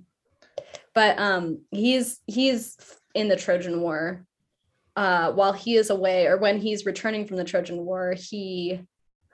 But 0.93 1.21
um 1.21 1.63
he's 1.71 2.19
he's 2.27 2.77
in 3.15 3.29
the 3.29 3.37
Trojan 3.37 3.81
War. 3.81 4.27
Uh 4.97 5.31
while 5.31 5.53
he 5.53 5.77
is 5.77 5.91
away 5.91 6.27
or 6.27 6.37
when 6.37 6.59
he's 6.59 6.85
returning 6.85 7.29
from 7.29 7.37
the 7.37 7.45
Trojan 7.45 7.85
War, 7.85 8.13
he 8.19 8.81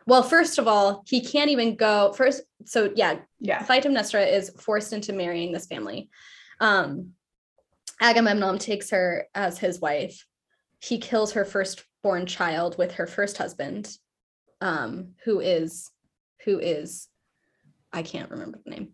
well, 0.07 0.23
first 0.23 0.59
of 0.59 0.69
all, 0.69 1.03
he 1.07 1.21
can't 1.21 1.51
even 1.51 1.75
go 1.75 2.13
first. 2.13 2.43
So 2.65 2.93
yeah, 2.95 3.19
yeah. 3.41 3.65
Clytemnestra 3.65 4.33
is 4.33 4.51
forced 4.59 4.93
into 4.93 5.13
marrying 5.13 5.53
this 5.53 5.67
family. 5.67 6.09
Um, 6.61 7.13
Agamemnon 8.01 8.59
takes 8.59 8.91
her 8.91 9.27
as 9.35 9.59
his 9.59 9.81
wife. 9.81 10.25
He 10.81 10.99
kills 10.99 11.33
her 11.33 11.45
firstborn 11.45 12.27
child 12.27 12.79
with 12.79 12.93
her 12.93 13.07
first 13.07 13.37
husband, 13.37 13.91
um, 14.61 15.15
who 15.25 15.41
is 15.41 15.91
who 16.45 16.59
is 16.61 17.09
I 17.93 18.03
can't 18.03 18.31
remember 18.31 18.61
the 18.65 18.71
name. 18.71 18.89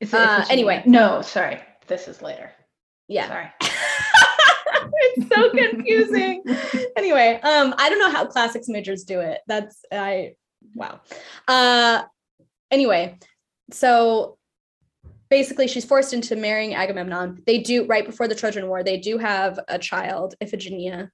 Is 0.00 0.14
Uh, 0.14 0.44
anyway. 0.50 0.82
No, 0.86 1.22
sorry. 1.22 1.60
This 1.86 2.08
is 2.08 2.22
later. 2.22 2.52
Yeah, 3.08 3.28
Sorry. 3.28 3.50
it's 4.92 5.34
so 5.34 5.50
confusing. 5.50 6.42
anyway, 6.96 7.40
um, 7.42 7.74
I 7.78 7.88
don't 7.88 7.98
know 7.98 8.10
how 8.10 8.26
classics 8.26 8.68
majors 8.68 9.04
do 9.04 9.20
it. 9.20 9.40
That's 9.46 9.82
I 9.90 10.34
wow. 10.74 11.00
Uh 11.48 12.02
anyway, 12.70 13.18
so 13.70 14.38
basically 15.30 15.66
she's 15.68 15.84
forced 15.84 16.12
into 16.12 16.36
marrying 16.36 16.74
Agamemnon. 16.74 17.42
They 17.46 17.58
do 17.58 17.86
right 17.86 18.06
before 18.06 18.28
the 18.28 18.34
Trojan 18.34 18.68
War, 18.68 18.82
they 18.82 18.98
do 18.98 19.18
have 19.18 19.58
a 19.68 19.78
child, 19.78 20.34
Iphigenia. 20.42 21.10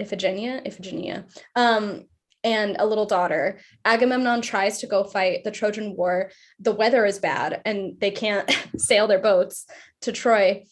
Iphigenia, 0.00 0.66
Iphigenia. 0.66 1.24
Um 1.54 2.04
and 2.44 2.76
a 2.80 2.86
little 2.86 3.06
daughter. 3.06 3.60
Agamemnon 3.84 4.42
tries 4.42 4.78
to 4.78 4.88
go 4.88 5.04
fight 5.04 5.44
the 5.44 5.50
Trojan 5.52 5.96
War. 5.96 6.32
The 6.58 6.72
weather 6.72 7.06
is 7.06 7.20
bad 7.20 7.62
and 7.64 8.00
they 8.00 8.10
can't 8.10 8.50
sail 8.76 9.06
their 9.06 9.20
boats 9.20 9.66
to 10.00 10.12
Troy. 10.12 10.64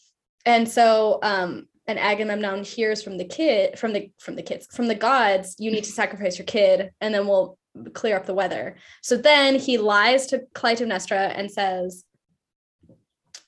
And 0.45 0.69
so 0.69 1.21
um 1.23 1.69
and 1.87 1.99
Agamemnon 1.99 2.63
hears 2.63 3.03
from 3.03 3.19
the 3.19 3.25
kid 3.25 3.79
from 3.79 3.93
the 3.93 4.11
from 4.19 4.37
the 4.37 4.43
kids 4.43 4.67
from 4.71 4.87
the 4.87 4.95
gods 4.95 5.57
you 5.59 5.71
need 5.73 5.85
to 5.85 5.93
sacrifice 5.93 6.39
your 6.39 6.47
kid 6.47 6.91
and 7.01 7.13
then 7.13 7.27
we'll 7.27 7.59
clear 7.95 8.17
up 8.17 8.27
the 8.27 8.35
weather. 8.35 8.77
So 9.03 9.17
then 9.17 9.57
he 9.57 9.79
lies 9.79 10.27
to 10.29 10.43
Clytemnestra 10.55 11.33
and 11.37 11.51
says 11.51 12.05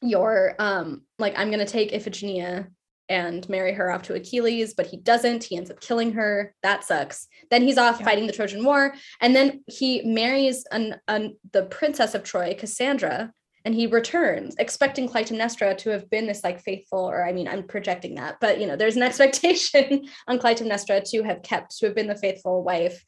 you're 0.01 0.55
um 0.59 1.03
like 1.19 1.39
I'm 1.39 1.49
going 1.49 1.65
to 1.65 1.73
take 1.73 1.93
Iphigenia 1.93 2.67
and 3.09 3.47
marry 3.49 3.73
her 3.75 3.91
off 3.91 4.03
to 4.03 4.15
Achilles, 4.15 4.75
but 4.75 4.87
he 4.87 4.97
doesn't. 4.97 5.45
He 5.45 5.57
ends 5.57 5.71
up 5.71 5.81
killing 5.81 6.13
her. 6.13 6.55
That 6.63 6.83
sucks. 6.85 7.27
Then 7.51 7.63
he's 7.63 7.77
off 7.79 7.99
Yeah. 8.01 8.07
fighting 8.07 8.27
the 8.27 8.33
Trojan 8.33 8.65
War, 8.65 8.95
and 9.21 9.37
then 9.37 9.65
he 9.67 10.03
marries 10.03 10.65
an, 10.73 10.97
an 11.09 11.37
the 11.53 11.65
princess 11.65 12.15
of 12.15 12.23
Troy, 12.23 12.55
Cassandra, 12.59 13.33
and 13.65 13.75
he 13.75 13.87
returns, 13.87 14.55
expecting 14.59 15.09
Clytemnestra 15.09 15.77
to 15.79 15.91
have 15.91 16.09
been 16.11 16.27
this 16.27 16.43
like 16.43 16.63
faithful, 16.63 17.01
or 17.01 17.25
I 17.25 17.33
mean, 17.33 17.49
I'm 17.49 17.65
projecting 17.65 18.15
that, 18.15 18.39
but 18.41 18.59
you 18.61 18.67
know, 18.67 18.77
there's 18.77 18.97
an 18.97 19.03
expectation 19.11 20.05
on 20.27 20.39
Clytemnestra 20.39 21.05
to 21.11 21.23
have 21.23 21.43
kept 21.43 21.77
to 21.79 21.87
have 21.87 21.95
been 21.95 22.09
the 22.09 22.17
faithful 22.17 22.63
wife 22.65 23.05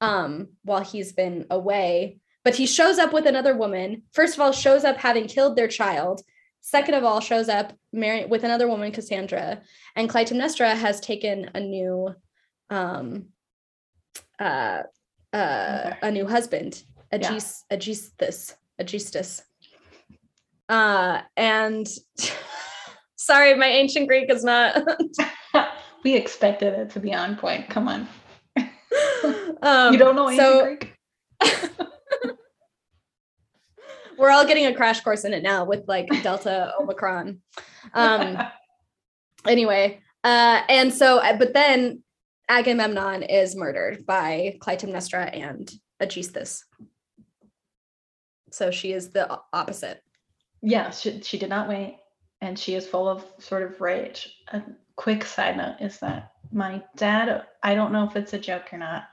um, 0.00 0.48
while 0.64 0.82
he's 0.82 1.12
been 1.12 1.46
away. 1.50 2.18
But 2.44 2.54
he 2.54 2.66
shows 2.66 2.98
up 2.98 3.12
with 3.12 3.26
another 3.26 3.56
woman. 3.56 4.02
First 4.12 4.34
of 4.34 4.40
all, 4.40 4.52
shows 4.52 4.84
up 4.84 4.96
having 4.96 5.26
killed 5.26 5.56
their 5.56 5.68
child. 5.68 6.22
Second 6.60 6.94
of 6.94 7.04
all, 7.04 7.20
shows 7.20 7.48
up 7.48 7.72
married 7.92 8.30
with 8.30 8.44
another 8.44 8.68
woman, 8.68 8.92
Cassandra, 8.92 9.62
and 9.96 10.08
Clytemnestra 10.08 10.74
has 10.74 11.00
taken 11.00 11.50
a 11.54 11.60
new, 11.60 12.14
um, 12.70 13.26
uh, 14.38 14.82
uh, 15.32 15.94
a 16.02 16.10
new 16.10 16.26
husband, 16.26 16.82
Aegis, 17.12 17.64
Aegisthus, 17.70 18.54
Aegistus. 18.80 19.42
Uh, 20.68 21.22
and 21.36 21.86
sorry, 23.16 23.54
my 23.54 23.66
ancient 23.66 24.08
Greek 24.08 24.30
is 24.30 24.44
not. 24.44 24.82
we 26.04 26.14
expected 26.14 26.74
it 26.74 26.90
to 26.90 27.00
be 27.00 27.14
on 27.14 27.36
point. 27.36 27.68
Come 27.68 27.88
on. 27.88 28.08
Um, 29.62 29.92
you 29.92 29.98
don't 29.98 30.16
know 30.16 30.34
so 30.36 30.64
Greek? 30.64 30.94
we're 34.18 34.30
all 34.30 34.46
getting 34.46 34.66
a 34.66 34.74
crash 34.74 35.00
course 35.00 35.24
in 35.24 35.32
it 35.32 35.42
now 35.42 35.64
with 35.64 35.84
like 35.86 36.08
Delta 36.22 36.72
Omicron. 36.80 37.40
Um, 37.94 38.38
anyway, 39.46 40.00
uh, 40.24 40.62
and 40.68 40.92
so, 40.92 41.18
uh, 41.18 41.36
but 41.36 41.54
then 41.54 42.02
Agamemnon 42.48 43.22
is 43.22 43.56
murdered 43.56 44.04
by 44.04 44.58
Clytemnestra 44.60 45.36
and 45.36 45.70
Aegisthus. 46.00 46.64
So 48.50 48.70
she 48.70 48.92
is 48.92 49.10
the 49.10 49.38
opposite. 49.52 50.02
yeah, 50.62 50.90
she, 50.90 51.20
she 51.20 51.38
did 51.38 51.50
not 51.50 51.68
wait. 51.68 51.98
And 52.40 52.58
she 52.58 52.74
is 52.74 52.86
full 52.86 53.08
of 53.08 53.24
sort 53.38 53.64
of 53.64 53.80
rage. 53.80 54.32
A 54.52 54.62
quick 54.96 55.24
side 55.24 55.56
note 55.56 55.76
is 55.80 55.98
that 55.98 56.32
my 56.52 56.82
dad, 56.96 57.46
I 57.62 57.74
don't 57.74 57.92
know 57.92 58.04
if 58.04 58.16
it's 58.16 58.32
a 58.32 58.38
joke 58.38 58.72
or 58.72 58.78
not, 58.78 59.04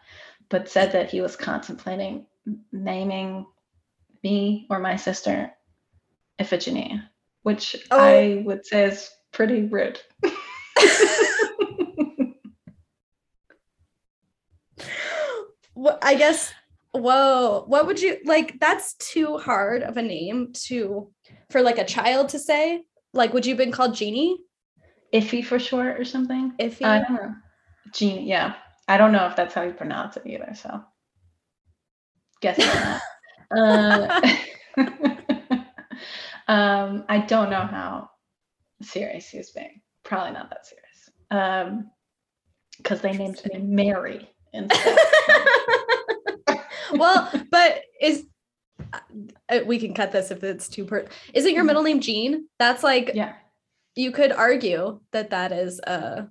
but 0.50 0.70
said 0.70 0.92
that 0.94 1.10
he 1.10 1.22
was 1.22 1.36
contemplating 1.36 2.26
naming 2.72 3.46
me 4.24 4.68
or 4.70 4.80
my 4.80 4.96
sister 4.96 5.52
Iphigenia, 6.40 7.08
which 7.44 7.76
Oh. 7.92 7.98
I 8.00 8.44
would 8.46 8.66
say 8.66 8.86
is 8.86 9.10
pretty 9.32 9.64
rude. 9.64 10.00
Well, 15.76 16.00
I 16.02 16.16
guess. 16.16 16.54
Whoa, 16.94 17.66
what 17.68 17.86
would 17.88 18.02
you 18.02 18.18
like? 18.24 18.58
That's 18.62 18.94
too 18.96 19.38
hard 19.38 19.84
of 19.84 19.98
a 19.98 20.02
name 20.02 20.54
to 20.68 21.12
for 21.50 21.62
like 21.62 21.78
a 21.78 21.84
child 21.84 22.30
to 22.30 22.40
say. 22.40 22.84
Like, 23.14 23.34
would 23.34 23.46
you 23.46 23.52
have 23.52 23.58
been 23.58 23.74
called 23.74 23.96
Jeannie? 23.96 24.38
Iffy 25.14 25.44
for 25.44 25.60
short 25.60 26.00
or 26.00 26.06
something? 26.06 26.54
Iffy. 26.58 26.86
I 26.86 27.00
don't 27.00 27.14
know. 27.14 27.34
Jean, 27.94 28.26
yeah. 28.26 28.56
I 28.88 28.98
don't 28.98 29.12
know 29.12 29.26
if 29.28 29.36
that's 29.36 29.54
how 29.54 29.64
you 29.64 29.74
pronounce 29.74 30.18
it 30.18 30.24
either, 30.26 30.54
so 30.54 30.82
guessing 32.42 32.66
on. 32.66 33.02
Uh, 33.58 34.22
um, 36.48 37.06
I 37.10 37.20
don't 37.28 37.50
know 37.50 37.66
how 37.66 38.10
serious 38.82 39.30
he 39.30 39.38
was 39.38 39.52
being. 39.52 39.82
Probably 40.04 40.32
not 40.32 40.50
that 40.50 40.66
serious. 40.66 41.10
Um, 41.32 41.90
because 42.78 43.02
they 43.02 43.14
named 43.14 43.42
me 43.52 43.60
Mary 43.60 44.30
instead. 44.54 44.98
well, 46.94 47.32
but 47.50 47.84
is 48.02 48.26
uh, 48.94 49.60
we 49.66 49.80
can 49.80 49.94
cut 49.94 50.12
this 50.12 50.32
if 50.32 50.44
it's 50.44 50.68
too 50.68 50.86
per. 50.86 51.06
Isn't 51.34 51.54
your 51.54 51.64
middle 51.64 51.84
name 51.84 52.02
Jean? 52.02 52.48
That's 52.60 52.84
like 52.84 53.12
yeah. 53.14 53.34
you 53.96 54.12
could 54.12 54.32
argue 54.32 55.00
that 55.12 55.30
that 55.30 55.52
is 55.52 55.80
a 55.82 56.28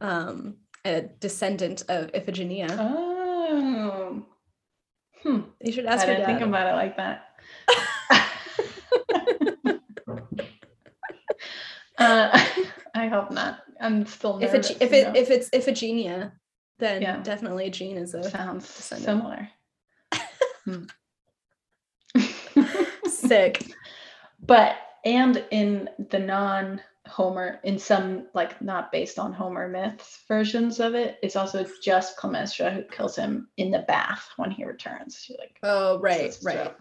um 0.00 0.56
a 0.84 1.02
descendant 1.20 1.82
of 1.88 2.10
Iphigenia. 2.12 2.68
Oh. 2.78 4.22
Hmm. 5.22 5.40
You 5.60 5.72
should 5.72 5.86
ask 5.86 6.06
your 6.06 6.16
didn't 6.16 6.28
dad. 6.28 6.38
think 6.38 6.48
about 6.48 6.66
it 6.66 6.72
like 6.74 6.96
that. 6.96 7.26
uh, 11.98 12.46
I 12.94 13.08
hope 13.08 13.30
not. 13.30 13.60
I'm 13.80 14.06
still 14.06 14.38
if 14.42 14.54
it 14.54 14.70
if 14.80 14.92
it 14.92 15.16
if 15.16 15.30
it's 15.30 15.50
Iphigenia, 15.50 16.32
then 16.78 17.02
Yeah. 17.02 17.22
definitely 17.22 17.70
Jean 17.70 17.96
is 17.96 18.14
a 18.14 18.28
sounds 18.28 18.66
descendant. 18.66 19.48
similar. 20.64 20.64
sick. 23.06 23.64
but 24.44 24.76
and 25.04 25.44
in 25.50 25.88
the 26.10 26.18
non 26.18 26.80
Homer, 27.12 27.60
in 27.62 27.78
some 27.78 28.26
like 28.34 28.60
not 28.62 28.90
based 28.90 29.18
on 29.18 29.32
Homer 29.32 29.68
myths 29.68 30.20
versions 30.26 30.80
of 30.80 30.94
it, 30.94 31.18
it's 31.22 31.36
also 31.36 31.66
just 31.82 32.16
Clemestra 32.16 32.70
who 32.72 32.82
kills 32.84 33.14
him 33.16 33.48
in 33.56 33.70
the 33.70 33.80
bath 33.80 34.28
when 34.36 34.50
he 34.50 34.64
returns. 34.64 35.18
She 35.22 35.36
like 35.38 35.58
Oh 35.62 36.00
right, 36.00 36.36
right. 36.42 36.74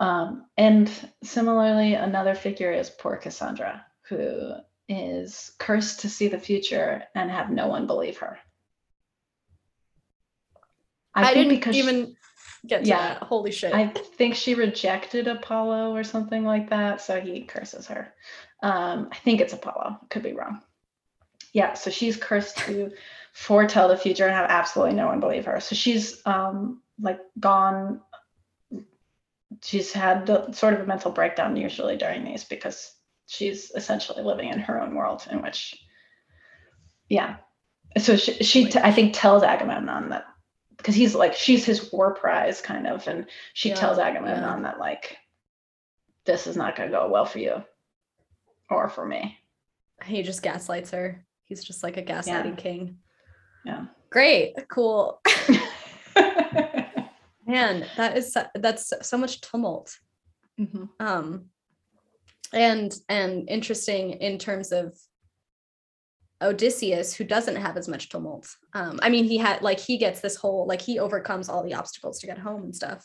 Um, 0.00 0.46
and 0.56 0.90
similarly, 1.22 1.94
another 1.94 2.34
figure 2.34 2.72
is 2.72 2.88
poor 2.88 3.16
Cassandra, 3.16 3.84
who 4.08 4.52
is 4.88 5.52
cursed 5.58 6.00
to 6.00 6.08
see 6.08 6.28
the 6.28 6.38
future 6.38 7.02
and 7.14 7.30
have 7.30 7.50
no 7.50 7.68
one 7.68 7.86
believe 7.86 8.18
her. 8.18 8.38
I, 11.14 11.34
think 11.34 11.64
didn't 11.64 11.74
she- 11.74 11.80
even 11.80 12.16
get 12.68 12.84
to 12.84 12.88
yeah, 12.88 13.14
that. 13.14 13.22
Holy 13.22 13.50
shit. 13.50 13.74
I 13.74 13.88
think 13.88 14.34
she 14.34 14.54
rejected 14.54 15.26
Apollo 15.26 15.94
or 15.94 16.04
something 16.04 16.44
like 16.44 16.70
that, 16.70 17.00
so 17.00 17.20
he 17.20 17.42
curses 17.42 17.86
her. 17.86 18.12
Um, 18.62 19.08
I 19.10 19.16
think 19.16 19.40
it's 19.40 19.52
Apollo, 19.52 19.98
could 20.10 20.22
be 20.22 20.34
wrong. 20.34 20.60
Yeah, 21.52 21.74
so 21.74 21.90
she's 21.90 22.16
cursed 22.16 22.58
to 22.58 22.92
foretell 23.32 23.88
the 23.88 23.96
future 23.96 24.26
and 24.26 24.34
have 24.34 24.50
absolutely 24.50 24.94
no 24.94 25.06
one 25.06 25.20
believe 25.20 25.46
her. 25.46 25.60
So 25.60 25.74
she's 25.74 26.20
um, 26.26 26.82
like 27.00 27.20
gone. 27.40 28.00
She's 29.62 29.92
had 29.92 30.26
the, 30.26 30.52
sort 30.52 30.74
of 30.74 30.80
a 30.80 30.86
mental 30.86 31.10
breakdown 31.10 31.56
usually 31.56 31.96
during 31.96 32.24
these 32.24 32.44
because 32.44 32.92
she's 33.26 33.70
essentially 33.74 34.22
living 34.22 34.50
in 34.50 34.58
her 34.58 34.80
own 34.80 34.94
world 34.94 35.26
in 35.30 35.42
which, 35.42 35.74
yeah. 37.08 37.36
So 37.96 38.16
she, 38.16 38.34
she 38.44 38.66
t- 38.66 38.80
I 38.82 38.92
think 38.92 39.14
tells 39.14 39.42
Agamemnon 39.42 40.10
that 40.10 40.26
because 40.78 40.94
he's 40.94 41.14
like 41.14 41.34
she's 41.34 41.64
his 41.66 41.92
war 41.92 42.14
prize 42.14 42.60
kind 42.62 42.86
of 42.86 43.06
and 43.06 43.26
she 43.52 43.68
Yeah, 43.70 43.74
tells 43.74 43.98
agamemnon 43.98 44.62
that 44.62 44.78
like 44.78 45.18
this 46.24 46.46
is 46.46 46.56
not 46.56 46.76
going 46.76 46.90
to 46.90 46.96
go 46.96 47.08
well 47.08 47.26
for 47.26 47.38
you 47.38 47.62
or 48.70 48.88
for 48.88 49.04
me 49.06 49.38
he 50.04 50.22
just 50.22 50.42
gaslights 50.42 50.92
her. 50.92 51.24
He's 51.44 51.64
just 51.64 51.82
like 51.82 51.96
a 51.96 52.02
gaslighting 52.02 52.56
king. 52.56 52.98
yeah 53.64 53.86
Great, 54.10 54.54
cool. 54.68 55.20
Man, 57.46 57.86
that 57.96 58.16
is 58.16 58.36
that's 58.54 58.92
so 59.02 59.18
much 59.18 59.40
tumult. 59.40 59.98
Mhm. 60.60 60.88
Um, 61.00 61.46
and 62.52 62.94
and 63.08 63.48
interesting 63.48 64.12
in 64.12 64.38
terms 64.38 64.72
of 64.72 64.96
Odysseus, 66.42 67.14
who 67.14 67.24
doesn't 67.24 67.56
have 67.56 67.76
as 67.76 67.88
much 67.88 68.08
tumult. 68.08 68.48
Um, 68.74 68.98
I 69.02 69.08
mean, 69.08 69.24
he 69.24 69.36
had 69.38 69.60
like 69.62 69.80
he 69.80 69.96
gets 69.98 70.20
this 70.20 70.36
whole 70.36 70.66
like 70.66 70.80
he 70.80 70.98
overcomes 70.98 71.48
all 71.48 71.64
the 71.64 71.74
obstacles 71.74 72.18
to 72.20 72.26
get 72.26 72.38
home 72.38 72.62
and 72.64 72.74
stuff, 72.76 73.04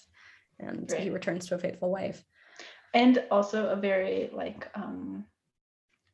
and 0.59 0.91
he 0.91 1.09
returns 1.09 1.47
to 1.47 1.55
a 1.55 1.57
faithful 1.59 1.89
wife. 1.91 2.23
and 2.93 3.23
also 3.31 3.69
a 3.69 3.75
very 3.75 4.29
like 4.33 4.69
um 4.75 5.25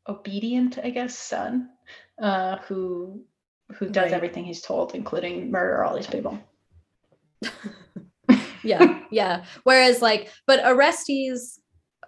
obedient 0.07 0.79
i 0.83 0.89
guess 0.89 1.15
son 1.17 1.69
uh 2.21 2.57
who 2.67 3.21
who 3.75 3.89
does 3.89 4.05
Right. 4.05 4.13
everything 4.13 4.45
he's 4.45 4.61
told 4.61 4.95
including 4.95 5.51
murder 5.51 5.83
all 5.83 5.95
these 5.95 6.07
people 6.07 6.39
yeah 8.63 8.99
yeah 9.11 9.43
whereas 9.63 10.01
like 10.01 10.31
but 10.47 10.59
orestes 10.65 11.59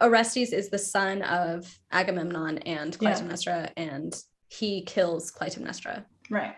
orestes 0.01 0.51
is 0.53 0.70
the 0.70 0.78
son 0.80 1.22
of 1.22 1.78
agamemnon 1.91 2.57
and 2.59 2.97
Yeah. 2.99 3.14
clytemnestra 3.14 3.72
and 3.78 4.14
he 4.52 4.82
kills 4.82 5.32
clytemnestra. 5.32 6.04
Right. 6.30 6.56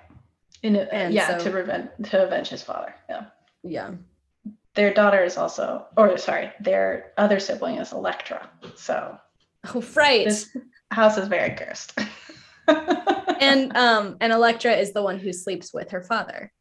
In 0.63 0.75
a, 0.75 0.81
And 0.91 1.13
yeah 1.13 1.37
so- 1.37 1.43
to 1.45 1.51
revenge 1.51 1.89
to 2.09 2.23
avenge 2.25 2.49
his 2.49 2.63
father 2.63 2.93
yeah. 3.09 3.25
Yeah. 3.63 3.91
Their 4.75 4.93
daughter 4.93 5.23
is 5.23 5.37
also 5.37 5.85
or 5.97 6.17
sorry 6.17 6.51
their 6.59 7.13
other 7.17 7.39
sibling 7.39 7.77
is 7.77 7.91
electra 7.93 8.49
so. 8.75 9.17
Oh 9.73 9.83
right. 9.95 10.25
This 10.25 10.55
house 10.91 11.17
is 11.17 11.27
very 11.27 11.55
cursed. 11.55 11.97
And 13.39 13.75
um 13.75 14.15
and 14.21 14.31
electra 14.31 14.71
is 14.73 14.93
the 14.93 15.01
one 15.03 15.19
who 15.19 15.33
sleeps 15.33 15.73
with 15.73 15.91
her 15.91 16.01
father. 16.01 16.51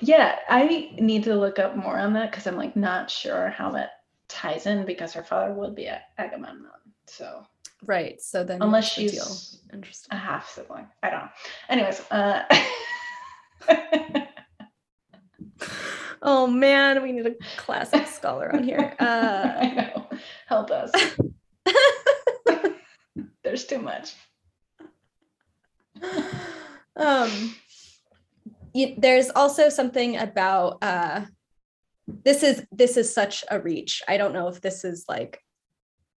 Yeah 0.00 0.36
i 0.48 0.90
need 0.98 1.24
to 1.24 1.34
look 1.34 1.58
up 1.58 1.76
more 1.76 1.98
on 1.98 2.14
that 2.14 2.30
because 2.30 2.46
i'm 2.46 2.56
like 2.56 2.74
not 2.76 3.10
sure 3.10 3.50
how 3.50 3.70
that 3.72 3.90
ties 4.28 4.64
in 4.64 4.86
because 4.86 5.12
her 5.12 5.22
father 5.22 5.52
would 5.52 5.74
be 5.74 5.90
agamemnon 6.16 6.70
so 7.06 7.44
Right. 7.84 8.20
So 8.20 8.44
then 8.44 8.60
unless 8.62 8.86
she's 8.90 9.60
interesting. 9.72 10.08
a 10.10 10.16
half 10.18 10.48
sibling. 10.50 10.86
I 11.02 11.10
don't 11.10 11.20
know. 11.20 11.28
Anyways, 11.68 12.00
uh 12.10 12.42
Oh 16.20 16.46
man, 16.48 17.02
we 17.02 17.12
need 17.12 17.26
a 17.26 17.34
classic 17.56 18.06
scholar 18.08 18.52
on 18.54 18.64
here. 18.64 18.94
Uh 19.00 19.54
I 19.60 19.66
know. 19.74 20.08
Help 20.46 20.70
us. 20.70 20.90
There's 23.44 23.64
too 23.66 23.78
much. 23.78 24.14
um 26.96 27.54
you, 28.74 28.94
there's 28.98 29.30
also 29.30 29.68
something 29.68 30.16
about 30.18 30.78
uh 30.82 31.24
this 32.06 32.42
is 32.42 32.64
this 32.70 32.96
is 32.96 33.12
such 33.12 33.44
a 33.50 33.58
reach 33.60 34.02
i 34.06 34.16
don't 34.16 34.32
know 34.32 34.48
if 34.48 34.60
this 34.60 34.84
is 34.84 35.04
like 35.08 35.40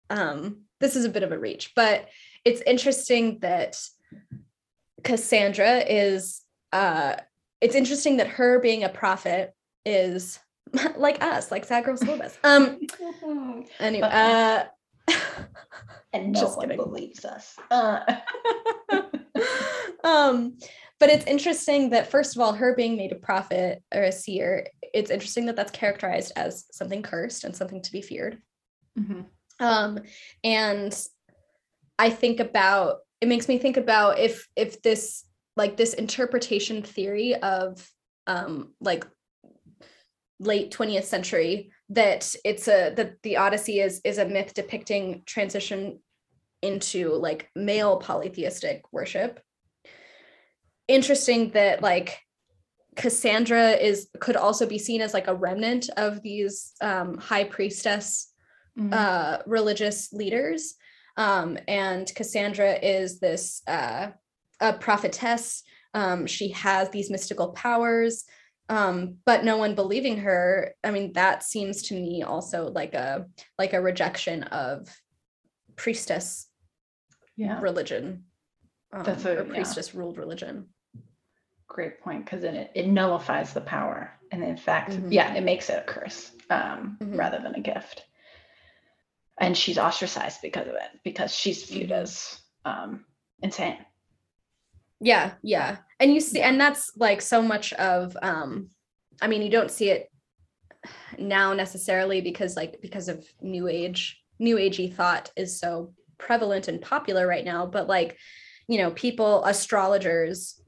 um 0.10 0.64
this 0.80 0.96
is 0.96 1.06
a 1.06 1.10
bit 1.10 1.24
of 1.24 1.32
a 1.32 1.40
reach 1.40 1.74
but 1.76 2.08
it's 2.46 2.62
interesting 2.62 3.40
that 3.40 3.78
cassandra 5.04 5.78
is 5.80 6.42
uh 6.74 7.16
it's 7.62 7.76
interesting 7.76 8.18
that 8.18 8.28
her 8.28 8.60
being 8.60 8.84
a 8.84 8.90
prophet 8.90 9.54
is 9.86 10.40
like 10.98 11.22
us 11.24 11.52
like 11.52 11.66
sad 11.66 11.84
girls 11.86 12.00
School 12.02 12.18
Bus. 12.18 12.38
um 12.44 12.80
anyway 13.80 14.08
uh 14.12 14.64
and 16.14 16.32
no 16.34 16.40
Just 16.42 16.58
one 16.58 16.70
kidding. 16.70 16.84
believes 16.86 17.26
us. 17.26 17.56
Uh, 17.72 18.00
um 20.04 20.58
but 21.00 21.10
it's 21.10 21.26
interesting 21.26 21.90
that 21.92 22.12
first 22.12 22.36
of 22.36 22.42
all 22.42 22.54
her 22.54 22.76
being 22.76 22.96
made 22.98 23.12
a 23.12 23.16
prophet 23.16 23.82
or 23.94 24.04
a 24.04 24.12
seer 24.12 24.68
it's 24.94 25.10
interesting 25.12 25.46
that 25.48 25.56
that's 25.56 25.72
characterized 25.72 26.32
as 26.36 26.66
something 26.72 27.02
cursed 27.02 27.44
and 27.44 27.56
something 27.56 27.82
to 27.82 27.92
be 27.92 28.02
feared 28.02 28.38
mhm. 29.00 29.26
Um 29.60 30.00
and 30.44 31.08
i 31.98 32.10
think 32.10 32.40
about 32.40 32.98
it 33.22 33.28
makes 33.28 33.48
me 33.48 33.58
think 33.58 33.78
about 33.78 34.20
if 34.20 34.48
if 34.56 34.82
this 34.82 35.26
like 35.56 35.76
this 35.76 35.94
interpretation 35.94 36.82
theory 36.82 37.36
of 37.36 37.86
um 38.28 38.74
like 38.80 39.06
late 40.40 40.72
20th 40.72 41.04
century 41.04 41.72
that 41.90 42.34
it's 42.46 42.68
a 42.68 42.94
that 42.96 43.22
the 43.24 43.38
odyssey 43.38 43.80
is 43.80 44.00
is 44.04 44.18
a 44.18 44.26
myth 44.26 44.54
depicting 44.54 45.24
transition 45.26 46.00
into 46.62 47.14
like 47.14 47.50
male 47.56 47.98
polytheistic 47.98 48.84
worship. 48.92 49.40
Interesting 50.88 51.52
that 51.52 51.82
like 51.82 52.20
cassandra 52.96 53.72
is 53.72 54.10
could 54.20 54.36
also 54.36 54.66
be 54.66 54.80
seen 54.80 55.02
as 55.02 55.14
like 55.14 55.28
a 55.28 55.36
remnant 55.36 55.90
of 55.96 56.22
these 56.22 56.74
um 56.82 57.18
high 57.18 57.44
priestess 57.44 58.29
Mhm. 58.80 58.94
uh, 58.94 59.40
religious 59.46 60.12
leaders. 60.14 60.76
Um, 61.18 61.58
and 61.68 62.10
Cassandra 62.16 62.74
is 62.82 63.20
this 63.20 63.62
uh, 63.68 64.12
a 64.62 64.74
prophetess. 64.74 65.64
Um, 65.94 66.26
she 66.28 66.50
has 66.50 66.90
these 66.90 67.10
mystical 67.10 67.50
powers, 67.50 68.24
um, 68.70 69.18
but 69.26 69.44
no 69.44 69.58
one 69.58 69.76
believing 69.76 70.18
her. 70.20 70.76
I 70.84 70.92
mean, 70.92 71.14
that 71.14 71.44
seems 71.44 71.82
to 71.84 71.94
me 71.96 72.24
also 72.24 72.70
like 72.70 72.94
a 72.94 73.26
like 73.58 73.74
a 73.74 73.82
rejection 73.82 74.44
of 74.44 74.88
priestess 75.76 76.48
yeah, 77.36 77.60
religion. 77.62 78.26
Um, 78.94 79.04
That's 79.04 79.26
a- 79.26 79.42
or 79.42 79.46
yeah. 79.48 79.54
priestess 79.54 79.94
ruled 79.94 80.18
religion. 80.18 80.68
great 81.68 82.02
point 82.02 82.26
because 82.26 82.42
then 82.42 82.56
it, 82.56 82.72
it 82.74 82.88
nullifies 82.88 83.54
the 83.54 83.62
power. 83.62 84.12
And 84.32 84.44
in 84.44 84.58
fact, 84.58 84.92
Mhm. 84.92 85.12
yeah, 85.14 85.36
it 85.36 85.44
makes 85.44 85.70
it 85.70 85.78
a 85.78 85.84
curse 85.84 86.32
um, 86.50 86.98
Mhm. 87.00 87.16
rather 87.16 87.38
than 87.40 87.54
a 87.54 87.60
gift. 87.62 88.06
And 89.40 89.58
she's 89.58 89.78
ostracized 89.78 90.42
because 90.42 90.68
of 90.68 90.76
it, 90.76 91.00
because 91.04 91.34
she's 91.34 91.64
viewed 91.64 91.90
Mhm. 91.90 92.02
as 92.02 92.40
um, 92.66 93.06
insane. 93.42 93.78
Yeah, 95.00 95.36
yeah. 95.42 95.78
And 96.00 96.14
you 96.14 96.20
see, 96.20 96.42
and 96.42 96.60
that's 96.60 96.92
like 96.98 97.22
so 97.22 97.42
much 97.42 97.72
of 97.74 98.18
um, 98.22 98.70
I 99.22 99.28
mean, 99.28 99.42
you 99.42 99.50
don't 99.50 99.72
see 99.72 99.90
it 99.90 100.12
now 101.18 101.54
necessarily 101.54 102.22
because 102.22 102.56
like 102.56 102.82
because 102.82 103.08
of 103.10 103.26
new 103.42 103.68
age, 103.68 104.22
new 104.40 104.58
agey 104.58 104.94
thought 104.94 105.32
is 105.36 105.60
so 105.60 105.94
prevalent 106.18 106.68
and 106.68 106.82
popular 106.82 107.26
right 107.28 107.46
now, 107.46 107.66
but 107.66 107.88
like, 107.88 108.18
you 108.68 108.78
know, 108.78 108.92
people, 108.92 109.44
astrologers 109.46 110.62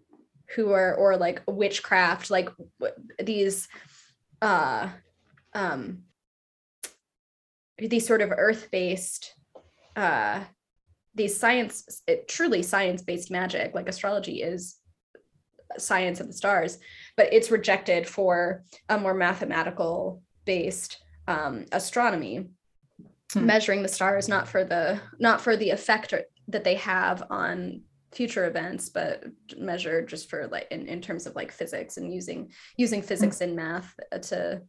who 0.56 0.72
are 0.72 0.96
or 0.96 1.18
like 1.18 1.42
witchcraft, 1.48 2.30
like 2.30 2.50
w- 2.80 2.96
these 3.22 3.68
uh 4.42 4.90
um 5.54 6.04
these 7.88 8.08
sort 8.08 8.22
of 8.22 8.32
earth-based 8.32 9.36
uh 9.96 10.44
these 11.14 11.38
science 11.38 12.02
it, 12.08 12.28
truly 12.28 12.62
science-based 12.62 13.30
magic 13.32 13.74
like 13.76 13.90
astrology 13.90 14.42
is 14.42 14.78
science 15.78 16.20
of 16.20 16.28
the 16.28 16.34
stars 16.34 16.80
but 17.18 17.32
it's 17.34 17.52
rejected 17.52 18.08
for 18.08 18.64
a 18.90 18.98
more 18.98 19.14
mathematical 19.14 20.22
based 20.46 20.98
um, 21.28 21.66
astronomy 21.72 22.50
Hmm. 23.34 23.46
measuring 23.46 23.82
the 23.82 23.88
stars 23.88 24.28
not 24.28 24.46
for 24.46 24.66
the 24.66 25.00
not 25.18 25.40
for 25.40 25.56
the 25.56 25.70
effect 25.70 26.12
or- 26.12 26.26
that 26.50 26.66
they 26.66 26.76
have 26.76 27.24
on 27.30 27.82
future 28.12 28.46
events 28.46 28.90
but 28.90 29.24
measured 29.58 30.10
just 30.10 30.30
for 30.30 30.48
like 30.48 30.68
in, 30.70 30.86
in 30.88 31.00
terms 31.00 31.26
of 31.26 31.34
like 31.34 31.50
physics 31.50 31.96
and 31.96 32.14
using 32.14 32.52
using 32.76 33.02
physics 33.02 33.40
and 33.40 33.56
math 33.56 33.96
to 34.22 34.62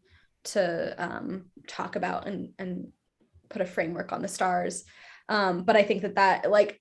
to 0.45 0.95
um, 0.97 1.47
talk 1.67 1.97
about 1.97 2.29
and 2.29 2.51
and 2.61 2.93
put 3.53 3.63
a 3.63 3.67
framework 3.67 4.13
on 4.13 4.23
the 4.23 4.29
stars. 4.29 4.85
Um, 5.29 5.63
but 5.65 5.77
i 5.77 5.83
think 5.83 6.03
that 6.03 6.17
that 6.17 6.51
like 6.51 6.81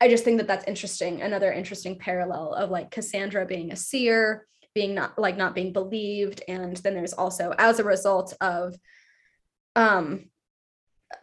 I- 0.00 0.08
just 0.08 0.24
think 0.24 0.38
that 0.38 0.46
that's 0.46 0.66
interesting 0.66 1.22
another 1.22 1.52
interesting 1.52 1.98
parallel 1.98 2.54
of 2.54 2.70
like 2.70 2.90
cassandra 2.90 3.46
being 3.46 3.72
a 3.72 3.76
seer 3.76 4.46
being 4.74 4.94
not 4.94 5.18
like 5.18 5.36
not 5.36 5.54
being 5.54 5.72
believed 5.72 6.42
and 6.48 6.76
then 6.76 6.94
there's 6.94 7.12
also 7.12 7.54
as 7.58 7.78
a 7.78 7.84
result 7.84 8.34
of 8.40 8.74
um 9.74 10.30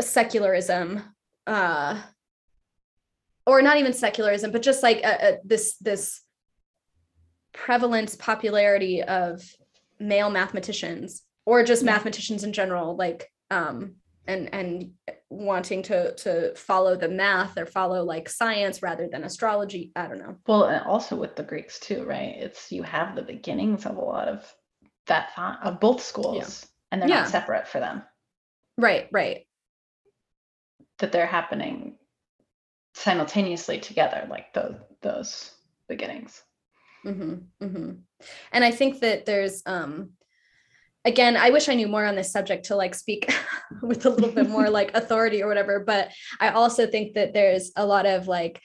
secularism 0.01 1.01
uh 1.47 2.01
or 3.45 3.61
not 3.61 3.77
even 3.77 3.93
secularism 3.93 4.51
but 4.51 4.61
just 4.63 4.83
like 4.83 4.97
a, 4.97 5.27
a, 5.27 5.37
this 5.43 5.75
this 5.77 6.21
prevalent 7.53 8.17
popularity 8.19 9.03
of 9.03 9.43
male 9.99 10.29
mathematicians 10.29 11.23
or 11.45 11.63
just 11.63 11.83
mathematicians 11.83 12.43
in 12.43 12.53
general 12.53 12.95
like 12.95 13.29
um 13.51 13.95
and 14.27 14.53
and 14.53 14.91
wanting 15.29 15.81
to 15.83 16.13
to 16.15 16.53
follow 16.55 16.95
the 16.95 17.09
math 17.09 17.57
or 17.57 17.65
follow 17.65 18.03
like 18.03 18.29
science 18.29 18.81
rather 18.81 19.07
than 19.11 19.23
astrology 19.23 19.91
i 19.95 20.07
don't 20.07 20.19
know 20.19 20.37
Well, 20.47 20.65
and 20.65 20.85
also 20.85 21.15
with 21.15 21.35
the 21.35 21.43
Greeks 21.43 21.79
too, 21.79 22.03
right? 22.05 22.35
It's 22.37 22.71
you 22.71 22.83
have 22.83 23.15
the 23.15 23.21
beginnings 23.23 23.85
of 23.85 23.97
a 23.97 24.01
lot 24.01 24.27
of 24.27 24.53
that 25.07 25.33
thought 25.35 25.59
of 25.63 25.79
both 25.79 26.01
schools, 26.01 26.67
and 26.91 27.01
they're 27.01 27.09
Yeah. 27.09 27.21
not 27.21 27.29
separate 27.29 27.67
for 27.67 27.79
them. 27.79 28.03
right 28.77 29.09
right 29.11 29.47
That 30.99 31.11
they're 31.11 31.25
happening 31.27 31.97
simultaneously 32.93 33.79
together, 33.79 34.27
like 34.29 34.53
those 34.53 34.75
those 35.01 35.51
beginnings. 35.87 36.43
hmm 37.03 37.35
hmm 37.59 37.91
And 38.51 38.63
I 38.63 38.71
think 38.71 38.99
that 39.01 39.25
there's 39.25 39.63
um 39.65 40.11
again, 41.05 41.35
I 41.35 41.49
wish 41.49 41.69
I 41.69 41.75
knew 41.75 41.87
more 41.87 42.05
on 42.05 42.15
this 42.15 42.31
subject 42.31 42.65
to 42.65 42.75
like 42.75 42.95
speak 42.95 43.31
with 43.81 44.05
a 44.05 44.09
little 44.09 44.31
bit 44.31 44.49
more 44.49 44.69
like 44.69 44.91
authority 44.93 45.41
or 45.41 45.47
whatever, 45.47 45.79
but 45.79 46.11
I 46.39 46.49
also 46.49 46.87
think 46.87 47.15
that 47.15 47.33
there's 47.33 47.71
a 47.75 47.85
lot 47.85 48.05
of 48.05 48.27
like 48.27 48.61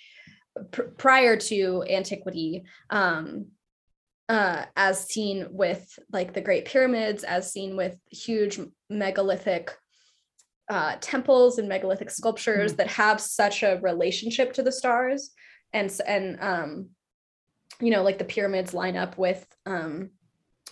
pr- 0.70 0.82
prior 0.82 1.36
to 1.36 1.84
antiquity 1.88 2.64
um 2.90 3.46
uh 4.28 4.64
as 4.76 5.08
seen 5.08 5.46
with 5.50 5.98
like 6.12 6.32
the 6.32 6.40
great 6.40 6.66
pyramids 6.66 7.24
as 7.24 7.52
seen 7.52 7.76
with 7.76 7.96
huge 8.10 8.60
megalithic 8.90 9.74
uh 10.68 10.96
temples 11.00 11.58
and 11.58 11.68
megalithic 11.68 12.10
sculptures 12.10 12.74
that 12.74 12.88
have 12.88 13.20
such 13.20 13.62
a 13.62 13.80
relationship 13.80 14.52
to 14.52 14.62
the 14.62 14.72
stars. 14.72 15.30
And 15.72 15.92
and 16.06 16.38
um 16.40 16.88
you 17.80 17.90
know 17.90 18.02
like 18.02 18.18
the 18.18 18.24
pyramids 18.24 18.74
line 18.74 18.96
up 18.96 19.16
with 19.18 19.46
um 19.66 20.10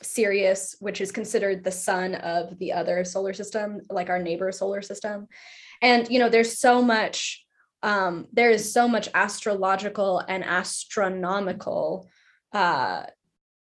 Sirius, 0.03 0.77
which 0.81 1.01
is 1.01 1.13
considered 1.13 1.65
the 1.65 1.73
sun 1.73 2.15
of 2.17 2.59
the 2.59 2.73
other 2.73 3.05
solar 3.05 3.33
system, 3.33 3.81
like 3.91 4.11
our 4.11 4.23
neighbor 4.23 4.51
solar 4.53 4.83
system. 4.83 5.29
And 5.83 6.09
you 6.11 6.19
know, 6.19 6.29
there's 6.29 6.59
so 6.59 6.83
much 6.83 7.45
um 7.83 8.27
there 8.33 8.51
is 8.51 8.73
so 8.73 8.89
much 8.89 9.09
astrological 9.15 10.23
and 10.27 10.43
astronomical 10.43 12.09
uh 12.53 13.05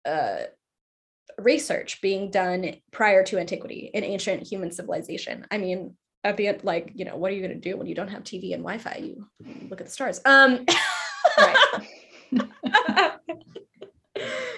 uh 0.05 0.39
research 1.37 2.01
being 2.01 2.31
done 2.31 2.75
prior 2.91 3.23
to 3.23 3.37
antiquity 3.39 3.89
in 3.93 4.03
ancient 4.03 4.47
human 4.47 4.71
civilization. 4.71 5.45
I 5.51 5.57
mean, 5.57 5.95
at 6.23 6.37
the 6.37 6.47
end, 6.47 6.63
like, 6.63 6.91
you 6.95 7.05
know, 7.05 7.15
what 7.15 7.31
are 7.31 7.35
you 7.35 7.41
going 7.41 7.59
to 7.59 7.69
do 7.69 7.77
when 7.77 7.87
you 7.87 7.95
don't 7.95 8.09
have 8.09 8.23
TV 8.23 8.53
and 8.53 8.63
Wi-Fi? 8.63 8.97
You 9.01 9.27
look 9.69 9.81
at 9.81 9.87
the 9.87 9.91
stars. 9.91 10.21
Um, 10.25 10.65
Right. 11.37 11.57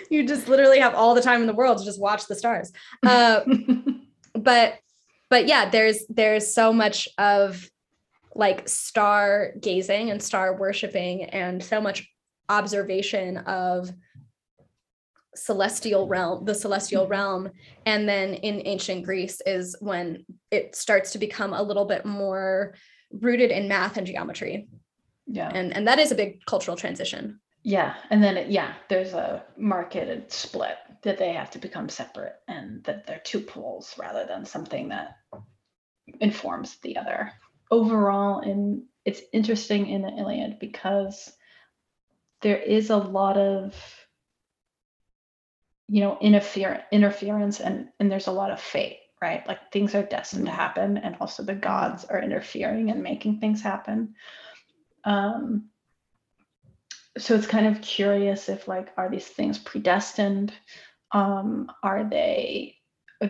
you 0.09 0.25
just 0.25 0.47
literally 0.47 0.79
have 0.79 0.93
all 0.93 1.15
the 1.15 1.21
time 1.21 1.41
in 1.41 1.47
the 1.47 1.53
world 1.53 1.79
to 1.79 1.85
just 1.85 1.99
watch 1.99 2.27
the 2.27 2.35
stars. 2.35 2.71
Uh, 3.01 3.41
but 4.33 4.79
but 5.29 5.47
yeah, 5.47 5.69
there's 5.69 6.05
there's 6.09 6.53
so 6.53 6.71
much 6.71 7.07
of 7.17 7.67
like 8.35 8.67
star 8.67 9.53
gazing 9.59 10.09
and 10.09 10.21
star 10.21 10.55
worshiping 10.55 11.23
and 11.25 11.63
so 11.63 11.79
much 11.81 12.07
observation 12.49 13.37
of 13.37 13.91
celestial 15.35 16.07
realm 16.07 16.45
the 16.45 16.53
celestial 16.53 17.07
realm. 17.07 17.49
And 17.85 18.07
then 18.07 18.35
in 18.35 18.61
ancient 18.65 19.05
greece 19.05 19.41
is 19.45 19.75
when 19.79 20.25
it 20.51 20.75
starts 20.75 21.11
to 21.13 21.17
become 21.17 21.53
a 21.53 21.63
little 21.63 21.85
bit 21.85 22.05
more 22.05 22.75
rooted 23.11 23.51
in 23.51 23.67
math 23.67 23.97
and 23.97 24.05
geometry. 24.05 24.67
Yeah. 25.25 25.49
And 25.53 25.73
and 25.75 25.87
that 25.87 25.99
is 25.99 26.11
a 26.11 26.15
big 26.15 26.45
cultural 26.45 26.77
transition 26.77 27.39
yeah 27.63 27.95
and 28.09 28.23
then 28.23 28.37
it, 28.37 28.49
yeah 28.49 28.73
there's 28.89 29.13
a 29.13 29.43
marketed 29.57 30.31
split 30.31 30.77
that 31.03 31.17
they 31.17 31.33
have 31.33 31.51
to 31.51 31.59
become 31.59 31.89
separate 31.89 32.35
and 32.47 32.83
that 32.85 33.05
they're 33.05 33.21
two 33.23 33.39
poles 33.39 33.93
rather 33.97 34.25
than 34.25 34.45
something 34.45 34.89
that 34.89 35.17
informs 36.19 36.77
the 36.77 36.97
other. 36.97 37.31
Overall 37.69 38.39
and 38.39 38.83
it's 39.05 39.21
interesting 39.31 39.87
in 39.87 40.01
the 40.01 40.09
iliad 40.09 40.59
because 40.59 41.31
there 42.41 42.57
is 42.57 42.89
a 42.89 42.97
lot 42.97 43.37
of 43.37 43.75
you 45.89 46.01
know 46.01 46.17
interfere 46.21 46.83
interference 46.91 47.59
and 47.59 47.89
and 47.99 48.11
there's 48.11 48.27
a 48.27 48.31
lot 48.31 48.51
of 48.51 48.61
fate 48.61 48.99
right? 49.21 49.47
Like 49.47 49.71
things 49.71 49.95
are 49.95 50.03
destined 50.03 50.47
to 50.47 50.51
happen 50.51 50.97
and 50.97 51.15
also 51.21 51.43
the 51.43 51.55
gods 51.55 52.03
are 52.03 52.21
interfering 52.21 52.91
and 52.91 53.01
making 53.01 53.39
things 53.39 53.61
happen. 53.61 54.15
Um 55.05 55.69
so 57.17 57.35
it's 57.35 57.47
kind 57.47 57.67
of 57.67 57.81
curious 57.81 58.49
if 58.49 58.67
like 58.67 58.89
are 58.97 59.09
these 59.09 59.27
things 59.27 59.57
predestined? 59.57 60.53
Um 61.11 61.71
are 61.83 62.03
they 62.03 62.75
uh, 63.21 63.29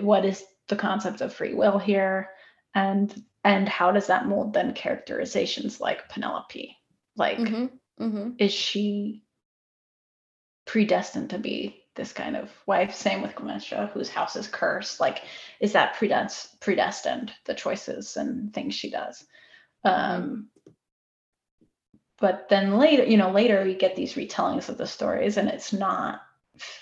what 0.00 0.24
is 0.24 0.44
the 0.68 0.76
concept 0.76 1.20
of 1.20 1.32
free 1.32 1.54
will 1.54 1.78
here? 1.78 2.30
And 2.74 3.14
and 3.44 3.68
how 3.68 3.92
does 3.92 4.08
that 4.08 4.26
mold 4.26 4.52
then 4.52 4.74
characterizations 4.74 5.80
like 5.80 6.08
penelope? 6.08 6.76
Like 7.16 7.38
mm-hmm. 7.38 8.04
Mm-hmm. 8.04 8.30
is 8.38 8.52
she 8.52 9.22
predestined 10.66 11.30
to 11.30 11.38
be 11.38 11.84
this 11.96 12.12
kind 12.12 12.36
of 12.36 12.50
wife? 12.66 12.94
Same 12.94 13.22
with 13.22 13.34
Clytemnestra 13.34 13.90
whose 13.92 14.08
house 14.08 14.36
is 14.36 14.48
cursed. 14.48 14.98
Like 14.98 15.22
is 15.60 15.72
that 15.74 15.94
predest- 15.94 16.60
predestined 16.60 17.32
the 17.44 17.54
choices 17.54 18.16
and 18.16 18.52
things 18.52 18.74
she 18.74 18.90
does? 18.90 19.24
Um 19.84 20.48
but 22.20 22.48
then 22.48 22.78
later 22.78 23.04
you 23.04 23.16
know 23.16 23.30
later 23.32 23.64
we 23.64 23.74
get 23.74 23.96
these 23.96 24.14
retellings 24.14 24.68
of 24.68 24.78
the 24.78 24.86
stories 24.86 25.36
and 25.36 25.48
it's 25.48 25.72
not 25.72 26.22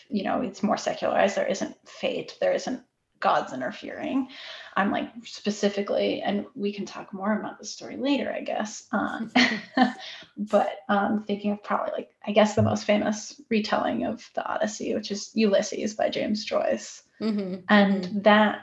you 0.09 0.24
know 0.24 0.43
it's 0.43 0.62
more 0.62 0.76
secularized 0.76 1.36
there 1.36 1.47
isn't 1.47 1.76
fate 1.86 2.36
there 2.41 2.53
isn't 2.53 2.82
gods 3.20 3.53
interfering 3.53 4.28
i'm 4.76 4.93
like 4.93 5.09
specifically 5.24 6.22
and 6.22 6.47
we 6.55 6.72
can 6.72 6.86
talk 6.86 7.12
more 7.12 7.39
about 7.39 7.59
the 7.59 7.64
story 7.64 7.97
later 7.97 8.32
i 8.32 8.41
guess 8.41 8.86
um, 8.93 9.32
but 10.36 10.68
um, 10.89 11.24
thinking 11.26 11.51
of 11.51 11.62
probably 11.64 11.93
like 11.93 12.11
i 12.26 12.30
guess 12.30 12.55
the 12.55 12.62
most 12.62 12.84
famous 12.84 13.41
retelling 13.51 14.05
of 14.05 14.28
the 14.34 14.47
odyssey 14.47 14.95
which 14.95 15.11
is 15.11 15.30
ulysses 15.34 15.95
by 15.95 16.09
james 16.09 16.45
joyce 16.45 17.03
mm-hmm. 17.20 17.57
and 17.68 18.05
mm-hmm. 18.05 18.20
that 18.20 18.61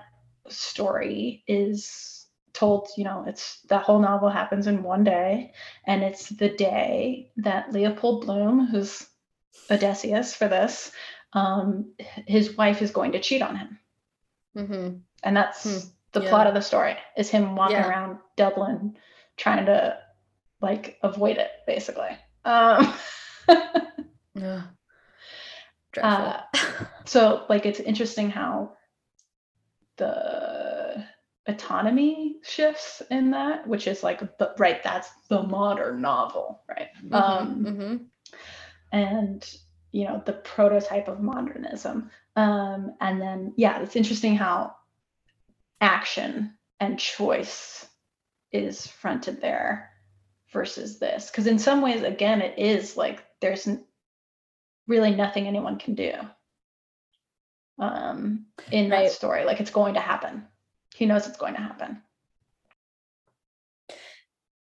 story 0.47 1.43
is 1.47 2.14
told 2.55 2.87
you 2.97 3.03
know 3.03 3.23
it's 3.27 3.61
the 3.69 3.77
whole 3.77 3.99
novel 3.99 4.29
happens 4.29 4.65
in 4.65 4.81
one 4.81 5.03
day 5.03 5.51
and 5.85 6.03
it's 6.03 6.29
the 6.29 6.49
day 6.49 7.31
that 7.37 7.71
leopold 7.71 8.25
bloom 8.25 8.65
who's 8.65 9.05
odysseus 9.69 10.33
for 10.33 10.47
this 10.47 10.91
um, 11.33 11.91
his 12.25 12.55
wife 12.55 12.81
is 12.81 12.91
going 12.91 13.11
to 13.11 13.19
cheat 13.19 13.41
on 13.41 13.55
him 13.57 13.77
Mm-hmm. 14.55 14.97
And 15.23 15.37
that's 15.37 15.63
hmm. 15.63 15.89
the 16.13 16.23
yeah. 16.23 16.29
plot 16.29 16.47
of 16.47 16.53
the 16.53 16.61
story 16.61 16.95
is 17.17 17.29
him 17.29 17.55
walking 17.55 17.77
yeah. 17.77 17.89
around 17.89 18.19
Dublin 18.35 18.97
trying 19.37 19.65
to 19.65 19.97
like 20.61 20.97
avoid 21.03 21.37
it 21.37 21.51
basically. 21.67 22.09
Um, 22.45 22.93
yeah. 24.35 24.61
Uh, 26.01 26.41
so 27.05 27.45
like 27.49 27.65
it's 27.65 27.79
interesting 27.79 28.29
how 28.29 28.73
the 29.97 30.54
autonomy 31.47 32.37
shifts 32.43 33.01
in 33.11 33.31
that, 33.31 33.67
which 33.67 33.87
is 33.87 34.03
like 34.03 34.19
the 34.37 34.53
right, 34.57 34.83
that's 34.83 35.09
the 35.29 35.43
modern 35.43 36.01
novel, 36.01 36.61
right? 36.67 36.89
Mm-hmm, 37.03 37.15
um, 37.15 37.65
mm-hmm. 37.65 37.95
and 38.91 39.57
you 39.95 40.03
know 40.03 40.21
the 40.25 40.33
prototype 40.33 41.07
of 41.07 41.21
modernism 41.21 42.11
um, 42.35 42.95
and 42.99 43.21
then 43.21 43.53
yeah 43.55 43.81
it's 43.81 43.95
interesting 43.95 44.35
how 44.35 44.75
action 45.79 46.53
and 46.81 46.99
choice 46.99 47.87
is 48.51 48.85
fronted 48.85 49.39
there 49.39 49.89
versus 50.51 50.99
this 50.99 51.31
because 51.31 51.47
in 51.47 51.57
some 51.57 51.81
ways 51.81 52.03
again 52.03 52.41
it 52.41 52.59
is 52.59 52.97
like 52.97 53.23
there's 53.39 53.69
really 54.85 55.15
nothing 55.15 55.47
anyone 55.47 55.79
can 55.79 55.95
do 55.95 56.11
um, 57.79 58.47
in 58.73 58.89
that 58.89 59.03
right. 59.03 59.11
story 59.11 59.45
like 59.45 59.61
it's 59.61 59.71
going 59.71 59.93
to 59.93 60.01
happen 60.01 60.45
he 60.93 61.05
knows 61.05 61.27
it's 61.27 61.37
going 61.37 61.53
to 61.53 61.61
happen 61.61 62.01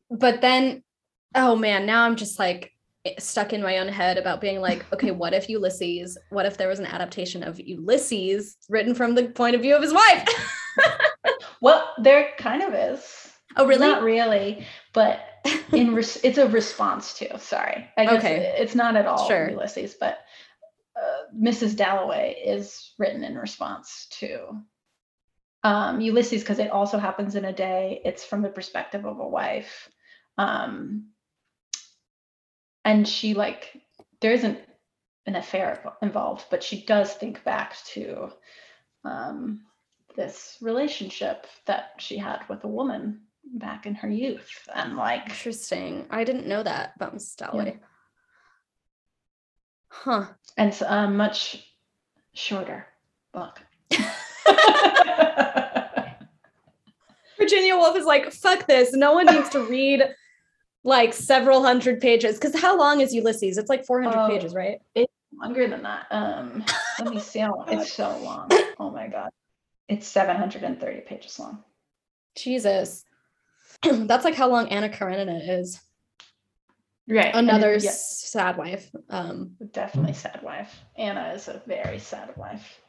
but 0.09 0.41
then 0.41 0.83
oh 1.35 1.55
man 1.55 1.85
now 1.85 2.03
i'm 2.03 2.15
just 2.15 2.39
like 2.39 2.71
stuck 3.19 3.53
in 3.53 3.61
my 3.61 3.77
own 3.77 3.87
head 3.87 4.17
about 4.17 4.41
being 4.41 4.61
like, 4.61 4.85
okay, 4.93 5.11
what 5.11 5.33
if 5.33 5.49
Ulysses, 5.49 6.17
what 6.29 6.45
if 6.45 6.57
there 6.57 6.67
was 6.67 6.79
an 6.79 6.85
adaptation 6.85 7.43
of 7.43 7.59
Ulysses 7.59 8.57
written 8.69 8.95
from 8.95 9.15
the 9.15 9.25
point 9.29 9.55
of 9.55 9.61
view 9.61 9.75
of 9.75 9.81
his 9.81 9.93
wife? 9.93 10.27
well, 11.61 11.93
there 11.97 12.31
kind 12.37 12.63
of 12.63 12.73
is. 12.73 13.31
Oh, 13.57 13.65
really? 13.65 13.87
Not 13.87 14.03
really, 14.03 14.65
but 14.93 15.21
in 15.71 15.95
res- 15.95 16.23
it's 16.23 16.37
a 16.37 16.47
response 16.47 17.13
to. 17.19 17.39
Sorry, 17.39 17.87
I 17.97 18.05
guess 18.05 18.17
okay. 18.17 18.55
it's 18.57 18.75
not 18.75 18.95
at 18.97 19.05
all 19.05 19.27
sure. 19.27 19.49
Ulysses, 19.49 19.95
but 19.97 20.19
uh, 20.97 21.33
Mrs. 21.37 21.77
Dalloway 21.77 22.35
is 22.45 22.93
written 22.99 23.23
in 23.23 23.37
response 23.37 24.07
to 24.19 24.61
um, 25.65 25.99
Ulysses 25.99 26.43
because 26.43 26.59
it 26.59 26.69
also 26.69 26.99
happens 26.99 27.35
in 27.35 27.45
a 27.45 27.53
day. 27.53 28.01
It's 28.05 28.23
from 28.23 28.41
the 28.41 28.49
perspective 28.49 29.05
of 29.05 29.19
a 29.19 29.27
wife. 29.27 29.89
Um, 30.37 31.07
and 32.83 33.07
she 33.07 33.33
like 33.33 33.81
there 34.21 34.31
isn't 34.31 34.59
an 35.25 35.35
affair 35.35 35.83
involved 36.03 36.45
but 36.51 36.63
she 36.63 36.85
does 36.85 37.13
think 37.13 37.43
back 37.43 37.75
to 37.85 38.29
um, 39.03 39.61
this 40.15 40.57
relationship 40.61 41.47
that 41.65 41.93
she 41.97 42.17
had 42.17 42.41
with 42.47 42.63
a 42.63 42.67
woman 42.67 43.21
back 43.55 43.85
in 43.85 43.95
her 43.95 44.09
youth 44.09 44.69
and 44.75 44.95
like 44.95 45.23
interesting 45.29 46.05
i 46.11 46.23
didn't 46.23 46.47
know 46.47 46.63
that 46.63 46.93
about 46.95 47.13
miss 47.13 47.35
Dalloway. 47.35 47.65
Yeah. 47.65 47.87
huh 49.89 50.25
and 50.57 50.69
it's 50.69 50.81
a 50.81 51.07
much 51.07 51.63
shorter 52.33 52.85
book 53.33 53.61
virginia 57.37 57.75
woolf 57.75 57.97
is 57.97 58.05
like 58.05 58.31
fuck 58.31 58.65
this 58.67 58.93
no 58.93 59.13
one 59.13 59.25
needs 59.25 59.49
to 59.49 59.59
read 59.65 60.03
like 60.85 61.13
several 61.13 61.63
hundred 61.63 61.99
pages. 61.99 62.35
Because 62.35 62.57
how 62.57 62.77
long 62.77 63.01
is 63.01 63.13
Ulysses? 63.13 63.57
It's 63.57 63.69
like 63.69 63.85
400 63.85 64.17
oh, 64.17 64.29
pages, 64.29 64.53
right? 64.53 64.79
It's 64.93 65.11
longer 65.37 65.67
than 65.67 65.83
that. 65.83 66.05
Um, 66.11 66.63
let 66.99 67.13
me 67.13 67.19
see 67.19 67.39
how 67.39 67.65
it's 67.67 67.91
so 67.91 68.17
long. 68.19 68.49
Oh 68.79 68.91
my 68.91 69.07
god, 69.07 69.31
it's 69.89 70.07
730 70.07 71.01
pages 71.01 71.37
long. 71.39 71.63
Jesus, 72.35 73.03
that's 73.81 74.23
like 74.23 74.35
how 74.35 74.47
long 74.47 74.69
Anna 74.69 74.89
Karenina 74.89 75.59
is. 75.59 75.81
Right. 77.07 77.35
Another 77.35 77.73
yeah. 77.73 77.91
sad 77.91 78.57
wife. 78.57 78.89
Um, 79.09 79.51
definitely 79.71 80.13
sad 80.13 80.39
wife. 80.41 80.75
Anna 80.97 81.33
is 81.35 81.47
a 81.47 81.61
very 81.67 81.99
sad 81.99 82.35
wife. 82.35 82.79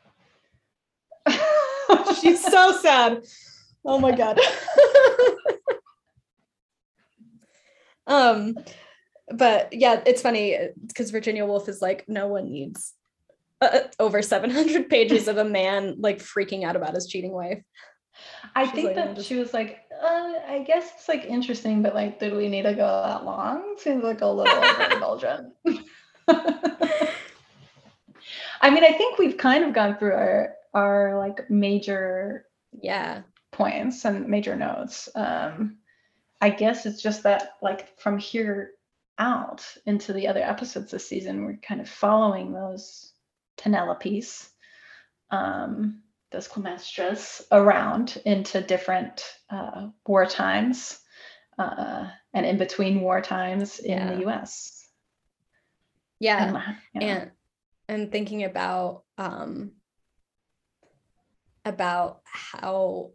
She's 2.21 2.43
so 2.43 2.73
sad. 2.73 3.25
Oh 3.85 3.99
my 3.99 4.13
god. 4.13 4.41
Um, 8.07 8.55
but 9.29 9.73
yeah, 9.73 10.03
it's 10.07 10.23
funny 10.23 10.57
because 10.87 11.11
Virginia 11.11 11.45
Woolf 11.45 11.69
is 11.69 11.83
like, 11.83 12.05
no 12.09 12.29
one 12.29 12.53
needs 12.53 12.95
uh, 13.61 13.81
over 13.99 14.23
700 14.23 14.89
pages 14.91 15.29
of 15.29 15.39
a 15.39 15.45
man 15.45 15.97
like 15.99 16.19
freaking 16.19 16.65
out 16.65 16.77
about 16.77 16.95
his 16.95 17.07
cheating 17.07 17.33
wife. 17.33 17.63
I 18.55 18.65
She's 18.65 18.75
think 18.75 18.87
like, 18.87 18.97
that 18.97 19.17
just... 19.17 19.29
she 19.29 19.37
was 19.37 19.53
like, 19.53 19.81
uh, 20.03 20.35
I 20.49 20.65
guess 20.67 20.93
it's 20.95 21.09
like 21.09 21.25
interesting, 21.25 21.83
but 21.83 21.95
like, 21.95 22.19
did 22.19 22.35
we 22.35 22.49
need 22.49 22.63
to 22.63 22.75
go 22.75 23.03
that 23.05 23.25
long? 23.25 23.75
Seems 23.79 24.05
like 24.05 24.23
a 24.23 24.27
little 24.27 24.55
overindulgent. 24.55 25.51
I 28.63 28.71
mean, 28.71 28.85
I 28.85 28.93
think 28.93 29.19
we've 29.19 29.37
kind 29.37 29.65
of 29.65 29.75
gone 29.75 29.99
through 29.99 30.15
our 30.15 30.55
our 30.77 31.19
like 31.19 31.51
major 31.51 32.45
yeah 32.83 33.23
points 33.51 34.05
and 34.05 34.29
major 34.29 34.55
notes. 34.55 35.09
Um, 35.15 35.79
I 36.41 36.51
guess 36.51 36.85
it's 36.85 37.01
just 37.03 37.23
that 37.23 37.53
like 37.63 37.99
from 37.99 38.19
here 38.19 38.73
out 39.19 39.65
into 39.87 40.13
the 40.13 40.29
other 40.29 40.43
episodes 40.43 40.91
this 40.91 41.09
season, 41.09 41.45
we're 41.45 41.57
kind 41.67 41.81
of 41.81 41.89
following 41.89 42.53
those 42.53 43.13
Penelopes, 43.57 44.51
um, 45.31 46.03
those 46.31 46.47
Clytemnestras 46.47 47.41
around 47.51 48.21
into 48.27 48.61
different 48.61 49.25
uh, 49.49 49.89
war 50.07 50.27
times 50.27 51.01
uh, 51.59 52.11
and 52.35 52.45
in 52.45 52.59
between 52.59 53.01
war 53.01 53.23
times 53.23 53.79
in 53.79 53.93
Yeah. 53.97 54.13
the 54.15 54.21
U.S. 54.21 54.87
Yeah. 56.21 56.45
And, 56.45 56.77
yeah. 56.95 57.01
and 57.01 57.31
and 57.89 58.13
thinking 58.13 58.45
about 58.45 59.05
um 59.17 59.73
about 61.67 62.21
how 62.25 63.11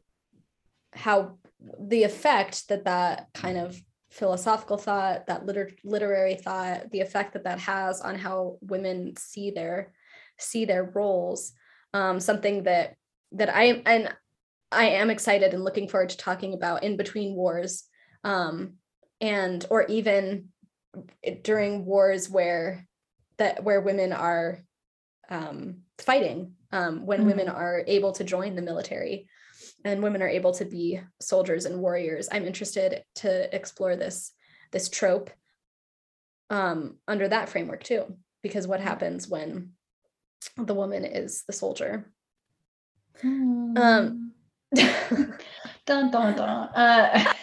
how 0.94 1.38
the 1.80 2.04
effect 2.04 2.68
that 2.68 2.86
that 2.86 3.30
kind 3.34 3.58
of 3.58 3.76
philosophical 4.10 4.78
thought 4.78 5.26
that 5.28 5.46
liter- 5.46 5.72
literary 5.84 6.36
thought 6.36 6.92
the 6.92 7.00
effect 7.00 7.34
that 7.34 7.46
that 7.46 7.60
has 7.60 8.02
on 8.02 8.16
how 8.16 8.58
women 8.62 9.14
see 9.18 9.52
their 9.52 9.94
see 10.38 10.66
their 10.66 10.84
roles 10.84 11.54
um 11.94 12.20
something 12.20 12.64
that 12.64 12.96
that 13.32 13.50
i 13.56 13.82
and 13.86 14.14
i 14.72 14.86
am 14.86 15.10
excited 15.10 15.54
and 15.54 15.64
looking 15.64 15.88
forward 15.88 16.10
to 16.10 16.18
talking 16.18 16.54
about 16.54 16.84
in 16.84 16.98
between 16.98 17.36
wars 17.36 17.86
um 18.26 18.74
and 19.22 19.66
or 19.70 19.84
even 19.84 20.50
during 21.44 21.86
wars 21.86 22.30
where 22.30 22.86
that 23.38 23.64
where 23.64 23.80
women 23.80 24.12
are 24.12 24.60
um, 25.30 25.78
fighting 25.98 26.54
um, 26.72 27.06
when 27.06 27.26
women 27.26 27.50
are 27.50 27.84
able 27.88 28.12
to 28.14 28.24
join 28.24 28.56
the 28.56 28.62
military 28.62 29.28
and 29.84 30.04
women 30.04 30.22
are 30.22 30.30
able 30.30 30.54
to 30.54 30.66
be 30.66 31.00
soldiers 31.20 31.66
and 31.66 31.80
warriors 31.80 32.30
i'm 32.32 32.46
interested 32.46 33.04
to 33.16 33.54
explore 33.56 33.96
this 33.96 34.32
this 34.72 34.90
trope 34.90 35.30
um, 36.50 36.98
under 37.08 37.28
that 37.28 37.50
framework 37.50 37.84
too 37.84 38.18
because 38.42 38.68
what 38.68 38.80
happens 38.82 39.28
when 39.28 39.72
the 40.58 40.74
woman 40.74 41.06
is 41.06 41.44
the 41.48 41.54
soldier 41.54 42.12
um, 43.24 44.32
dun 44.76 46.12
dun 46.12 46.36
dun. 46.36 46.70
Uh, 46.74 47.34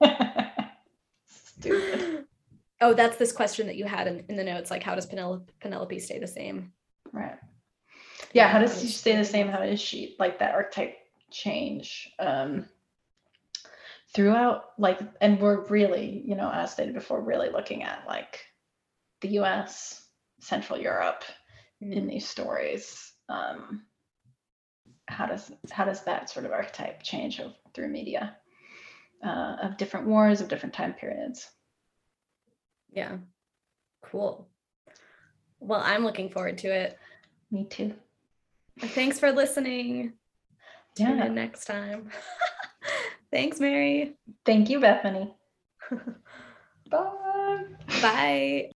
stupid. 1.26 2.24
oh 2.80 2.94
that's 2.94 3.16
this 3.16 3.32
question 3.32 3.66
that 3.66 3.76
you 3.76 3.86
had 3.86 4.06
in, 4.06 4.24
in 4.28 4.36
the 4.36 4.44
notes 4.44 4.70
like 4.70 4.82
how 4.82 4.94
does 4.94 5.06
penelope, 5.06 5.52
penelope 5.60 5.98
stay 5.98 6.18
the 6.18 6.26
same 6.26 6.72
Right. 7.14 7.38
Yeah. 8.34 8.48
How 8.48 8.58
does 8.58 8.80
she 8.80 8.88
stay 8.88 9.16
the 9.16 9.24
same? 9.24 9.48
How 9.48 9.60
does 9.60 9.80
she 9.80 10.16
like 10.18 10.38
that 10.40 10.54
archetype 10.54 10.96
change 11.30 12.10
um, 12.18 12.66
throughout? 14.14 14.64
Like, 14.76 15.00
and 15.20 15.40
we're 15.40 15.64
really, 15.68 16.22
you 16.26 16.34
know, 16.34 16.50
as 16.52 16.72
stated 16.72 16.94
before, 16.94 17.22
really 17.22 17.48
looking 17.48 17.82
at 17.84 18.04
like 18.06 18.40
the 19.22 19.28
U.S., 19.28 20.06
Central 20.40 20.78
Europe 20.78 21.24
in 21.80 22.06
these 22.06 22.28
stories. 22.28 23.12
Um, 23.30 23.84
how 25.06 25.26
does 25.26 25.52
how 25.70 25.84
does 25.84 26.04
that 26.04 26.28
sort 26.28 26.44
of 26.44 26.52
archetype 26.52 27.02
change 27.02 27.38
of, 27.40 27.52
through 27.72 27.88
media 27.88 28.36
uh, 29.24 29.56
of 29.62 29.76
different 29.76 30.06
wars 30.06 30.40
of 30.40 30.48
different 30.48 30.74
time 30.74 30.92
periods? 30.94 31.50
yeah 32.92 33.16
cool 34.04 34.48
well 35.58 35.80
i'm 35.84 36.04
looking 36.04 36.30
forward 36.30 36.56
to 36.56 36.68
it 36.68 36.96
Me 37.50 37.64
too. 37.64 37.94
Thanks 38.80 39.18
for 39.18 39.32
listening. 39.32 40.14
Tune 40.96 41.20
in 41.20 41.34
next 41.34 41.64
time. 41.64 42.10
Thanks, 43.32 43.58
Mary. 43.60 44.14
Thank 44.44 44.70
you, 44.70 44.80
Bethany. 44.80 45.34
Bye. 46.90 47.64
Bye. 48.00 48.70